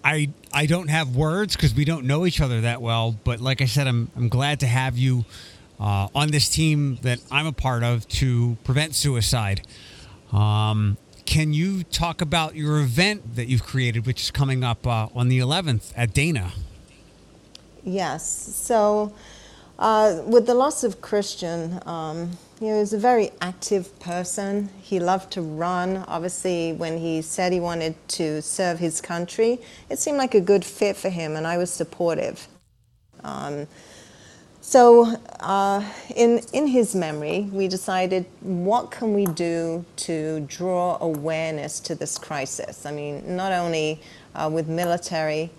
I 0.03 0.29
I 0.53 0.67
don't 0.67 0.87
have 0.87 1.15
words 1.15 1.55
because 1.55 1.75
we 1.75 1.83
don't 1.83 2.05
know 2.05 2.25
each 2.25 2.39
other 2.39 2.61
that 2.61 2.81
well. 2.81 3.15
But 3.23 3.41
like 3.41 3.61
I 3.61 3.65
said, 3.65 3.87
I'm 3.87 4.09
I'm 4.15 4.29
glad 4.29 4.61
to 4.61 4.67
have 4.67 4.97
you 4.97 5.25
uh, 5.79 6.07
on 6.15 6.29
this 6.29 6.49
team 6.49 6.97
that 7.01 7.19
I'm 7.29 7.45
a 7.45 7.51
part 7.51 7.83
of 7.83 8.07
to 8.07 8.57
prevent 8.63 8.95
suicide. 8.95 9.67
Um, 10.31 10.97
can 11.25 11.51
you 11.53 11.83
talk 11.83 12.21
about 12.21 12.55
your 12.55 12.79
event 12.79 13.35
that 13.35 13.47
you've 13.47 13.63
created, 13.63 14.05
which 14.05 14.21
is 14.21 14.31
coming 14.31 14.63
up 14.63 14.87
uh, 14.87 15.09
on 15.13 15.27
the 15.27 15.39
11th 15.39 15.91
at 15.95 16.13
Dana? 16.13 16.53
Yes. 17.83 18.25
So, 18.25 19.13
uh, 19.79 20.21
with 20.25 20.47
the 20.47 20.53
loss 20.53 20.83
of 20.83 21.01
Christian, 21.01 21.79
um, 21.85 22.37
he 22.59 22.71
was 22.71 22.93
a 22.93 22.97
very 22.97 23.31
active 23.41 23.99
person. 23.99 24.69
He 24.81 24.99
loved 24.99 25.31
to 25.33 25.41
run. 25.41 25.97
Obviously, 26.07 26.73
when 26.73 26.97
he 26.97 27.21
said 27.21 27.53
he 27.53 27.59
wanted 27.59 27.95
to 28.09 28.41
serve 28.41 28.79
his 28.79 28.99
country, 29.01 29.59
it 29.89 29.99
seemed 29.99 30.17
like 30.17 30.33
a 30.33 30.41
good 30.41 30.65
fit 30.65 30.95
for 30.97 31.09
him, 31.09 31.35
and 31.35 31.45
I 31.45 31.57
was 31.57 31.71
supportive. 31.71 32.47
Um, 33.23 33.67
so, 34.61 35.15
uh, 35.39 35.81
in, 36.15 36.41
in 36.51 36.67
his 36.67 36.93
memory, 36.93 37.47
we 37.53 37.67
decided 37.67 38.25
what 38.41 38.91
can 38.91 39.13
we 39.13 39.25
do 39.25 39.85
to 39.97 40.41
draw 40.41 40.97
awareness 40.99 41.79
to 41.81 41.95
this 41.95 42.17
crisis? 42.17 42.85
I 42.85 42.91
mean, 42.91 43.35
not 43.37 43.53
only 43.53 44.01
uh, 44.35 44.49
with 44.51 44.67
military 44.67 45.51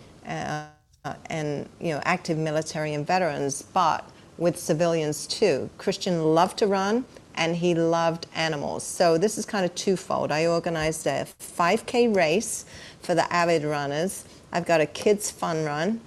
uh, 1.04 1.14
and 1.26 1.68
you 1.80 1.92
know 1.92 2.00
active 2.04 2.38
military 2.38 2.94
and 2.94 3.06
veterans, 3.06 3.62
but 3.62 4.08
with 4.36 4.58
civilians 4.58 5.26
too. 5.26 5.68
Christian 5.78 6.34
loved 6.34 6.58
to 6.58 6.66
run 6.66 7.04
and 7.34 7.56
he 7.56 7.74
loved 7.74 8.26
animals. 8.34 8.84
So 8.84 9.16
this 9.16 9.38
is 9.38 9.46
kind 9.46 9.64
of 9.64 9.74
twofold. 9.74 10.32
I 10.32 10.46
organized 10.46 11.06
a 11.06 11.26
5K 11.40 12.14
race 12.14 12.64
for 13.00 13.14
the 13.14 13.32
avid 13.32 13.64
runners. 13.64 14.24
I've 14.52 14.66
got 14.66 14.80
a 14.80 14.86
kids 14.86 15.30
fun 15.30 15.64
run. 15.64 16.00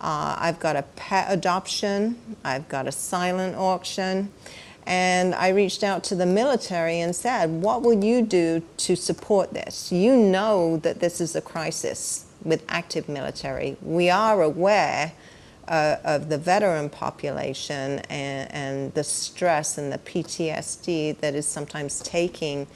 Uh, 0.00 0.36
I've 0.38 0.60
got 0.60 0.76
a 0.76 0.82
pet 0.82 1.26
adoption. 1.28 2.36
I've 2.44 2.68
got 2.68 2.86
a 2.86 2.92
silent 2.92 3.56
auction. 3.56 4.32
And 4.86 5.34
I 5.34 5.48
reached 5.48 5.84
out 5.84 6.04
to 6.04 6.14
the 6.14 6.24
military 6.24 7.00
and 7.00 7.14
said, 7.14 7.50
What 7.50 7.82
will 7.82 8.02
you 8.02 8.22
do 8.22 8.62
to 8.78 8.96
support 8.96 9.52
this? 9.52 9.92
You 9.92 10.16
know 10.16 10.78
that 10.78 11.00
this 11.00 11.20
is 11.20 11.36
a 11.36 11.42
crisis 11.42 12.24
with 12.44 12.64
active 12.68 13.08
military. 13.08 13.76
We 13.82 14.10
are 14.10 14.42
aware 14.42 15.12
uh, 15.68 15.96
of 16.04 16.28
the 16.28 16.38
veteran 16.38 16.88
population 16.88 18.00
and, 18.08 18.52
and, 18.52 18.94
the 18.94 19.04
stress 19.04 19.76
and 19.76 19.92
the 19.92 19.98
PTSD 19.98 21.18
that 21.18 21.34
is 21.34 21.46
sometimes 21.46 22.00
taking, 22.00 22.66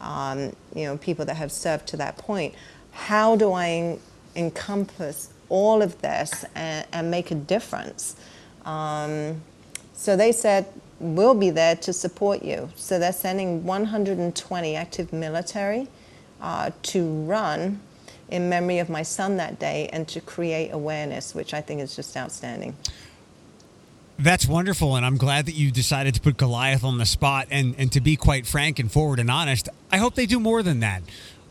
um, 0.00 0.56
you 0.74 0.84
know, 0.84 0.96
people 0.96 1.26
that 1.26 1.36
have 1.36 1.52
served 1.52 1.86
to 1.88 1.96
that 1.98 2.16
point. 2.16 2.54
How 2.92 3.36
do 3.36 3.52
I 3.52 3.68
en- 3.68 4.00
encompass 4.34 5.30
all 5.50 5.82
of 5.82 6.00
this 6.00 6.44
and, 6.54 6.86
and 6.92 7.10
make 7.10 7.30
a 7.30 7.34
difference? 7.34 8.16
Um, 8.64 9.42
so 9.92 10.16
they 10.16 10.32
said, 10.32 10.66
we'll 11.00 11.34
be 11.34 11.50
there 11.50 11.76
to 11.76 11.92
support 11.92 12.42
you. 12.42 12.70
So 12.76 12.98
they're 12.98 13.12
sending 13.12 13.64
120 13.64 14.74
active 14.74 15.12
military 15.12 15.88
uh, 16.40 16.70
to 16.82 17.24
run 17.24 17.80
in 18.30 18.48
memory 18.48 18.78
of 18.78 18.88
my 18.88 19.02
son 19.02 19.36
that 19.36 19.58
day 19.58 19.88
and 19.92 20.06
to 20.08 20.20
create 20.20 20.70
awareness, 20.70 21.34
which 21.34 21.54
I 21.54 21.60
think 21.60 21.80
is 21.80 21.96
just 21.96 22.16
outstanding. 22.16 22.76
That's 24.18 24.46
wonderful, 24.46 24.96
and 24.96 25.06
I'm 25.06 25.16
glad 25.16 25.46
that 25.46 25.54
you 25.54 25.70
decided 25.70 26.14
to 26.14 26.20
put 26.20 26.36
Goliath 26.36 26.82
on 26.82 26.98
the 26.98 27.06
spot. 27.06 27.46
And, 27.50 27.76
and 27.78 27.92
to 27.92 28.00
be 28.00 28.16
quite 28.16 28.46
frank 28.46 28.80
and 28.80 28.90
forward 28.90 29.20
and 29.20 29.30
honest, 29.30 29.68
I 29.92 29.98
hope 29.98 30.16
they 30.16 30.26
do 30.26 30.40
more 30.40 30.62
than 30.62 30.80
that, 30.80 31.02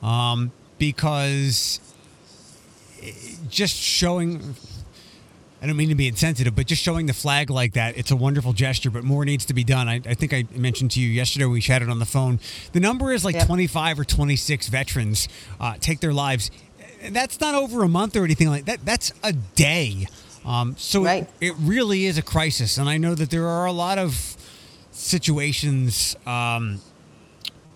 um, 0.02 0.52
because 0.78 1.80
just 3.50 3.76
showing 3.76 4.56
I 5.62 5.66
don't 5.66 5.76
mean 5.76 5.90
to 5.90 5.96
be 5.96 6.08
insensitive, 6.08 6.56
but 6.56 6.68
just 6.68 6.84
showing 6.84 7.08
the 7.08 7.14
flag 7.14 7.50
like 7.50 7.74
that, 7.74 7.98
it's 7.98 8.12
a 8.12 8.16
wonderful 8.16 8.54
gesture, 8.54 8.92
but 8.92 9.04
more 9.04 9.26
needs 9.26 9.46
to 9.46 9.56
be 9.56 9.64
done. 9.64 9.88
I, 9.88 9.96
I 10.06 10.14
think 10.14 10.32
I 10.32 10.46
mentioned 10.54 10.92
to 10.92 11.00
you 11.00 11.08
yesterday, 11.08 11.46
we 11.46 11.62
chatted 11.62 11.90
on 11.90 11.98
the 11.98 12.06
phone. 12.06 12.40
The 12.74 12.80
number 12.80 13.12
is 13.12 13.26
like 13.26 13.36
yep. 13.36 13.48
25 13.48 14.00
or 14.00 14.06
26 14.06 14.68
veterans 14.68 15.28
uh, 15.60 15.76
take 15.80 16.00
their 16.00 16.14
lives. 16.14 16.52
That's 17.10 17.39
not 17.39 17.56
over 17.56 17.84
a 17.84 17.88
month 17.88 18.16
or 18.16 18.24
anything 18.24 18.50
like 18.50 18.66
that. 18.66 18.86
That's 18.86 19.12
a 19.24 19.34
day. 19.34 20.08
Um, 20.45 20.76
so 20.78 21.04
right. 21.04 21.30
it, 21.41 21.50
it, 21.50 21.56
really 21.60 22.06
is 22.06 22.18
a 22.18 22.22
crisis. 22.22 22.78
And 22.78 22.88
I 22.88 22.98
know 22.98 23.16
that 23.16 23.30
there 23.30 23.48
are 23.48 23.66
a 23.66 23.72
lot 23.72 23.98
of 23.98 24.38
situations, 24.91 26.16
um, 26.26 26.80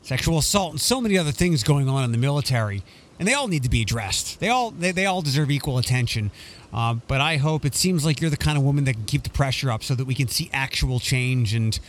sexual 0.04 0.38
assault, 0.38 0.72
and 0.72 0.82
so 0.82 1.02
many 1.02 1.18
other 1.18 1.32
things 1.32 1.64
going 1.64 1.90
on 1.90 2.04
in 2.04 2.12
the 2.12 2.18
military 2.18 2.84
and 3.22 3.28
they 3.28 3.36
all 3.36 3.48
need 3.48 3.62
to 3.62 3.70
be 3.70 3.84
addressed. 3.84 4.40
They 4.40 4.50
all 4.50 4.72
they, 4.72 4.92
they 4.92 5.06
all 5.06 5.22
deserve 5.22 5.52
equal 5.52 5.78
attention. 5.78 6.32
Uh, 6.74 6.96
but 7.08 7.22
I 7.22 7.38
hope 7.38 7.66
it 7.66 7.76
seems 7.76 8.04
like 8.04 8.20
you're 8.20 8.32
the 8.32 8.38
kind 8.38 8.58
of 8.58 8.64
woman 8.64 8.86
that 8.86 8.94
can 8.94 9.06
keep 9.06 9.22
the 9.22 9.30
pressure 9.30 9.70
up 9.70 9.84
so 9.84 9.94
that 9.94 10.06
we 10.06 10.16
can 10.16 10.28
see 10.28 10.50
actual 10.52 11.00
change 11.00 11.54
and 11.54 11.80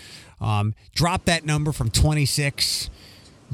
um, 0.43 0.75
drop 0.95 1.25
that 1.25 1.47
number 1.47 1.73
from 1.73 1.89
26 1.89 2.91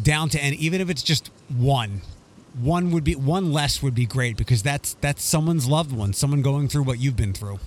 down 0.02 0.28
to 0.30 0.42
and 0.42 0.56
even 0.56 0.80
if 0.80 0.90
it's 0.90 1.04
just 1.04 1.30
one 1.56 2.00
one 2.60 2.90
would 2.90 3.04
be 3.04 3.14
one 3.14 3.52
less 3.52 3.82
would 3.82 3.94
be 3.94 4.06
great 4.06 4.36
because 4.36 4.62
that's 4.62 4.94
that's 4.94 5.22
someone's 5.22 5.66
loved 5.66 5.92
one 5.92 6.12
someone 6.12 6.42
going 6.42 6.68
through 6.68 6.82
what 6.82 6.98
you've 6.98 7.16
been 7.16 7.32
through 7.32 7.58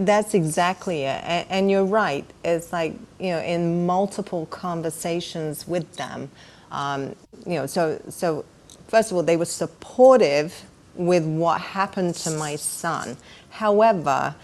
that's 0.00 0.34
exactly 0.34 1.04
it 1.04 1.46
and, 1.48 1.70
you're 1.70 1.84
right 1.84 2.26
it's 2.44 2.72
like 2.72 2.94
you 3.18 3.30
know 3.30 3.40
in 3.40 3.86
multiple 3.86 4.46
conversations 4.46 5.66
with 5.66 5.90
them 5.96 6.30
um, 6.70 7.14
you 7.46 7.54
know 7.54 7.66
so 7.66 8.00
so 8.08 8.44
first 8.88 9.10
of 9.10 9.16
all, 9.16 9.22
they 9.22 9.36
were 9.36 9.44
supportive 9.44 10.64
with 10.94 11.24
what 11.24 11.60
happened 11.60 12.14
to 12.14 12.30
my 12.30 12.56
son. 12.56 13.18
However, 13.50 14.34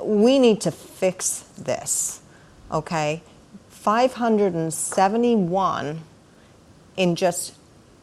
we 0.00 0.38
need 0.38 0.60
to 0.62 0.70
fix 0.70 1.40
this, 1.58 2.22
okay? 2.70 3.20
571 3.70 6.00
in 6.96 7.16
just 7.16 7.54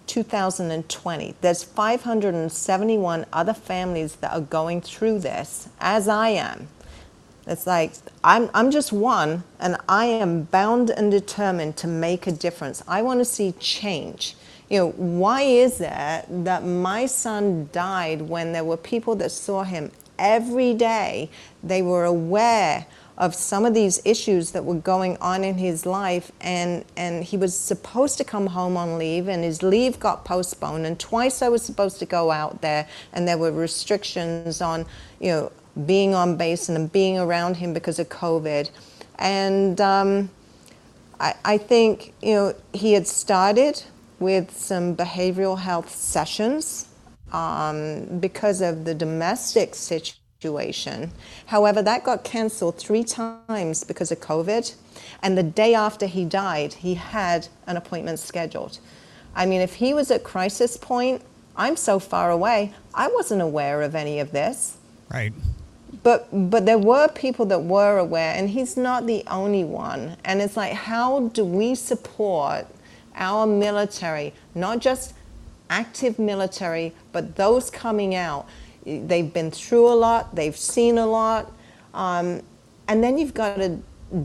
2020. 0.07 1.35
There's 1.41 1.63
571 1.63 3.25
other 3.31 3.53
families 3.53 4.15
that 4.17 4.31
are 4.33 4.41
going 4.41 4.81
through 4.81 5.19
this, 5.19 5.69
as 5.79 6.07
I 6.07 6.29
am. 6.29 6.67
It's 7.47 7.65
like 7.65 7.93
I'm, 8.23 8.49
I'm 8.53 8.71
just 8.71 8.93
one, 8.93 9.43
and 9.59 9.77
I 9.89 10.05
am 10.05 10.43
bound 10.43 10.89
and 10.89 11.11
determined 11.11 11.77
to 11.77 11.87
make 11.87 12.27
a 12.27 12.31
difference. 12.31 12.83
I 12.87 13.01
want 13.01 13.19
to 13.19 13.25
see 13.25 13.53
change. 13.53 14.35
You 14.69 14.77
know, 14.77 14.89
why 14.91 15.41
is 15.41 15.81
it 15.81 16.25
that 16.45 16.63
my 16.63 17.05
son 17.05 17.69
died 17.73 18.21
when 18.21 18.53
there 18.53 18.63
were 18.63 18.77
people 18.77 19.15
that 19.15 19.31
saw 19.31 19.63
him 19.63 19.91
every 20.17 20.73
day? 20.73 21.29
They 21.61 21.81
were 21.81 22.05
aware 22.05 22.85
of 23.21 23.33
some 23.33 23.65
of 23.65 23.73
these 23.73 24.01
issues 24.03 24.51
that 24.51 24.65
were 24.65 24.75
going 24.75 25.15
on 25.17 25.45
in 25.45 25.57
his 25.57 25.85
life 25.85 26.31
and 26.41 26.83
and 26.97 27.23
he 27.23 27.37
was 27.37 27.57
supposed 27.57 28.17
to 28.17 28.23
come 28.23 28.47
home 28.47 28.75
on 28.75 28.97
leave 28.97 29.29
and 29.29 29.43
his 29.43 29.61
leave 29.61 29.99
got 29.99 30.25
postponed 30.25 30.85
and 30.85 30.99
twice 30.99 31.41
I 31.41 31.47
was 31.47 31.61
supposed 31.61 31.99
to 31.99 32.05
go 32.05 32.31
out 32.31 32.61
there 32.61 32.87
and 33.13 33.27
there 33.27 33.37
were 33.37 33.51
restrictions 33.51 34.59
on 34.59 34.85
you 35.19 35.29
know 35.29 35.51
being 35.85 36.13
on 36.13 36.35
base 36.35 36.69
and 36.69 36.91
being 36.91 37.17
around 37.17 37.57
him 37.57 37.73
because 37.73 37.99
of 37.99 38.09
COVID. 38.09 38.69
And 39.17 39.79
um, 39.79 40.29
I, 41.19 41.35
I 41.45 41.57
think 41.57 42.13
you 42.21 42.33
know 42.33 42.55
he 42.73 42.93
had 42.93 43.07
started 43.07 43.83
with 44.19 44.55
some 44.55 44.95
behavioral 44.95 45.59
health 45.59 45.89
sessions 45.89 46.87
um, 47.31 48.19
because 48.19 48.61
of 48.61 48.85
the 48.85 48.93
domestic 48.93 49.75
situation 49.75 50.20
situation. 50.41 51.11
However, 51.45 51.83
that 51.83 52.03
got 52.03 52.23
canceled 52.23 52.75
three 52.79 53.03
times 53.03 53.83
because 53.83 54.11
of 54.11 54.19
COVID. 54.21 54.73
And 55.21 55.37
the 55.37 55.43
day 55.43 55.75
after 55.75 56.07
he 56.07 56.25
died, 56.25 56.73
he 56.73 56.95
had 56.95 57.47
an 57.67 57.77
appointment 57.77 58.17
scheduled. 58.17 58.79
I 59.35 59.45
mean, 59.45 59.61
if 59.61 59.75
he 59.75 59.93
was 59.93 60.09
at 60.09 60.23
crisis 60.23 60.77
point, 60.77 61.21
I'm 61.55 61.75
so 61.75 61.99
far 61.99 62.31
away, 62.31 62.73
I 62.95 63.07
wasn't 63.09 63.43
aware 63.43 63.83
of 63.83 63.93
any 63.93 64.19
of 64.19 64.31
this. 64.31 64.77
Right. 65.13 65.31
But 66.01 66.27
but 66.49 66.65
there 66.65 66.79
were 66.79 67.07
people 67.09 67.45
that 67.47 67.63
were 67.63 67.99
aware, 67.99 68.33
and 68.33 68.49
he's 68.49 68.75
not 68.75 69.05
the 69.05 69.23
only 69.27 69.63
one. 69.63 70.17
And 70.25 70.41
it's 70.41 70.57
like, 70.57 70.73
how 70.73 71.27
do 71.27 71.45
we 71.45 71.75
support 71.75 72.65
our 73.13 73.45
military, 73.45 74.33
not 74.55 74.79
just 74.79 75.13
active 75.69 76.17
military, 76.17 76.93
but 77.11 77.35
those 77.35 77.69
coming 77.69 78.15
out? 78.15 78.47
They've 78.85 79.33
been 79.33 79.51
through 79.51 79.87
a 79.87 79.95
lot, 79.95 80.35
they've 80.35 80.57
seen 80.57 80.97
a 80.97 81.05
lot, 81.05 81.51
um, 81.93 82.41
and 82.87 83.03
then 83.03 83.17
you've 83.17 83.33
got 83.33 83.55
to 83.55 83.79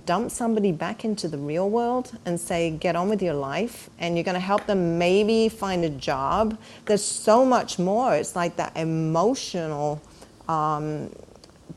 dump 0.05 0.31
somebody 0.31 0.73
back 0.73 1.05
into 1.05 1.29
the 1.29 1.39
real 1.39 1.71
world 1.71 2.19
and 2.25 2.41
say, 2.41 2.71
get 2.71 2.97
on 2.97 3.09
with 3.09 3.23
your 3.23 3.35
life, 3.35 3.89
and 3.99 4.17
you're 4.17 4.25
going 4.25 4.35
to 4.35 4.41
help 4.41 4.67
them 4.67 4.99
maybe 4.99 5.49
find 5.49 5.85
a 5.85 5.91
job. 5.91 6.59
There's 6.87 7.05
so 7.05 7.45
much 7.45 7.79
more. 7.79 8.15
It's 8.15 8.35
like 8.35 8.57
that 8.57 8.77
emotional 8.77 10.03
um, 10.49 11.11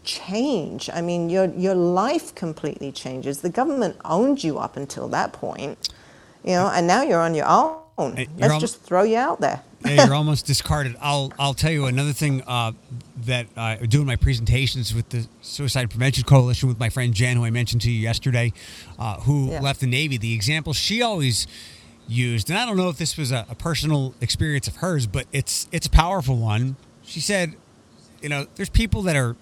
change. 0.04 0.90
I 0.92 1.02
mean, 1.02 1.30
your, 1.30 1.46
your 1.46 1.76
life 1.76 2.34
completely 2.34 2.92
changes. 2.92 3.42
The 3.42 3.50
government 3.50 3.98
owned 4.06 4.44
you 4.44 4.58
up 4.58 4.76
until 4.76 5.08
that 5.10 5.34
point, 5.34 5.90
you 6.44 6.54
know, 6.54 6.68
and 6.74 6.88
now 6.88 7.04
you're 7.04 7.22
on 7.22 7.36
your 7.36 7.48
own. 7.48 7.78
Let's 8.08 8.54
al- 8.54 8.60
just 8.60 8.82
throw 8.82 9.04
you 9.04 9.18
out 9.18 9.42
there 9.42 9.64
yeah, 9.86 10.06
you're 10.06 10.16
almost 10.16 10.46
discarded. 10.46 10.96
I'll 11.02 11.32
I'll 11.40 11.54
tell 11.54 11.72
you 11.72 11.86
another 11.86 12.14
thing 12.14 12.44
uh, 12.46 12.74
that 13.26 13.48
I 13.56 13.76
uh, 13.76 13.86
doing 13.86 14.06
my 14.06 14.16
presentations 14.16 14.94
with 14.94 15.10
the 15.10 15.28
Suicide 15.42 15.90
Prevention 15.90 16.24
Coalition 16.26 16.68
with 16.68 16.80
my 16.80 16.90
friend 16.90 17.14
Jen, 17.14 17.38
who 17.38 17.46
I 17.46 17.50
mentioned 17.50 17.82
to 17.84 17.92
you 17.92 18.00
yesterday, 18.00 18.52
uh, 18.98 19.20
who 19.22 19.52
yeah. 19.52 19.62
left 19.62 19.80
the 19.80 19.88
Navy. 19.88 20.18
The 20.18 20.34
example 20.34 20.74
she 20.74 21.02
always 21.02 21.48
used, 22.08 22.50
and 22.50 22.60
I 22.60 22.66
don't 22.66 22.78
know 22.78 22.90
if 22.90 22.98
this 22.98 23.18
was 23.18 23.32
a, 23.32 23.46
a 23.50 23.56
personal 23.56 24.14
experience 24.20 24.68
of 24.68 24.78
hers, 24.78 25.08
but 25.08 25.28
it's 25.32 25.68
it's 25.72 25.88
a 25.88 25.92
powerful 25.92 26.38
one. 26.38 26.76
She 27.04 27.22
said, 27.22 27.56
you 28.22 28.30
know, 28.30 28.48
there's 28.56 28.70
people 28.70 29.04
that 29.04 29.16
are. 29.16 29.36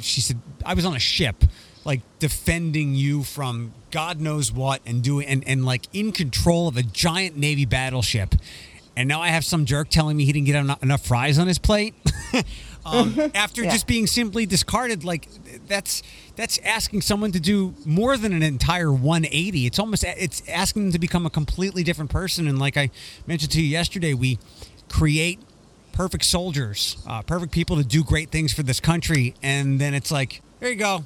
She 0.00 0.20
said, 0.20 0.38
I 0.64 0.72
was 0.72 0.86
on 0.86 0.94
a 0.94 1.00
ship, 1.00 1.44
like 1.84 2.00
defending 2.18 2.94
you 2.94 3.22
from 3.22 3.72
God 3.90 4.20
knows 4.20 4.50
what, 4.52 4.80
and 4.86 5.02
doing 5.02 5.26
and 5.26 5.46
and 5.46 5.64
like 5.64 5.86
in 5.92 6.12
control 6.12 6.68
of 6.68 6.76
a 6.76 6.82
giant 6.82 7.36
Navy 7.36 7.64
battleship 7.64 8.34
and 8.96 9.08
now 9.08 9.20
I 9.20 9.28
have 9.28 9.44
some 9.44 9.64
jerk 9.64 9.88
telling 9.88 10.16
me 10.16 10.24
he 10.24 10.32
didn't 10.32 10.46
get 10.46 10.56
enough, 10.56 10.82
enough 10.82 11.04
fries 11.04 11.38
on 11.38 11.48
his 11.48 11.58
plate. 11.58 11.94
um, 12.86 13.18
after 13.34 13.64
yeah. 13.64 13.70
just 13.70 13.86
being 13.86 14.06
simply 14.06 14.46
discarded, 14.46 15.04
like 15.04 15.28
that's 15.66 16.02
that's 16.36 16.58
asking 16.58 17.00
someone 17.00 17.32
to 17.32 17.40
do 17.40 17.74
more 17.84 18.16
than 18.16 18.32
an 18.32 18.42
entire 18.42 18.92
180. 18.92 19.66
It's 19.66 19.78
almost 19.78 20.04
it's 20.04 20.48
asking 20.48 20.84
them 20.84 20.92
to 20.92 20.98
become 20.98 21.26
a 21.26 21.30
completely 21.30 21.82
different 21.82 22.10
person. 22.10 22.46
And 22.46 22.58
like 22.58 22.76
I 22.76 22.90
mentioned 23.26 23.52
to 23.52 23.62
you 23.62 23.68
yesterday, 23.68 24.14
we 24.14 24.38
create 24.88 25.40
perfect 25.92 26.24
soldiers, 26.24 26.96
uh, 27.06 27.22
perfect 27.22 27.52
people 27.52 27.76
to 27.76 27.84
do 27.84 28.04
great 28.04 28.30
things 28.30 28.52
for 28.52 28.62
this 28.62 28.80
country, 28.80 29.34
and 29.42 29.80
then 29.80 29.94
it's 29.94 30.10
like, 30.10 30.42
there 30.60 30.70
you 30.70 30.76
go. 30.76 31.04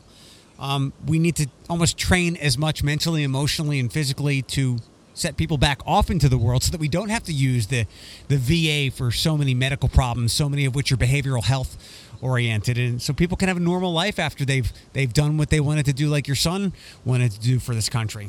Um, 0.59 0.93
we 1.07 1.19
need 1.19 1.37
to 1.37 1.49
almost 1.69 1.97
train 1.97 2.37
as 2.37 2.59
much 2.59 2.83
mentally, 2.83 3.23
emotionally, 3.23 3.79
and 3.79 3.93
physically 3.93 4.43
to 4.43 4.79
set 5.15 5.37
people 5.37 5.59
back 5.59 5.81
off 5.87 6.11
into 6.11 6.29
the 6.29 6.39
world 6.39 6.63
so 6.63 6.71
that 6.71 6.81
we 6.81 6.89
don't 6.89 7.09
have 7.09 7.25
to 7.25 7.33
use 7.33 7.67
the, 7.67 7.87
the 8.29 8.37
VA 8.37 8.95
for 8.95 9.11
so 9.11 9.37
many 9.37 9.55
medical 9.55 9.89
problems, 9.89 10.33
so 10.33 10.49
many 10.49 10.65
of 10.65 10.75
which 10.75 10.93
are 10.93 10.97
behavioral 10.97 11.45
health 11.45 11.77
oriented 12.21 12.79
and 12.79 13.01
so 13.01 13.13
people 13.13 13.37
can 13.37 13.47
have 13.47 13.57
a 13.57 13.61
normal 13.61 13.93
life 13.93 14.19
after 14.19 14.45
they've 14.45 14.73
they've 14.93 15.13
done 15.13 15.37
what 15.37 15.51
they 15.51 15.61
wanted 15.61 15.87
to 15.87 15.93
do 15.93 16.09
like 16.09 16.27
your 16.27 16.35
son 16.35 16.73
wanted 17.05 17.31
to 17.31 17.39
do 17.39 17.61
for 17.61 17.77
this 17.77 17.89
country. 17.89 18.29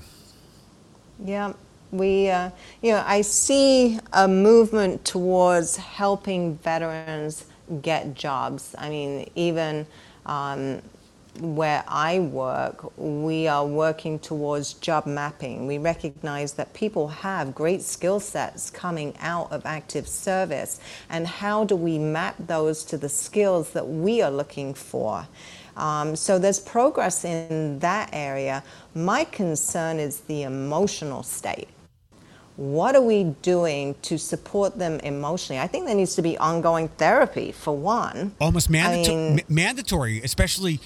Yeah, 1.25 1.53
we, 1.91 2.29
uh, 2.29 2.51
you 2.81 2.91
know, 2.91 3.03
I 3.05 3.21
see 3.21 3.99
a 4.13 4.27
movement 4.27 5.05
towards 5.05 5.75
helping 5.75 6.57
veterans 6.57 7.45
get 7.81 8.13
jobs. 8.13 8.75
I 8.77 8.89
mean, 8.89 9.29
even 9.35 9.85
um, 10.25 10.81
where 11.39 11.83
I 11.87 12.19
work, 12.19 12.97
we 12.97 13.47
are 13.47 13.65
working 13.65 14.19
towards 14.19 14.73
job 14.73 15.05
mapping. 15.05 15.67
We 15.67 15.77
recognize 15.77 16.53
that 16.53 16.73
people 16.73 17.07
have 17.07 17.55
great 17.55 17.81
skill 17.81 18.19
sets 18.19 18.69
coming 18.69 19.15
out 19.19 19.51
of 19.51 19.65
active 19.65 20.07
service, 20.07 20.79
and 21.09 21.27
how 21.27 21.63
do 21.63 21.75
we 21.75 21.97
map 21.97 22.35
those 22.39 22.83
to 22.85 22.97
the 22.97 23.09
skills 23.09 23.71
that 23.71 23.87
we 23.87 24.21
are 24.21 24.31
looking 24.31 24.73
for? 24.73 25.27
Um, 25.77 26.15
so 26.15 26.39
there's 26.39 26.59
progress 26.59 27.23
in 27.23 27.79
that 27.79 28.09
area. 28.11 28.63
My 28.93 29.23
concern 29.23 29.97
is 29.97 30.21
the 30.21 30.43
emotional 30.43 31.23
state. 31.23 31.69
What 32.57 32.93
are 32.97 33.01
we 33.01 33.35
doing 33.41 33.95
to 34.01 34.17
support 34.17 34.77
them 34.77 34.99
emotionally? 34.99 35.61
I 35.61 35.67
think 35.67 35.85
there 35.85 35.95
needs 35.95 36.15
to 36.15 36.21
be 36.21 36.37
ongoing 36.37 36.89
therapy 36.89 37.53
for 37.53 37.77
one. 37.77 38.35
Almost 38.41 38.69
mandatory, 38.69 39.15
I 39.15 39.29
mean, 39.29 39.41
mandatory, 39.47 40.21
especially 40.21 40.81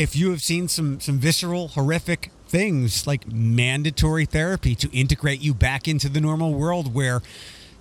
if 0.00 0.16
you 0.16 0.30
have 0.30 0.40
seen 0.40 0.66
some 0.66 0.98
some 0.98 1.18
visceral, 1.18 1.68
horrific 1.68 2.30
things 2.48 3.06
like 3.06 3.30
mandatory 3.30 4.24
therapy 4.24 4.74
to 4.74 4.90
integrate 4.96 5.42
you 5.42 5.52
back 5.52 5.86
into 5.86 6.08
the 6.08 6.20
normal 6.22 6.54
world 6.54 6.94
where, 6.94 7.20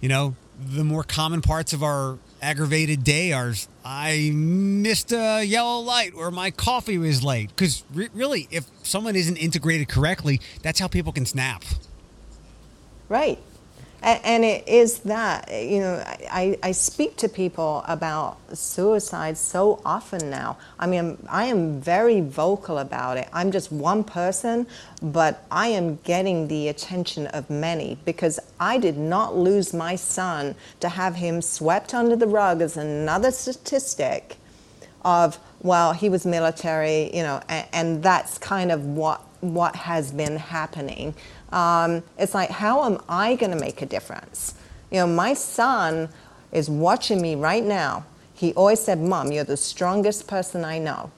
you 0.01 0.09
know, 0.09 0.35
the 0.59 0.83
more 0.83 1.03
common 1.03 1.41
parts 1.41 1.71
of 1.71 1.81
our 1.81 2.19
aggravated 2.41 3.05
day 3.05 3.31
are 3.31 3.53
I 3.85 4.31
missed 4.33 5.13
a 5.13 5.45
yellow 5.45 5.79
light 5.79 6.11
or 6.13 6.29
my 6.29 6.51
coffee 6.51 6.97
was 6.97 7.23
late. 7.23 7.49
Because 7.55 7.85
re- 7.93 8.09
really, 8.13 8.49
if 8.51 8.65
someone 8.83 9.15
isn't 9.15 9.37
integrated 9.37 9.87
correctly, 9.87 10.41
that's 10.61 10.77
how 10.81 10.89
people 10.89 11.13
can 11.13 11.25
snap. 11.25 11.63
Right. 13.07 13.39
And 14.01 14.45
it 14.45 14.65
is 14.65 14.99
that, 14.99 15.51
you 15.51 15.81
know, 15.81 16.01
I, 16.31 16.57
I 16.63 16.71
speak 16.71 17.17
to 17.17 17.27
people 17.27 17.83
about 17.85 18.37
suicide 18.57 19.37
so 19.37 19.81
often 19.83 20.29
now. 20.29 20.57
I 20.79 20.87
mean, 20.87 21.17
I 21.29 21.45
am 21.45 21.81
very 21.81 22.21
vocal 22.21 22.77
about 22.77 23.17
it. 23.17 23.27
I'm 23.33 23.51
just 23.51 23.73
one 23.73 24.05
person, 24.05 24.67
but 25.01 25.43
I 25.51 25.67
am 25.67 25.97
getting 25.97 26.47
the 26.47 26.69
attention 26.69 27.27
of 27.27 27.49
many 27.49 27.97
because 28.05 28.39
I 28.57 28.77
did 28.77 28.97
not 28.97 29.35
lose 29.35 29.73
my 29.73 29.97
son 29.97 30.55
to 30.79 30.87
have 30.87 31.15
him 31.15 31.41
swept 31.41 31.93
under 31.93 32.15
the 32.15 32.27
rug 32.27 32.61
as 32.61 32.77
another 32.77 33.31
statistic 33.31 34.37
of, 35.03 35.39
well, 35.61 35.91
he 35.91 36.07
was 36.07 36.25
military, 36.25 37.13
you 37.15 37.23
know, 37.23 37.41
and, 37.49 37.67
and 37.73 38.03
that's 38.03 38.37
kind 38.37 38.71
of 38.71 38.85
what, 38.85 39.21
what 39.41 39.75
has 39.75 40.11
been 40.11 40.37
happening. 40.37 41.15
Um, 41.51 42.03
it's 42.17 42.33
like, 42.33 42.49
how 42.49 42.85
am 42.85 42.99
I 43.09 43.35
going 43.35 43.51
to 43.51 43.59
make 43.59 43.81
a 43.81 43.85
difference? 43.85 44.55
You 44.91 44.99
know, 44.99 45.07
my 45.07 45.33
son 45.33 46.09
is 46.51 46.69
watching 46.69 47.21
me 47.21 47.35
right 47.35 47.63
now. 47.63 48.05
He 48.33 48.53
always 48.53 48.79
said, 48.79 48.99
Mom, 48.99 49.31
you're 49.31 49.43
the 49.43 49.57
strongest 49.57 50.27
person 50.27 50.63
I 50.63 50.79
know. 50.79 51.11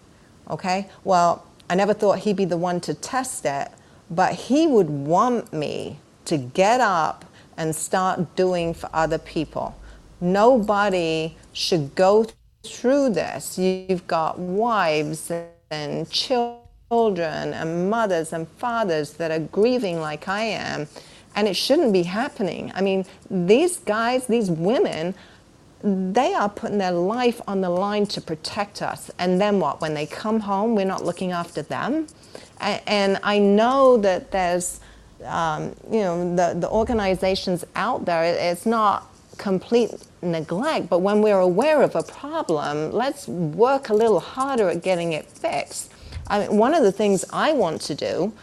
Okay? 0.49 0.89
Well, 1.03 1.45
I 1.69 1.75
never 1.75 1.93
thought 1.93 2.19
he'd 2.19 2.35
be 2.35 2.45
the 2.45 2.57
one 2.57 2.81
to 2.81 2.93
test 2.93 3.45
it, 3.45 3.69
but 4.09 4.33
he 4.33 4.67
would 4.67 4.89
want 4.89 5.53
me 5.53 5.99
to 6.25 6.37
get 6.37 6.81
up 6.81 7.25
and 7.57 7.75
start 7.75 8.35
doing 8.35 8.73
for 8.73 8.89
other 8.93 9.17
people. 9.17 9.75
Nobody 10.19 11.37
should 11.53 11.95
go 11.95 12.25
through 12.63 13.11
this. 13.11 13.57
You've 13.57 14.07
got 14.07 14.37
wives 14.39 15.31
and 15.69 16.09
children 16.09 16.60
children 16.91 17.53
and 17.53 17.89
mothers 17.89 18.33
and 18.33 18.45
fathers 18.57 19.13
that 19.13 19.31
are 19.31 19.39
grieving 19.39 20.01
like 20.01 20.27
I 20.27 20.41
am, 20.41 20.87
and 21.35 21.47
it 21.47 21.55
shouldn't 21.55 21.93
be 21.93 22.03
happening. 22.03 22.69
I 22.75 22.81
mean, 22.81 23.05
these 23.29 23.77
guys, 23.77 24.27
these 24.27 24.51
women, 24.51 25.15
they 25.83 26.33
are 26.33 26.49
putting 26.49 26.79
their 26.79 26.91
life 26.91 27.39
on 27.47 27.61
the 27.61 27.69
line 27.69 28.07
to 28.07 28.19
protect 28.19 28.81
us. 28.81 29.09
And 29.17 29.39
then 29.39 29.61
what? 29.61 29.79
When 29.79 29.93
they 29.93 30.05
come 30.05 30.41
home, 30.41 30.75
we're 30.75 30.85
not 30.85 31.05
looking 31.05 31.31
after 31.31 31.61
them. 31.61 32.07
And, 32.59 33.17
I 33.23 33.39
know 33.39 33.97
that 33.97 34.31
there's, 34.31 34.81
um, 35.23 35.73
you 35.89 36.01
know, 36.01 36.35
the, 36.35 36.59
the 36.59 36.69
organizations 36.69 37.63
out 37.75 38.05
there, 38.05 38.23
it's 38.23 38.65
not 38.65 39.07
complete 39.37 39.91
neglect, 40.21 40.89
but 40.89 40.99
when 40.99 41.21
we're 41.23 41.39
aware 41.39 41.81
of 41.81 41.95
a 41.95 42.03
problem, 42.03 42.91
let's 42.91 43.27
work 43.27 43.89
a 43.89 43.93
little 43.93 44.19
harder 44.19 44.69
at 44.69 44.83
getting 44.83 45.13
it 45.13 45.25
fixed. 45.25 45.90
I 46.31 46.47
mean, 46.47 46.57
one 46.57 46.73
of 46.73 46.81
the 46.81 46.91
things 46.91 47.25
I 47.31 47.53
want 47.53 47.81
to 47.81 47.95
do 47.95 48.33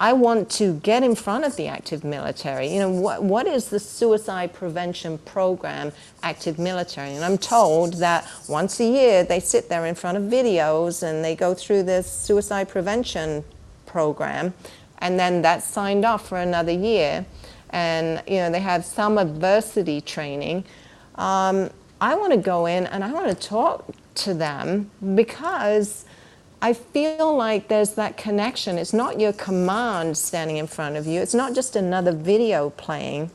I 0.00 0.12
want 0.12 0.50
to 0.52 0.74
get 0.80 1.02
in 1.02 1.14
front 1.14 1.44
of 1.44 1.54
the 1.56 1.68
active 1.68 2.02
military. 2.02 2.72
You 2.72 2.80
know, 2.80 2.90
what, 2.90 3.22
what 3.22 3.46
is 3.46 3.68
the 3.68 3.78
suicide 3.78 4.52
prevention 4.52 5.18
program, 5.18 5.92
active 6.22 6.58
military? 6.58 7.14
And 7.14 7.24
I'm 7.24 7.38
told 7.38 7.94
that 7.94 8.28
once 8.48 8.80
a 8.80 8.84
year 8.84 9.24
they 9.24 9.38
sit 9.38 9.68
there 9.68 9.86
in 9.86 9.94
front 9.94 10.18
of 10.18 10.24
videos 10.24 11.02
and 11.02 11.24
they 11.24 11.36
go 11.36 11.54
through 11.54 11.84
this 11.84 12.10
suicide 12.10 12.68
prevention 12.68 13.44
program, 13.86 14.52
and 14.98 15.18
then 15.18 15.42
that's 15.42 15.64
signed 15.64 16.04
off 16.04 16.28
for 16.28 16.38
another 16.38 16.72
year. 16.72 17.24
And, 17.70 18.22
you 18.26 18.38
know, 18.38 18.50
they 18.50 18.60
have 18.60 18.84
some 18.84 19.16
adversity 19.16 20.00
training. 20.00 20.64
Um, 21.14 21.70
I 22.00 22.16
want 22.16 22.32
to 22.32 22.38
go 22.38 22.66
in 22.66 22.86
and 22.86 23.04
I 23.04 23.12
want 23.12 23.28
to 23.28 23.48
talk 23.48 23.86
to 24.16 24.34
them 24.34 24.90
because 25.14 26.04
I 26.64 26.72
feel 26.72 27.36
like 27.36 27.68
there's 27.68 27.90
that 27.96 28.16
connection. 28.16 28.78
It's 28.78 28.94
not 28.94 29.20
your 29.20 29.34
command 29.34 30.16
standing 30.16 30.56
in 30.56 30.66
front 30.66 30.96
of 30.96 31.06
you, 31.06 31.20
it's 31.20 31.34
not 31.34 31.54
just 31.54 31.76
another 31.76 32.10
video 32.10 32.70
playing. 32.70 33.30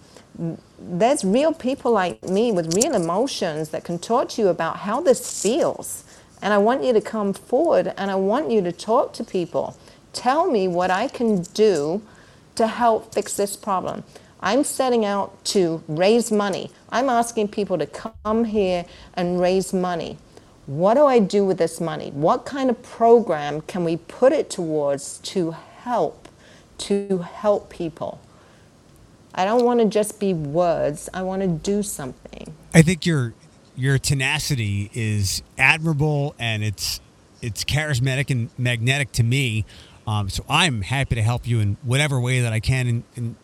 There's 0.79 1.23
real 1.23 1.53
people 1.53 1.91
like 1.91 2.23
me 2.23 2.51
with 2.51 2.73
real 2.73 2.95
emotions 2.95 3.69
that 3.69 3.83
can 3.83 3.99
talk 3.99 4.29
to 4.29 4.41
you 4.41 4.47
about 4.47 4.77
how 4.77 5.01
this 5.01 5.43
feels. 5.43 6.05
And 6.41 6.55
I 6.55 6.57
want 6.57 6.83
you 6.83 6.91
to 6.91 7.01
come 7.01 7.33
forward 7.33 7.93
and 7.97 8.09
I 8.09 8.15
want 8.15 8.49
you 8.49 8.61
to 8.63 8.71
talk 8.71 9.13
to 9.13 9.23
people. 9.23 9.77
Tell 10.11 10.49
me 10.49 10.67
what 10.67 10.89
I 10.89 11.07
can 11.07 11.43
do 11.53 12.01
to 12.55 12.65
help 12.65 13.13
fix 13.13 13.35
this 13.35 13.55
problem. 13.55 14.05
I'm 14.39 14.63
setting 14.63 15.05
out 15.05 15.45
to 15.53 15.83
raise 15.87 16.31
money. 16.31 16.71
I'm 16.89 17.09
asking 17.09 17.49
people 17.49 17.77
to 17.77 17.85
come 17.85 18.45
here 18.45 18.85
and 19.13 19.39
raise 19.39 19.71
money 19.71 20.17
what 20.69 20.93
do 20.93 21.07
I 21.07 21.17
do 21.17 21.43
with 21.43 21.57
this 21.57 21.81
money? 21.81 22.11
What 22.11 22.45
kind 22.45 22.69
of 22.69 22.79
program 22.83 23.61
can 23.61 23.83
we 23.83 23.97
put 23.97 24.31
it 24.31 24.51
towards 24.51 25.17
to 25.19 25.49
help, 25.49 26.29
to 26.77 27.17
help 27.17 27.71
people? 27.71 28.21
I 29.33 29.45
don't 29.45 29.65
want 29.65 29.79
to 29.79 29.87
just 29.87 30.19
be 30.19 30.31
words. 30.35 31.09
I 31.11 31.23
want 31.23 31.41
to 31.41 31.47
do 31.47 31.81
something. 31.81 32.53
I 32.71 32.83
think 32.83 33.07
your 33.07 33.33
your 33.75 33.97
tenacity 33.97 34.91
is 34.93 35.41
admirable 35.57 36.35
and 36.37 36.63
it's 36.63 37.01
it's 37.41 37.63
charismatic 37.63 38.29
and 38.29 38.51
magnetic 38.55 39.11
to 39.13 39.23
me. 39.23 39.65
Um, 40.05 40.29
so 40.29 40.45
I'm 40.47 40.83
happy 40.83 41.15
to 41.15 41.23
help 41.23 41.47
you 41.47 41.61
in 41.61 41.77
whatever 41.81 42.19
way 42.19 42.41
that 42.41 42.53
I 42.53 42.59
can. 42.59 42.87
And, 42.87 43.03
and 43.15 43.35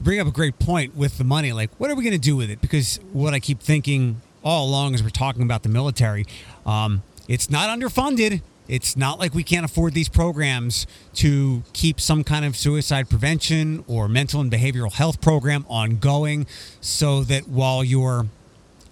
bring 0.00 0.20
up 0.20 0.28
a 0.28 0.32
great 0.32 0.60
point 0.60 0.94
with 0.94 1.18
the 1.18 1.24
money. 1.24 1.52
Like, 1.52 1.70
what 1.78 1.90
are 1.90 1.96
we 1.96 2.04
going 2.04 2.12
to 2.12 2.18
do 2.18 2.36
with 2.36 2.50
it? 2.50 2.60
Because 2.60 3.00
what 3.12 3.34
I 3.34 3.40
keep 3.40 3.60
thinking 3.60 4.20
all 4.42 4.68
along 4.68 4.94
as 4.94 5.02
we're 5.02 5.10
talking 5.10 5.42
about 5.42 5.62
the 5.62 5.68
military. 5.68 6.26
Um, 6.66 7.02
it's 7.28 7.50
not 7.50 7.68
underfunded. 7.68 8.42
It's 8.68 8.96
not 8.96 9.18
like 9.18 9.34
we 9.34 9.42
can't 9.42 9.64
afford 9.64 9.92
these 9.92 10.08
programs 10.08 10.86
to 11.14 11.62
keep 11.72 12.00
some 12.00 12.24
kind 12.24 12.44
of 12.44 12.56
suicide 12.56 13.08
prevention 13.10 13.84
or 13.86 14.08
mental 14.08 14.40
and 14.40 14.50
behavioral 14.50 14.92
health 14.92 15.20
program 15.20 15.66
ongoing 15.68 16.46
so 16.80 17.22
that 17.24 17.48
while 17.48 17.82
your 17.84 18.26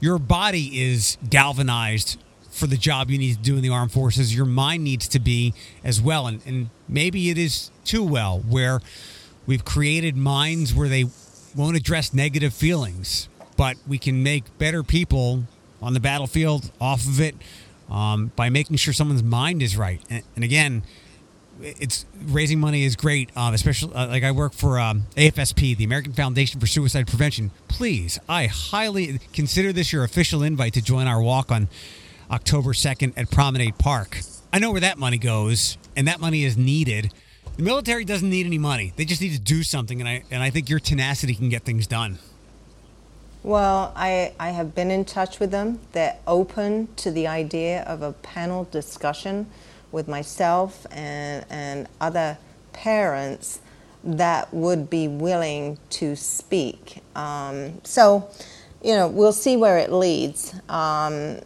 your 0.01 0.19
body 0.19 0.83
is 0.83 1.19
galvanized 1.29 2.19
for 2.51 2.67
the 2.67 2.77
job 2.77 3.11
you 3.11 3.19
need 3.19 3.37
to 3.37 3.43
do 3.43 3.57
in 3.57 3.63
the 3.63 3.69
armed 3.69 3.93
forces, 3.93 4.35
your 4.35 4.47
mind 4.47 4.83
needs 4.83 5.07
to 5.09 5.19
be 5.19 5.55
as 5.85 6.01
well. 6.01 6.27
And, 6.27 6.41
and 6.47 6.71
maybe 6.89 7.31
it 7.31 7.39
is 7.39 7.71
too 7.85 8.03
well, 8.03 8.41
where 8.41 8.81
we've 9.47 9.65
created 9.65 10.17
minds 10.17 10.75
where 10.75 10.89
they 10.89 11.05
won't 11.55 11.77
address 11.77 12.13
negative 12.15 12.53
feelings 12.55 13.29
but 13.61 13.77
we 13.87 13.99
can 13.99 14.23
make 14.23 14.57
better 14.57 14.83
people 14.83 15.45
on 15.83 15.93
the 15.93 16.01
battlefield 16.01 16.71
off 16.81 17.07
of 17.07 17.21
it 17.21 17.35
um, 17.91 18.33
by 18.35 18.49
making 18.49 18.75
sure 18.79 18.95
someone's 18.95 19.23
mind 19.23 19.61
is 19.61 19.77
right. 19.77 20.01
And, 20.09 20.23
and 20.35 20.43
again, 20.43 20.83
it's 21.61 22.07
raising 22.25 22.59
money 22.59 22.85
is 22.85 22.97
great, 22.97 23.29
uh, 23.37 23.51
especially 23.53 23.93
uh, 23.93 24.07
like 24.07 24.25
I 24.25 24.33
work 24.33 24.55
for 24.55 24.81
um, 24.81 25.03
AFSP, 25.15 25.77
the 25.77 25.85
American 25.85 26.15
Foundation 26.15 26.59
for 26.59 26.67
Suicide 26.67 27.07
Prevention. 27.07 27.51
Please, 27.69 28.19
I 28.31 28.47
highly 28.47 29.19
consider 29.35 29.75
this 29.75 29.93
your 29.93 30.05
official 30.05 30.43
invite 30.43 30.73
to 30.73 30.83
join 30.83 31.07
our 31.07 31.21
walk 31.21 31.53
on 31.53 31.69
October 32.31 32.73
2nd 32.73 33.13
at 33.15 33.31
Promenade 33.31 33.77
Park. 33.77 34.21
I 34.55 34.59
know 34.59 34.71
where 34.71 34.81
that 34.81 34.97
money 34.97 35.19
goes, 35.19 35.77
and 35.95 36.09
that 36.09 36.19
money 36.19 36.45
is 36.45 36.57
needed. 36.57 37.13
The 37.59 37.63
military 37.63 38.07
doesn't 38.07 38.31
need 38.31 38.47
any 38.47 38.57
money; 38.57 38.95
they 38.97 39.05
just 39.05 39.21
need 39.21 39.35
to 39.35 39.39
do 39.39 39.63
something, 39.63 40.01
and 40.01 40.09
I 40.09 40.25
and 40.31 40.43
I 40.43 40.49
think 40.49 40.71
your 40.71 40.81
tenacity 40.81 41.35
can 41.35 41.51
get 41.51 41.65
things 41.65 41.87
done. 41.87 42.19
Well, 43.43 43.95
I, 43.97 44.35
I 44.39 44.51
have 44.51 44.75
been 44.75 44.91
in 44.91 45.07
touch 45.07 45.41
with 45.41 45.51
them. 45.51 45.81
They're 45.93 46.19
open 46.27 46.89
to 46.97 47.11
the 47.11 47.27
idea 47.27 47.83
of 47.85 48.03
a 48.03 48.13
panel 48.13 48.65
discussion 48.65 49.47
with 49.91 50.09
myself 50.09 50.87
and, 50.91 51.47
and 51.49 51.89
other 52.03 52.37
parents 52.75 53.61
that 54.05 54.53
would 54.53 54.91
be 54.91 55.09
willing 55.09 55.79
to 55.91 56.17
speak. 56.17 57.03
Um, 57.17 57.81
so, 57.83 58.29
you 58.83 58.95
know, 58.95 59.09
we'll 59.09 59.33
see 59.33 59.57
where 59.57 59.79
it 59.79 59.91
leads. 59.91 60.55
Um, 60.69 61.39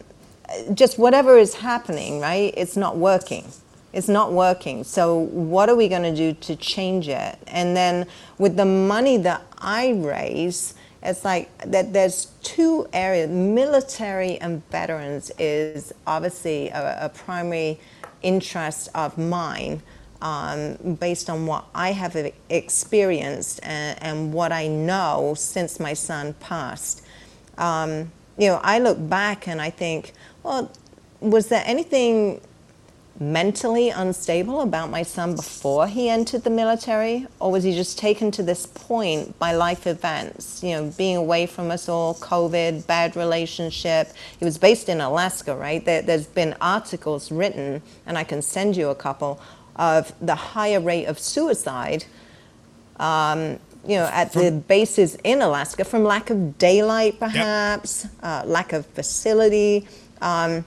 just 0.73 0.99
whatever 0.99 1.37
is 1.37 1.55
happening, 1.55 2.19
right? 2.19 2.53
It's 2.57 2.75
not 2.75 2.97
working. 2.97 3.45
It's 3.93 4.09
not 4.09 4.33
working. 4.33 4.83
So, 4.83 5.17
what 5.17 5.69
are 5.69 5.75
we 5.75 5.87
going 5.87 6.03
to 6.03 6.15
do 6.15 6.33
to 6.41 6.57
change 6.57 7.07
it? 7.07 7.37
And 7.47 7.75
then, 7.75 8.05
with 8.37 8.57
the 8.57 8.65
money 8.65 9.15
that 9.17 9.41
I 9.57 9.91
raise, 9.93 10.73
it's 11.05 11.23
like 11.23 11.55
that 11.59 11.93
there's 11.93 12.25
two 12.41 12.87
areas 12.93 13.29
military 13.29 14.37
and 14.39 14.67
veterans 14.69 15.31
is 15.37 15.93
obviously 16.05 16.69
a, 16.69 17.05
a 17.05 17.09
primary 17.09 17.79
interest 18.21 18.89
of 18.95 19.17
mine 19.17 19.81
um, 20.21 20.95
based 20.99 21.29
on 21.29 21.45
what 21.45 21.65
I 21.75 21.91
have 21.91 22.15
experienced 22.49 23.59
and, 23.63 24.01
and, 24.01 24.33
what 24.33 24.51
I 24.51 24.67
know 24.67 25.35
since 25.37 25.79
my 25.79 25.93
son 25.93 26.33
passed. 26.39 27.03
Um, 27.57 28.11
you 28.37 28.47
know, 28.47 28.59
I 28.63 28.79
look 28.79 28.97
back 29.07 29.47
and 29.47 29.61
I 29.61 29.69
think, 29.69 30.13
well, 30.41 30.71
was 31.19 31.47
there 31.47 31.63
anything 31.65 32.41
mentally 33.19 33.89
unstable 33.89 34.61
about 34.61 34.89
my 34.89 35.01
son 35.01 35.35
before 35.35 35.87
he 35.87 36.09
entered 36.09 36.43
the 36.43 36.49
military? 36.49 37.27
Or 37.39 37.51
was 37.51 37.63
he 37.63 37.73
just 37.73 37.97
taken 37.97 38.31
to 38.31 38.43
this 38.43 38.65
point 38.65 39.37
by 39.39 39.53
life 39.53 39.87
events? 39.87 40.61
You 40.63 40.71
know, 40.71 40.93
being 40.97 41.15
away 41.15 41.45
from 41.45 41.71
us 41.71 41.87
all, 41.87 42.15
COVID, 42.15 42.85
bad 42.87 43.15
relationship. 43.15 44.11
He 44.37 44.45
was 44.45 44.57
based 44.57 44.89
in 44.89 45.01
Alaska, 45.01 45.55
right? 45.55 45.83
There, 45.83 46.01
has 46.03 46.27
been 46.27 46.55
articles 46.59 47.31
written, 47.31 47.81
and 48.05 48.17
I 48.17 48.23
can 48.23 48.41
send 48.41 48.75
you 48.75 48.89
a 48.89 48.95
couple, 48.95 49.39
of 49.77 50.13
the 50.25 50.35
higher 50.35 50.79
rate 50.79 51.05
of 51.05 51.19
suicide. 51.19 52.05
Um, 52.97 53.59
you 53.87 53.97
know, 53.97 54.09
at 54.11 54.31
the 54.31 54.51
bases 54.51 55.15
in 55.23 55.41
Alaska 55.43 55.85
from 55.85 56.03
lack 56.03 56.31
of 56.31 56.57
daylight, 56.57 57.19
perhaps, 57.19 58.05
yep. 58.05 58.13
uh, 58.23 58.43
lack 58.45 58.73
of 58.73 58.85
facility. 58.87 59.87
Um, 60.21 60.65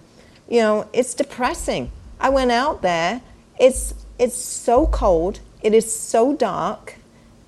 you 0.48 0.60
know, 0.60 0.88
it's 0.92 1.14
depressing 1.14 1.90
I 2.20 2.28
went 2.28 2.50
out 2.50 2.82
there. 2.82 3.20
It's 3.58 3.94
it's 4.18 4.36
so 4.36 4.86
cold. 4.86 5.40
It 5.62 5.74
is 5.74 5.92
so 5.96 6.34
dark, 6.34 6.96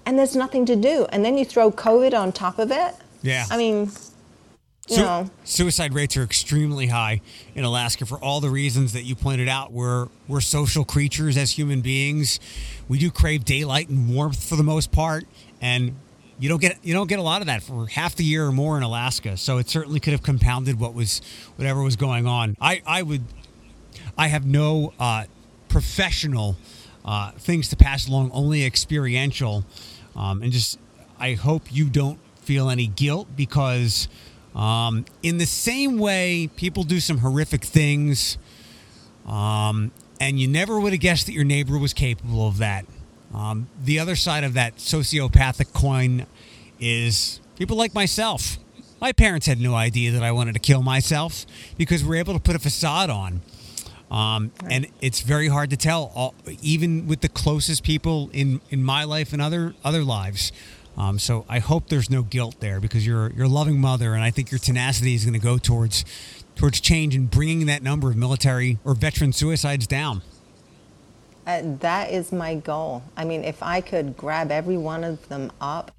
and 0.06 0.18
there's 0.18 0.36
nothing 0.36 0.66
to 0.66 0.76
do. 0.76 1.06
And 1.10 1.24
then 1.24 1.36
you 1.36 1.44
throw 1.44 1.70
COVID 1.70 2.14
on 2.18 2.32
top 2.32 2.58
of 2.58 2.70
it. 2.70 2.94
Yeah. 3.22 3.46
I 3.50 3.56
mean, 3.56 3.90
you 4.88 4.96
Su- 4.96 5.02
know. 5.02 5.30
suicide 5.44 5.94
rates 5.94 6.16
are 6.16 6.22
extremely 6.22 6.88
high 6.88 7.20
in 7.54 7.64
Alaska 7.64 8.06
for 8.06 8.18
all 8.18 8.40
the 8.40 8.50
reasons 8.50 8.92
that 8.92 9.02
you 9.02 9.14
pointed 9.14 9.48
out. 9.48 9.72
We're 9.72 10.08
we're 10.26 10.40
social 10.40 10.84
creatures 10.84 11.36
as 11.36 11.52
human 11.52 11.80
beings. 11.80 12.40
We 12.88 12.98
do 12.98 13.10
crave 13.10 13.44
daylight 13.44 13.88
and 13.88 14.12
warmth 14.12 14.48
for 14.48 14.56
the 14.56 14.64
most 14.64 14.90
part, 14.90 15.24
and 15.60 15.94
you 16.40 16.48
don't 16.48 16.60
get 16.60 16.78
you 16.82 16.94
don't 16.94 17.06
get 17.06 17.18
a 17.18 17.22
lot 17.22 17.40
of 17.42 17.46
that 17.46 17.62
for 17.62 17.86
half 17.86 18.16
the 18.16 18.24
year 18.24 18.46
or 18.46 18.52
more 18.52 18.76
in 18.76 18.82
Alaska. 18.82 19.36
So 19.36 19.58
it 19.58 19.68
certainly 19.68 20.00
could 20.00 20.12
have 20.12 20.22
compounded 20.22 20.80
what 20.80 20.94
was 20.94 21.20
whatever 21.56 21.82
was 21.82 21.96
going 21.96 22.26
on. 22.26 22.56
I 22.60 22.82
I 22.86 23.02
would 23.02 23.22
I 24.16 24.28
have 24.28 24.44
no 24.46 24.92
uh, 24.98 25.24
professional 25.68 26.57
uh, 27.05 27.32
things 27.32 27.68
to 27.68 27.76
pass 27.76 28.09
along, 28.09 28.30
only 28.32 28.64
experiential. 28.64 29.64
Um, 30.16 30.42
and 30.42 30.53
just, 30.53 30.78
I 31.18 31.34
hope 31.34 31.72
you 31.72 31.88
don't 31.88 32.18
feel 32.36 32.68
any 32.68 32.86
guilt 32.86 33.28
because, 33.36 34.09
um, 34.55 35.05
in 35.22 35.38
the 35.38 35.46
same 35.46 35.98
way, 35.98 36.51
people 36.57 36.82
do 36.82 37.01
some 37.01 37.18
horrific 37.18 37.64
things, 37.64 38.36
um, 39.26 39.92
and 40.20 40.38
you 40.38 40.48
never 40.48 40.78
would 40.80 40.92
have 40.92 41.01
guessed 41.01 41.26
that 41.26 41.32
your 41.32 41.44
neighbor 41.44 41.78
was 41.78 41.94
capable 41.94 42.46
of 42.46 42.59
that. 42.59 42.84
Um, 43.32 43.68
the 43.82 44.01
other 44.01 44.16
side 44.16 44.44
of 44.44 44.55
that 44.55 44.76
sociopathic 44.76 45.72
coin 45.72 46.26
is 46.80 47.40
people 47.57 47.76
like 47.76 47.94
myself 47.94 48.59
My 49.01 49.12
parents 49.12 49.46
had 49.46 49.61
no 49.61 49.74
idea 49.74 50.12
that 50.12 50.22
I 50.22 50.30
wanted 50.30 50.53
to 50.53 50.59
kill 50.59 50.82
myself 50.82 51.46
because 51.78 52.05
we're 52.05 52.16
able 52.16 52.34
to 52.34 52.40
put 52.40 52.55
a 52.55 52.59
facade 52.59 53.09
on. 53.09 53.40
Um, 54.11 54.50
And 54.68 54.88
it's 55.00 55.20
very 55.20 55.48
hard 55.48 55.70
to 55.70 55.76
tell, 55.76 56.11
all, 56.14 56.34
even 56.62 57.06
with 57.06 57.20
the 57.20 57.28
closest 57.28 57.84
people 57.84 58.28
in, 58.32 58.61
in 58.70 58.82
my 58.82 59.04
life 59.04 59.32
and 59.32 59.40
other 59.40 59.74
other 59.84 60.02
lives. 60.02 60.52
Um, 60.96 61.18
so 61.18 61.44
I 61.48 61.61
hope 61.61 61.88
there's 61.88 62.11
no 62.11 62.22
guilt 62.22 62.56
there 62.61 62.80
because 62.80 63.06
you're 63.06 63.30
you're 63.32 63.46
a 63.46 63.48
loving 63.48 63.80
mother, 63.80 64.14
and 64.14 64.22
I 64.22 64.30
think 64.30 64.50
your 64.50 64.58
tenacity 64.58 65.14
is 65.14 65.24
going 65.24 65.40
to 65.40 65.46
go 65.46 65.56
towards 65.56 66.04
towards 66.56 66.80
change 66.80 67.14
and 67.14 67.30
bringing 67.30 67.66
that 67.66 67.82
number 67.82 68.11
of 68.11 68.16
military 68.16 68.78
or 68.84 68.94
veteran 68.94 69.32
suicides 69.32 69.86
down. 69.86 70.22
Uh, 71.46 71.62
that 71.80 72.11
is 72.11 72.32
my 72.32 72.54
goal. 72.54 73.02
I 73.16 73.24
mean, 73.24 73.44
if 73.44 73.62
I 73.62 73.80
could 73.80 74.16
grab 74.16 74.50
every 74.50 74.76
one 74.76 75.04
of 75.04 75.28
them 75.28 75.52
up 75.61 75.92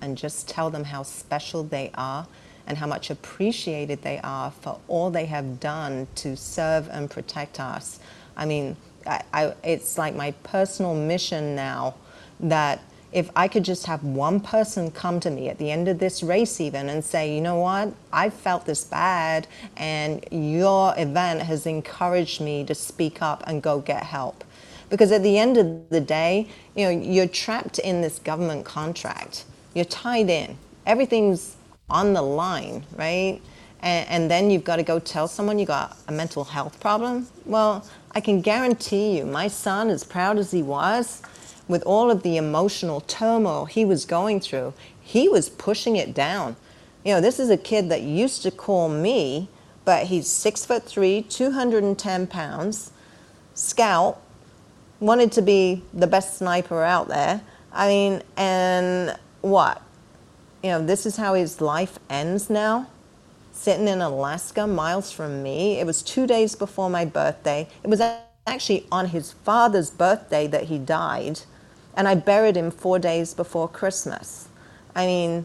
and 0.00 0.16
just 0.16 0.48
tell 0.48 0.70
them 0.70 0.84
how 0.84 1.02
special 1.02 1.64
they 1.64 1.90
are 1.94 2.26
and 2.66 2.78
how 2.78 2.86
much 2.86 3.10
appreciated 3.10 4.02
they 4.02 4.18
are 4.24 4.50
for 4.50 4.78
all 4.88 5.10
they 5.10 5.26
have 5.26 5.60
done 5.60 6.06
to 6.16 6.36
serve 6.36 6.88
and 6.90 7.10
protect 7.10 7.60
us. 7.60 7.98
I 8.36 8.46
mean, 8.46 8.76
I, 9.06 9.22
I, 9.32 9.54
it's 9.62 9.98
like 9.98 10.14
my 10.14 10.32
personal 10.42 10.94
mission 10.94 11.54
now 11.54 11.94
that 12.40 12.80
if 13.12 13.30
I 13.36 13.46
could 13.46 13.64
just 13.64 13.86
have 13.86 14.02
one 14.02 14.40
person 14.40 14.90
come 14.90 15.20
to 15.20 15.30
me 15.30 15.48
at 15.48 15.58
the 15.58 15.70
end 15.70 15.86
of 15.86 16.00
this 16.00 16.22
race, 16.22 16.60
even 16.60 16.88
and 16.88 17.04
say, 17.04 17.32
you 17.32 17.40
know 17.40 17.56
what, 17.56 17.94
I 18.12 18.28
felt 18.28 18.66
this 18.66 18.82
bad, 18.82 19.46
and 19.76 20.24
your 20.32 20.94
event 20.98 21.42
has 21.42 21.64
encouraged 21.64 22.40
me 22.40 22.64
to 22.64 22.74
speak 22.74 23.22
up 23.22 23.44
and 23.46 23.62
go 23.62 23.78
get 23.78 24.02
help. 24.02 24.42
Because 24.90 25.12
at 25.12 25.22
the 25.22 25.38
end 25.38 25.56
of 25.56 25.88
the 25.90 26.00
day, 26.00 26.48
you 26.74 26.84
know, 26.84 26.90
you're 26.90 27.28
trapped 27.28 27.78
in 27.78 28.00
this 28.00 28.18
government 28.18 28.64
contract. 28.64 29.44
You're 29.74 29.84
tied 29.84 30.28
in. 30.28 30.58
Everything's 30.84 31.56
on 31.88 32.12
the 32.12 32.22
line, 32.22 32.84
right? 32.96 33.40
And, 33.80 34.08
and 34.08 34.30
then 34.30 34.50
you've 34.50 34.64
got 34.64 34.76
to 34.76 34.82
go 34.82 34.98
tell 34.98 35.28
someone 35.28 35.58
you 35.58 35.66
got 35.66 35.96
a 36.08 36.12
mental 36.12 36.44
health 36.44 36.80
problem. 36.80 37.28
Well, 37.44 37.86
I 38.12 38.20
can 38.20 38.40
guarantee 38.40 39.16
you, 39.16 39.24
my 39.26 39.48
son, 39.48 39.90
as 39.90 40.04
proud 40.04 40.38
as 40.38 40.50
he 40.50 40.62
was, 40.62 41.22
with 41.68 41.82
all 41.84 42.10
of 42.10 42.22
the 42.22 42.36
emotional 42.36 43.00
turmoil 43.00 43.64
he 43.64 43.84
was 43.84 44.04
going 44.04 44.40
through, 44.40 44.74
he 45.00 45.28
was 45.28 45.48
pushing 45.48 45.96
it 45.96 46.14
down. 46.14 46.56
You 47.04 47.14
know, 47.14 47.20
this 47.20 47.38
is 47.38 47.50
a 47.50 47.56
kid 47.56 47.90
that 47.90 48.02
used 48.02 48.42
to 48.42 48.50
call 48.50 48.88
me, 48.88 49.48
but 49.84 50.06
he's 50.06 50.26
six 50.26 50.64
foot 50.64 50.84
three, 50.84 51.22
210 51.22 52.26
pounds, 52.26 52.92
scout, 53.54 54.20
wanted 55.00 55.32
to 55.32 55.42
be 55.42 55.82
the 55.92 56.06
best 56.06 56.38
sniper 56.38 56.82
out 56.82 57.08
there. 57.08 57.42
I 57.72 57.88
mean, 57.88 58.22
and 58.36 59.18
what? 59.42 59.82
You 60.64 60.70
know, 60.70 60.82
this 60.82 61.04
is 61.04 61.18
how 61.18 61.34
his 61.34 61.60
life 61.60 61.98
ends 62.08 62.48
now. 62.48 62.88
Sitting 63.52 63.86
in 63.86 64.00
Alaska, 64.00 64.66
miles 64.66 65.12
from 65.12 65.42
me. 65.42 65.78
It 65.78 65.84
was 65.84 66.00
two 66.00 66.26
days 66.26 66.54
before 66.54 66.88
my 66.88 67.04
birthday. 67.04 67.68
It 67.82 67.90
was 67.90 68.00
actually 68.46 68.86
on 68.90 69.08
his 69.08 69.32
father's 69.32 69.90
birthday 69.90 70.46
that 70.46 70.64
he 70.64 70.78
died. 70.78 71.40
And 71.94 72.08
I 72.08 72.14
buried 72.14 72.56
him 72.56 72.70
four 72.70 72.98
days 72.98 73.34
before 73.34 73.68
Christmas. 73.68 74.48
I 74.96 75.04
mean, 75.04 75.44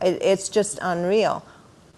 it, 0.00 0.22
it's 0.22 0.48
just 0.48 0.78
unreal. 0.80 1.44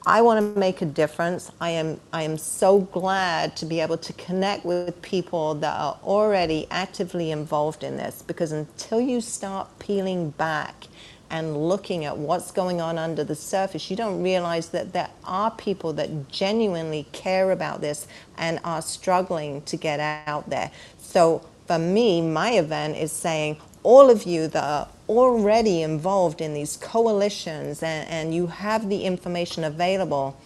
I 0.07 0.23
want 0.23 0.55
to 0.55 0.59
make 0.59 0.81
a 0.81 0.87
difference. 0.87 1.53
I 1.61 1.69
am, 1.71 2.01
I 2.14 2.23
am 2.23 2.39
so 2.39 2.79
glad 2.79 3.57
to 3.57 3.67
be 3.67 3.81
able 3.81 3.99
to 3.99 4.14
connect 4.14 4.64
with 4.64 5.03
people 5.03 5.55
that 5.57 5.79
are 5.79 5.99
already 6.03 6.67
actively 6.71 7.31
involved 7.31 7.85
in 7.85 7.99
this 7.99 8.23
because 8.23 8.53
until 8.53 9.03
you 9.03 9.21
start 9.21 9.69
peeling 9.79 10.31
back 10.31 10.87
and 11.31 11.68
looking 11.68 12.05
at 12.05 12.16
what's 12.16 12.51
going 12.51 12.81
on 12.81 12.99
under 12.99 13.24
the 13.24 13.35
surface, 13.35 13.91
you 13.91 13.97
don't 13.97 14.22
realize 14.22 14.68
that 14.70 14.93
there 14.93 15.11
are 15.24 15.51
people 15.51 15.93
that 15.95 16.29
genuinely 16.29 17.07
care 17.12 17.51
about 17.51 17.81
this 17.81 18.07
and 18.37 18.61
are 18.64 18.83
struggling 18.83 19.62
to 19.62 19.77
get 19.77 20.01
out 20.01 20.49
there. 20.51 20.70
So 20.99 21.45
for 21.66 21.79
me, 21.79 22.22
my 22.22 22.53
event 22.53 22.97
is 22.97 23.12
saying 23.12 23.59
all 23.83 24.11
of 24.11 24.24
you 24.24 24.49
that 24.49 24.64
are 24.64 24.89
already 25.09 25.83
involved 25.83 26.41
in 26.41 26.55
these 26.55 26.77
coalitions 26.77 27.83
and, 27.83 28.09
and 28.09 28.35
you 28.35 28.49
have 28.49 28.89
the 28.89 29.05
information 29.05 29.64
available, 29.64 30.37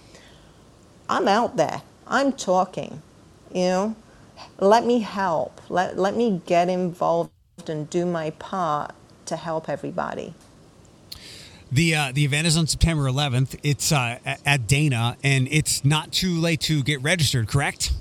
I'm 1.08 1.28
out 1.28 1.56
there. 1.56 1.82
I'm 2.06 2.32
talking. 2.32 3.02
You 3.52 3.64
know, 3.64 3.96
let 4.58 4.84
me 4.84 5.00
help. 5.00 5.60
Let, 5.68 5.98
let 5.98 6.16
me 6.16 6.42
get 6.46 6.68
involved 6.68 7.32
and 7.66 7.88
do 7.90 8.06
my 8.06 8.30
part 8.30 8.94
to 9.26 9.36
help 9.36 9.68
everybody. 9.68 10.34
The 11.72 11.94
uh, 11.94 12.12
the 12.12 12.24
event 12.24 12.46
is 12.46 12.56
on 12.56 12.66
September 12.66 13.04
11th. 13.04 13.58
It's 13.62 13.92
uh, 13.92 14.18
at 14.24 14.66
Dana, 14.66 15.16
and 15.22 15.46
it's 15.50 15.84
not 15.84 16.10
too 16.10 16.40
late 16.40 16.60
to 16.62 16.82
get 16.82 17.00
registered. 17.02 17.46
Correct? 17.46 17.92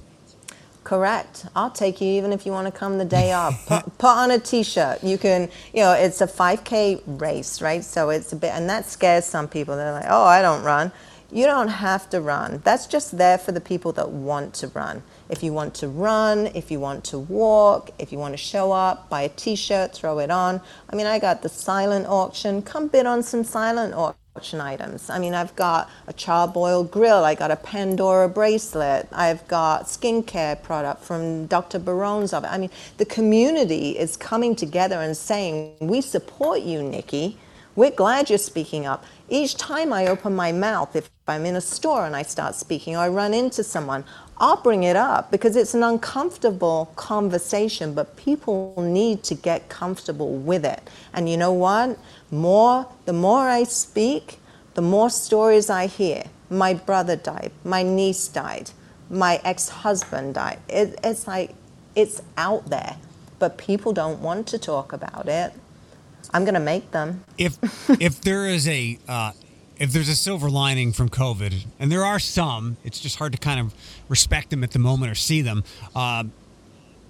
Correct. 0.84 1.46
I'll 1.56 1.70
take 1.70 2.02
you 2.02 2.08
even 2.08 2.34
if 2.34 2.48
you 2.48 2.52
want 2.52 2.66
to 2.66 2.72
come 2.72 2.98
the 2.98 3.06
day 3.06 3.32
off. 3.32 3.68
Put, 3.68 3.98
put 4.00 4.08
on 4.08 4.32
a 4.32 4.40
t-shirt. 4.40 5.04
You 5.04 5.20
can, 5.20 5.50
you 5.72 5.84
know, 5.84 5.92
it's 5.92 6.20
a 6.22 6.26
5K 6.26 7.04
race, 7.06 7.62
right? 7.62 7.84
So 7.84 8.10
it's 8.10 8.34
a 8.34 8.36
bit, 8.36 8.56
and 8.56 8.68
that 8.72 8.86
scares 8.86 9.26
some 9.26 9.48
people. 9.48 9.76
They're 9.76 9.92
like, 9.92 10.08
oh, 10.10 10.24
I 10.24 10.42
don't 10.42 10.64
run. 10.64 10.92
You 11.32 11.46
don't 11.46 11.68
have 11.68 12.10
to 12.10 12.22
run. 12.22 12.62
That's 12.64 12.88
just 12.88 13.18
there 13.18 13.38
for 13.38 13.52
the 13.52 13.62
people 13.62 13.92
that 13.94 14.10
want 14.10 14.56
to 14.56 14.68
run. 14.70 15.04
If 15.30 15.44
you 15.44 15.54
want 15.54 15.76
to 15.76 15.88
run, 15.88 16.48
if 16.56 16.72
you 16.72 16.80
want 16.80 17.04
to 17.06 17.20
walk, 17.20 17.92
if 18.00 18.12
you 18.12 18.18
want 18.18 18.34
to 18.34 18.38
show 18.38 18.72
up, 18.72 19.10
buy 19.10 19.22
a 19.22 19.30
t-shirt, 19.30 19.94
throw 19.94 20.18
it 20.20 20.32
on. 20.32 20.60
I 20.90 20.96
mean, 20.96 21.06
I 21.06 21.20
got 21.20 21.44
the 21.44 21.50
silent 21.50 22.08
auction. 22.08 22.64
Come 22.64 22.88
bid 22.88 23.06
on 23.06 23.22
some 23.22 23.44
silent 23.44 23.94
auction 23.94 24.60
items. 24.60 25.08
I 25.10 25.20
mean, 25.20 25.36
I've 25.36 25.56
got 25.56 25.88
a 26.08 26.14
Char-Broil 26.14 26.86
grill. 26.86 27.24
I 27.24 27.36
got 27.36 27.52
a 27.52 27.58
Pandora 27.58 28.28
bracelet. 28.28 29.08
I've 29.12 29.48
got 29.48 29.84
skincare 29.84 30.64
product 30.64 31.04
from 31.04 31.46
Dr. 31.46 31.78
Barone's 31.78 32.34
of 32.34 32.44
it. 32.44 32.48
I 32.48 32.58
mean, 32.58 32.72
the 32.98 33.06
community 33.06 34.00
is 34.00 34.18
coming 34.18 34.56
together 34.56 34.96
and 34.96 35.16
saying, 35.16 35.76
we 35.80 36.02
support 36.02 36.62
you, 36.62 36.82
Nikki. 36.82 37.38
We're 37.76 37.92
glad 37.92 38.30
you're 38.30 38.40
speaking 38.40 38.86
up. 38.86 39.06
Each 39.30 39.56
time 39.56 39.94
I 39.94 40.08
open 40.08 40.36
my 40.36 40.52
mouth, 40.52 40.96
if 40.96 41.10
I'm 41.28 41.46
in 41.46 41.56
a 41.56 41.62
store 41.62 42.06
and 42.06 42.16
I 42.16 42.24
start 42.24 42.56
speaking 42.56 42.96
or 42.96 43.00
I 43.00 43.10
run 43.10 43.34
into 43.34 43.64
someone, 43.64 44.04
I'll 44.38 44.62
bring 44.62 44.84
it 44.84 44.96
up 44.96 45.32
because 45.32 45.56
it's 45.56 45.74
an 45.74 45.84
uncomfortable 45.84 46.92
conversation, 46.96 47.94
but 47.94 48.16
people 48.16 48.74
need 48.78 49.24
to 49.24 49.36
get 49.36 49.70
comfortable 49.70 50.34
with 50.34 50.66
it. 50.66 50.90
And 51.14 51.30
you 51.30 51.38
know 51.38 51.54
what? 51.54 51.98
More, 52.32 52.88
the 53.06 53.14
more 53.14 53.48
I 53.48 53.64
speak, 53.64 54.40
the 54.74 54.82
more 54.82 55.10
stories 55.10 55.70
I 55.70 55.88
hear. 55.88 56.24
My 56.50 56.74
brother 56.74 57.16
died, 57.16 57.52
my 57.64 57.84
niece 57.84 58.28
died, 58.28 58.72
my 59.10 59.40
ex-husband 59.44 60.34
died. 60.34 60.60
It, 60.68 61.00
it's 61.04 61.28
like 61.28 61.54
it's 61.96 62.22
out 62.38 62.70
there, 62.70 62.96
but 63.38 63.58
people 63.58 63.94
don't 63.94 64.22
want 64.22 64.48
to 64.48 64.58
talk 64.58 64.92
about 64.92 65.28
it. 65.28 65.54
I'm 66.34 66.44
going 66.44 66.54
to 66.54 66.60
make 66.60 66.92
them. 66.92 67.24
If 67.38 67.58
if 68.02 68.22
there 68.22 68.46
is 68.46 68.68
a 68.68 69.00
uh, 69.08 69.32
if 69.78 69.92
there's 69.92 70.10
a 70.10 70.16
silver 70.16 70.50
lining 70.50 70.92
from 70.92 71.10
COVID, 71.10 71.66
and 71.80 71.92
there 71.92 72.04
are 72.04 72.20
some, 72.20 72.78
it's 72.84 73.00
just 73.00 73.18
hard 73.18 73.32
to 73.32 73.38
kind 73.38 73.60
of 73.60 73.74
respect 74.10 74.50
them 74.50 74.64
at 74.64 74.72
the 74.72 74.80
moment 74.80 75.12
or 75.12 75.16
see 75.16 75.42
them. 75.42 75.64
Uh, 75.96 76.26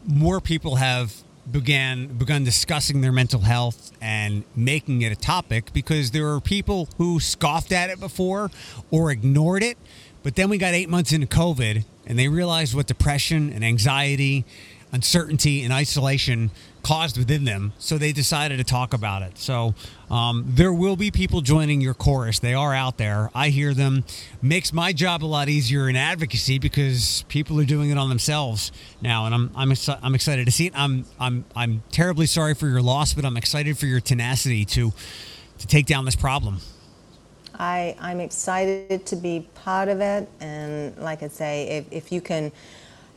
more 0.05 0.39
people 0.39 0.75
have 0.75 1.13
began 1.51 2.07
begun 2.07 2.43
discussing 2.43 3.01
their 3.01 3.11
mental 3.11 3.41
health 3.41 3.91
and 4.01 4.43
making 4.55 5.01
it 5.01 5.11
a 5.11 5.15
topic 5.15 5.73
because 5.73 6.11
there 6.11 6.29
are 6.29 6.39
people 6.39 6.87
who 6.97 7.19
scoffed 7.19 7.71
at 7.71 7.89
it 7.89 7.99
before 7.99 8.51
or 8.91 9.09
ignored 9.09 9.63
it, 9.63 9.77
but 10.21 10.35
then 10.35 10.49
we 10.49 10.57
got 10.57 10.73
eight 10.73 10.89
months 10.89 11.11
into 11.11 11.25
COVID 11.25 11.83
and 12.05 12.19
they 12.19 12.27
realized 12.27 12.75
what 12.75 12.85
depression 12.85 13.51
and 13.51 13.63
anxiety, 13.63 14.45
uncertainty, 14.91 15.63
and 15.63 15.73
isolation 15.73 16.51
caused 16.83 17.17
within 17.17 17.43
them. 17.43 17.73
So 17.77 17.97
they 17.97 18.11
decided 18.11 18.57
to 18.57 18.63
talk 18.63 18.93
about 18.93 19.21
it. 19.21 19.37
So 19.37 19.73
um, 20.09 20.45
there 20.47 20.73
will 20.73 20.95
be 20.95 21.11
people 21.11 21.41
joining 21.41 21.81
your 21.81 21.93
chorus. 21.93 22.39
They 22.39 22.53
are 22.53 22.73
out 22.73 22.97
there. 22.97 23.29
I 23.35 23.49
hear 23.49 23.73
them. 23.73 24.03
Makes 24.41 24.73
my 24.73 24.93
job 24.93 25.23
a 25.23 25.27
lot 25.27 25.49
easier 25.49 25.89
in 25.89 25.95
advocacy 25.95 26.59
because 26.59 27.25
people 27.27 27.59
are 27.59 27.65
doing 27.65 27.89
it 27.89 27.97
on 27.97 28.09
themselves 28.09 28.71
now, 29.01 29.25
and 29.25 29.35
I'm 29.35 29.51
I'm 29.55 29.73
I'm 30.01 30.15
excited 30.15 30.45
to 30.45 30.51
see 30.51 30.67
it. 30.67 30.73
I'm 30.75 31.05
I'm 31.19 31.45
I'm 31.55 31.83
terribly 31.91 32.25
sorry 32.25 32.55
for 32.55 32.67
your 32.67 32.81
loss, 32.81 33.13
but 33.13 33.25
I'm 33.25 33.37
excited 33.37 33.77
for 33.77 33.85
your 33.85 33.99
tenacity 33.99 34.65
to 34.65 34.93
to 35.59 35.67
take 35.67 35.85
down 35.85 36.05
this 36.05 36.15
problem. 36.15 36.59
I, 37.59 37.97
I'm 37.99 38.21
excited 38.21 39.05
to 39.07 39.15
be 39.17 39.45
part 39.53 39.89
of 39.89 39.99
it. 39.99 40.29
And 40.39 40.97
like 40.97 41.23
I 41.23 41.27
say, 41.27 41.67
if, 41.67 41.85
if 41.91 42.11
you 42.11 42.21
can 42.21 42.53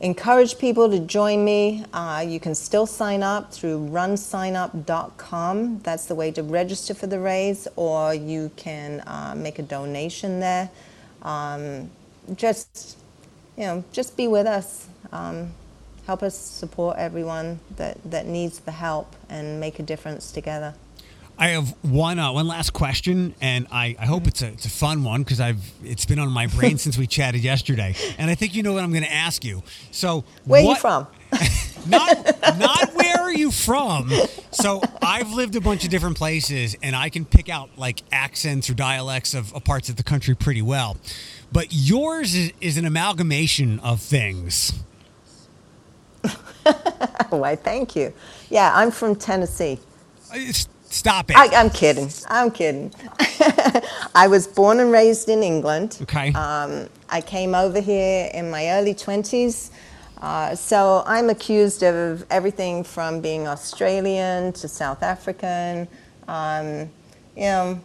encourage 0.03 0.59
people 0.59 0.89
to 0.89 0.99
join 0.99 1.45
me, 1.45 1.85
uh, 1.93 2.23
you 2.27 2.37
can 2.37 2.53
still 2.53 2.85
sign 2.85 3.23
up 3.23 3.53
through 3.53 3.87
runsignup.com. 3.87 5.79
That's 5.79 6.05
the 6.05 6.15
way 6.15 6.29
to 6.31 6.43
register 6.43 6.93
for 6.93 7.07
the 7.07 7.19
raise, 7.19 7.69
or 7.77 8.13
you 8.13 8.51
can 8.57 8.99
uh, 9.07 9.33
make 9.35 9.59
a 9.59 9.63
donation 9.63 10.41
there. 10.41 10.69
Um, 11.21 11.89
just, 12.35 12.97
you 13.57 13.63
know, 13.63 13.83
just 13.93 14.17
be 14.17 14.27
with 14.27 14.45
us. 14.45 14.87
Um, 15.13 15.51
help 16.05 16.21
us 16.21 16.37
support 16.37 16.97
everyone 16.97 17.61
that, 17.77 17.97
that 18.11 18.25
needs 18.27 18.59
the 18.59 18.71
help 18.71 19.15
and 19.29 19.61
make 19.61 19.79
a 19.79 19.83
difference 19.83 20.33
together. 20.33 20.73
I 21.37 21.49
have 21.49 21.69
one 21.83 22.19
uh, 22.19 22.31
one 22.31 22.47
last 22.47 22.73
question, 22.73 23.33
and 23.41 23.67
I, 23.71 23.95
I 23.99 24.05
hope 24.05 24.27
it's 24.27 24.41
a 24.41 24.47
it's 24.47 24.65
a 24.65 24.69
fun 24.69 25.03
one 25.03 25.23
because 25.23 25.41
I've 25.41 25.59
it's 25.83 26.05
been 26.05 26.19
on 26.19 26.29
my 26.31 26.47
brain 26.47 26.77
since 26.85 26.97
we 26.97 27.07
chatted 27.07 27.43
yesterday, 27.43 27.95
and 28.17 28.29
I 28.29 28.35
think 28.35 28.55
you 28.55 28.63
know 28.63 28.73
what 28.73 28.83
I'm 28.83 28.91
going 28.91 29.03
to 29.03 29.11
ask 29.13 29.43
you. 29.43 29.63
So 29.91 30.23
Where 30.45 30.61
are 30.61 30.69
you 30.69 30.75
from? 30.75 31.07
not 31.87 32.17
not 32.59 32.93
where 32.93 33.19
are 33.19 33.33
you 33.33 33.49
from. 33.51 34.11
So 34.51 34.81
I've 35.01 35.31
lived 35.31 35.55
a 35.55 35.61
bunch 35.61 35.83
of 35.83 35.89
different 35.89 36.17
places, 36.17 36.75
and 36.83 36.95
I 36.95 37.09
can 37.09 37.25
pick 37.25 37.49
out 37.49 37.71
like 37.77 38.03
accents 38.11 38.69
or 38.69 38.75
dialects 38.75 39.33
of, 39.33 39.53
of 39.55 39.63
parts 39.63 39.89
of 39.89 39.95
the 39.95 40.03
country 40.03 40.35
pretty 40.35 40.61
well. 40.61 40.97
But 41.51 41.67
yours 41.71 42.35
is, 42.35 42.53
is 42.61 42.77
an 42.77 42.85
amalgamation 42.85 43.79
of 43.79 43.99
things. 44.01 44.73
Why, 47.29 47.55
thank 47.55 47.95
you. 47.95 48.13
Yeah, 48.49 48.71
I'm 48.73 48.91
from 48.91 49.15
Tennessee. 49.15 49.79
Uh, 50.31 50.37
s- 50.37 50.67
Stop 50.93 51.31
it. 51.31 51.35
I, 51.35 51.47
I'm 51.55 51.71
kidding. 51.71 52.09
I'm 52.27 52.51
kidding. 52.51 52.93
I 54.15 54.27
was 54.27 54.45
born 54.45 54.79
and 54.79 54.91
raised 54.91 55.27
in 55.27 55.41
England. 55.41 55.97
okay. 56.03 56.31
Um, 56.33 56.87
I 57.09 57.19
came 57.19 57.55
over 57.55 57.81
here 57.81 58.29
in 58.31 58.51
my 58.51 58.69
early 58.69 58.93
20s. 58.93 59.71
Uh, 60.21 60.55
so 60.55 61.03
I'm 61.07 61.31
accused 61.31 61.81
of 61.83 62.25
everything 62.29 62.83
from 62.83 63.21
being 63.21 63.47
Australian 63.47 64.53
to 64.53 64.67
South 64.67 65.01
African. 65.01 65.87
Um, 66.27 66.91
you 67.35 67.45
know, 67.45 67.81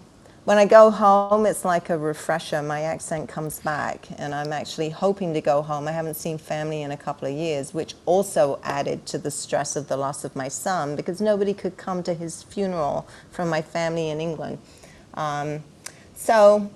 when 0.48 0.56
I 0.56 0.64
go 0.64 0.90
home, 0.90 1.44
it's 1.44 1.62
like 1.62 1.90
a 1.90 1.98
refresher. 1.98 2.62
My 2.62 2.80
accent 2.80 3.28
comes 3.28 3.60
back, 3.60 4.08
and 4.16 4.34
I'm 4.34 4.50
actually 4.50 4.88
hoping 4.88 5.34
to 5.34 5.42
go 5.42 5.60
home. 5.60 5.86
I 5.86 5.92
haven't 5.92 6.14
seen 6.14 6.38
family 6.38 6.80
in 6.80 6.90
a 6.90 6.96
couple 6.96 7.28
of 7.28 7.34
years, 7.34 7.74
which 7.74 7.94
also 8.06 8.58
added 8.62 9.04
to 9.08 9.18
the 9.18 9.30
stress 9.30 9.76
of 9.76 9.88
the 9.88 9.98
loss 9.98 10.24
of 10.24 10.34
my 10.34 10.48
son 10.48 10.96
because 10.96 11.20
nobody 11.20 11.52
could 11.52 11.76
come 11.76 12.02
to 12.02 12.14
his 12.14 12.44
funeral 12.44 13.06
from 13.30 13.50
my 13.50 13.60
family 13.60 14.08
in 14.08 14.22
England. 14.22 14.56
Um, 15.12 15.64
so 16.16 16.70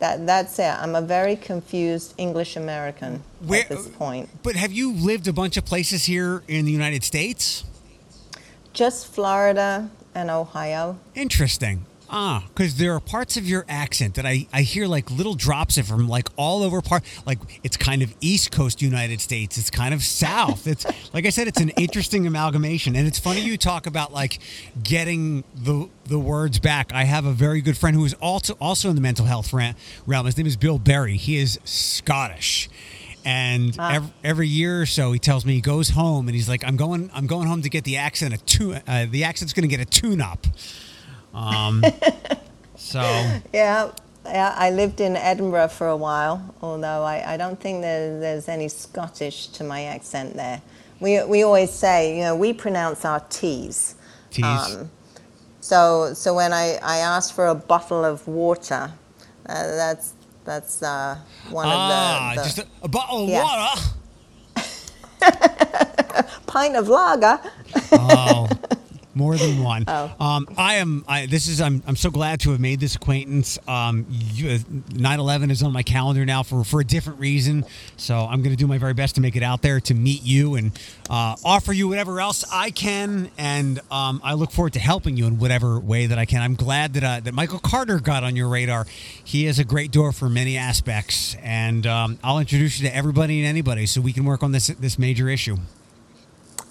that, 0.00 0.26
that's 0.26 0.58
it. 0.58 0.64
I'm 0.64 0.96
a 0.96 1.02
very 1.02 1.36
confused 1.36 2.14
English 2.18 2.56
American 2.56 3.22
Where- 3.46 3.60
at 3.60 3.68
this 3.68 3.86
point. 3.86 4.28
but 4.42 4.56
have 4.56 4.72
you 4.72 4.92
lived 4.92 5.28
a 5.28 5.32
bunch 5.32 5.56
of 5.56 5.64
places 5.64 6.06
here 6.06 6.42
in 6.48 6.64
the 6.64 6.72
United 6.72 7.04
States? 7.04 7.62
Just 8.72 9.06
Florida 9.06 9.88
and 10.16 10.32
Ohio. 10.32 10.98
Interesting. 11.14 11.84
Ah, 12.10 12.44
because 12.48 12.76
there 12.76 12.94
are 12.94 13.00
parts 13.00 13.36
of 13.36 13.46
your 13.46 13.66
accent 13.68 14.14
that 14.14 14.24
I, 14.24 14.46
I 14.50 14.62
hear 14.62 14.86
like 14.86 15.10
little 15.10 15.34
drops 15.34 15.76
of 15.76 15.86
from 15.86 16.08
like 16.08 16.28
all 16.36 16.62
over 16.62 16.80
part 16.80 17.02
like 17.26 17.38
it's 17.62 17.76
kind 17.76 18.02
of 18.02 18.14
East 18.20 18.50
Coast 18.50 18.80
United 18.80 19.20
States. 19.20 19.58
It's 19.58 19.68
kind 19.68 19.92
of 19.92 20.02
South. 20.02 20.66
It's 20.66 20.86
like 21.14 21.26
I 21.26 21.30
said, 21.30 21.48
it's 21.48 21.60
an 21.60 21.68
interesting 21.70 22.26
amalgamation, 22.26 22.96
and 22.96 23.06
it's 23.06 23.18
funny 23.18 23.40
you 23.40 23.58
talk 23.58 23.86
about 23.86 24.12
like 24.12 24.38
getting 24.82 25.44
the 25.54 25.88
the 26.04 26.18
words 26.18 26.58
back. 26.58 26.92
I 26.94 27.04
have 27.04 27.26
a 27.26 27.32
very 27.32 27.60
good 27.60 27.76
friend 27.76 27.94
who 27.94 28.04
is 28.04 28.14
also 28.14 28.54
also 28.60 28.88
in 28.88 28.94
the 28.94 29.02
mental 29.02 29.26
health 29.26 29.52
realm. 29.52 30.26
His 30.26 30.38
name 30.38 30.46
is 30.46 30.56
Bill 30.56 30.78
Berry. 30.78 31.16
He 31.16 31.36
is 31.36 31.58
Scottish. 31.64 32.70
And 33.24 33.78
every, 33.78 34.10
every 34.24 34.48
year 34.48 34.80
or 34.80 34.86
so, 34.86 35.12
he 35.12 35.18
tells 35.18 35.44
me 35.44 35.52
he 35.52 35.60
goes 35.60 35.90
home 35.90 36.28
and 36.28 36.34
he's 36.34 36.48
like, 36.48 36.64
"I'm 36.64 36.76
going, 36.76 37.10
I'm 37.12 37.26
going 37.26 37.46
home 37.46 37.60
to 37.60 37.68
get 37.68 37.84
the 37.84 37.98
accent 37.98 38.32
a 38.32 38.38
tune. 38.38 38.80
Uh, 38.86 39.06
the 39.10 39.24
accent's 39.24 39.52
going 39.52 39.68
to 39.68 39.76
get 39.76 39.80
a 39.80 39.84
tune-up." 39.84 40.46
Um, 41.34 41.84
so 42.76 43.00
Yeah, 43.52 43.90
yeah, 44.24 44.54
I 44.56 44.70
lived 44.70 45.00
in 45.00 45.16
Edinburgh 45.16 45.68
for 45.68 45.88
a 45.88 45.96
while, 45.96 46.54
although 46.62 47.02
I, 47.02 47.34
I 47.34 47.36
don't 47.36 47.58
think 47.60 47.82
there, 47.82 48.18
there's 48.20 48.48
any 48.48 48.68
Scottish 48.68 49.48
to 49.48 49.64
my 49.64 49.84
accent 49.84 50.34
there. 50.36 50.60
We, 51.00 51.22
we 51.24 51.42
always 51.44 51.70
say, 51.72 52.16
you 52.16 52.22
know, 52.24 52.36
we 52.36 52.52
pronounce 52.52 53.04
our 53.04 53.20
T's. 53.30 53.94
tease. 54.30 54.44
Um, 54.44 54.90
So, 55.60 56.12
so 56.14 56.34
when 56.34 56.52
I, 56.52 56.78
I 56.82 56.98
ask 56.98 57.34
for 57.34 57.48
a 57.48 57.54
bottle 57.54 58.04
of 58.04 58.26
water, 58.26 58.90
uh, 59.46 59.66
that's, 59.76 60.14
that's 60.44 60.82
uh, 60.82 61.18
one 61.50 61.66
ah, 61.68 62.30
of 62.30 62.36
the, 62.36 62.40
the 62.42 62.46
just 62.46 62.58
a, 62.58 62.66
a 62.82 62.88
bottle 62.88 63.24
of 63.24 63.30
water. 63.30 63.80
pint 66.46 66.76
of 66.76 66.88
lager. 66.88 67.38
Oh, 67.92 68.48
more 69.18 69.36
than 69.36 69.62
one. 69.62 69.84
Oh. 69.98 70.12
Um, 70.20 70.46
I 70.58 70.74
am. 70.74 71.04
I, 71.08 71.26
this 71.26 71.48
is. 71.48 71.60
I'm. 71.60 71.82
I'm 71.86 71.96
so 71.96 72.10
glad 72.10 72.40
to 72.40 72.50
have 72.50 72.60
made 72.60 72.78
this 72.78 72.94
acquaintance. 72.94 73.58
Um, 73.66 74.06
you, 74.10 74.58
9/11 74.58 75.50
is 75.50 75.62
on 75.62 75.72
my 75.72 75.82
calendar 75.82 76.26
now 76.26 76.42
for 76.42 76.62
for 76.62 76.80
a 76.80 76.84
different 76.84 77.18
reason. 77.18 77.64
So 77.96 78.14
I'm 78.16 78.42
going 78.42 78.54
to 78.54 78.56
do 78.56 78.66
my 78.66 78.76
very 78.76 78.92
best 78.92 79.14
to 79.14 79.20
make 79.22 79.34
it 79.34 79.42
out 79.42 79.62
there 79.62 79.80
to 79.80 79.94
meet 79.94 80.22
you 80.22 80.56
and 80.56 80.72
uh, 81.08 81.36
offer 81.42 81.72
you 81.72 81.88
whatever 81.88 82.20
else 82.20 82.44
I 82.52 82.70
can. 82.70 83.30
And 83.38 83.80
um, 83.90 84.20
I 84.22 84.34
look 84.34 84.50
forward 84.52 84.74
to 84.74 84.78
helping 84.78 85.16
you 85.16 85.26
in 85.26 85.38
whatever 85.38 85.80
way 85.80 86.06
that 86.06 86.18
I 86.18 86.26
can. 86.26 86.42
I'm 86.42 86.54
glad 86.54 86.92
that 86.94 87.04
uh, 87.04 87.20
that 87.20 87.32
Michael 87.32 87.60
Carter 87.60 87.98
got 88.00 88.24
on 88.24 88.36
your 88.36 88.48
radar. 88.48 88.86
He 89.24 89.46
is 89.46 89.58
a 89.58 89.64
great 89.64 89.90
door 89.90 90.12
for 90.12 90.28
many 90.28 90.58
aspects, 90.58 91.34
and 91.42 91.86
um, 91.86 92.18
I'll 92.22 92.40
introduce 92.40 92.78
you 92.78 92.88
to 92.88 92.94
everybody 92.94 93.38
and 93.40 93.48
anybody 93.48 93.86
so 93.86 94.00
we 94.00 94.12
can 94.12 94.24
work 94.24 94.42
on 94.42 94.52
this 94.52 94.66
this 94.66 94.98
major 94.98 95.28
issue. 95.28 95.56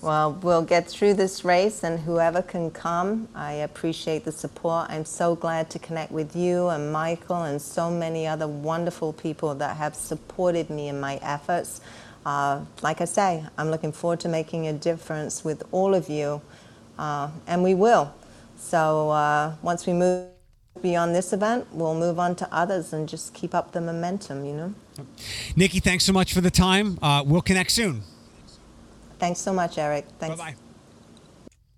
Well, 0.07 0.39
we'll 0.41 0.61
get 0.61 0.87
through 0.87 1.15
this 1.15 1.43
race, 1.43 1.83
and 1.83 1.99
whoever 1.99 2.41
can 2.41 2.71
come, 2.71 3.27
I 3.35 3.51
appreciate 3.51 4.23
the 4.23 4.31
support. 4.31 4.89
I'm 4.89 5.03
so 5.03 5.35
glad 5.35 5.69
to 5.71 5.79
connect 5.79 6.13
with 6.13 6.33
you 6.33 6.69
and 6.69 6.93
Michael 6.93 7.43
and 7.43 7.61
so 7.61 7.91
many 7.91 8.25
other 8.25 8.47
wonderful 8.47 9.11
people 9.11 9.53
that 9.55 9.75
have 9.75 9.95
supported 9.95 10.69
me 10.69 10.87
in 10.87 10.97
my 11.01 11.19
efforts. 11.21 11.81
Uh, 12.25 12.61
like 12.81 13.01
I 13.01 13.03
say, 13.03 13.43
I'm 13.57 13.69
looking 13.69 13.91
forward 13.91 14.21
to 14.21 14.29
making 14.29 14.67
a 14.67 14.71
difference 14.71 15.43
with 15.43 15.61
all 15.73 15.93
of 15.93 16.07
you, 16.07 16.41
uh, 16.97 17.29
and 17.45 17.61
we 17.61 17.73
will. 17.73 18.15
So 18.55 19.09
uh, 19.09 19.55
once 19.61 19.85
we 19.85 19.91
move 19.91 20.29
beyond 20.81 21.15
this 21.15 21.33
event, 21.33 21.67
we'll 21.73 21.95
move 21.95 22.17
on 22.17 22.33
to 22.37 22.47
others 22.49 22.93
and 22.93 23.09
just 23.09 23.33
keep 23.33 23.53
up 23.53 23.73
the 23.73 23.81
momentum, 23.81 24.45
you 24.45 24.53
know? 24.53 24.73
Nikki, 25.57 25.81
thanks 25.81 26.05
so 26.05 26.13
much 26.13 26.33
for 26.33 26.39
the 26.39 26.49
time. 26.49 26.97
Uh, 27.01 27.25
we'll 27.27 27.41
connect 27.41 27.71
soon. 27.71 28.03
Thanks 29.19 29.39
so 29.39 29.53
much, 29.53 29.77
Eric. 29.77 30.05
Thanks. 30.19 30.37
bye. 30.37 30.66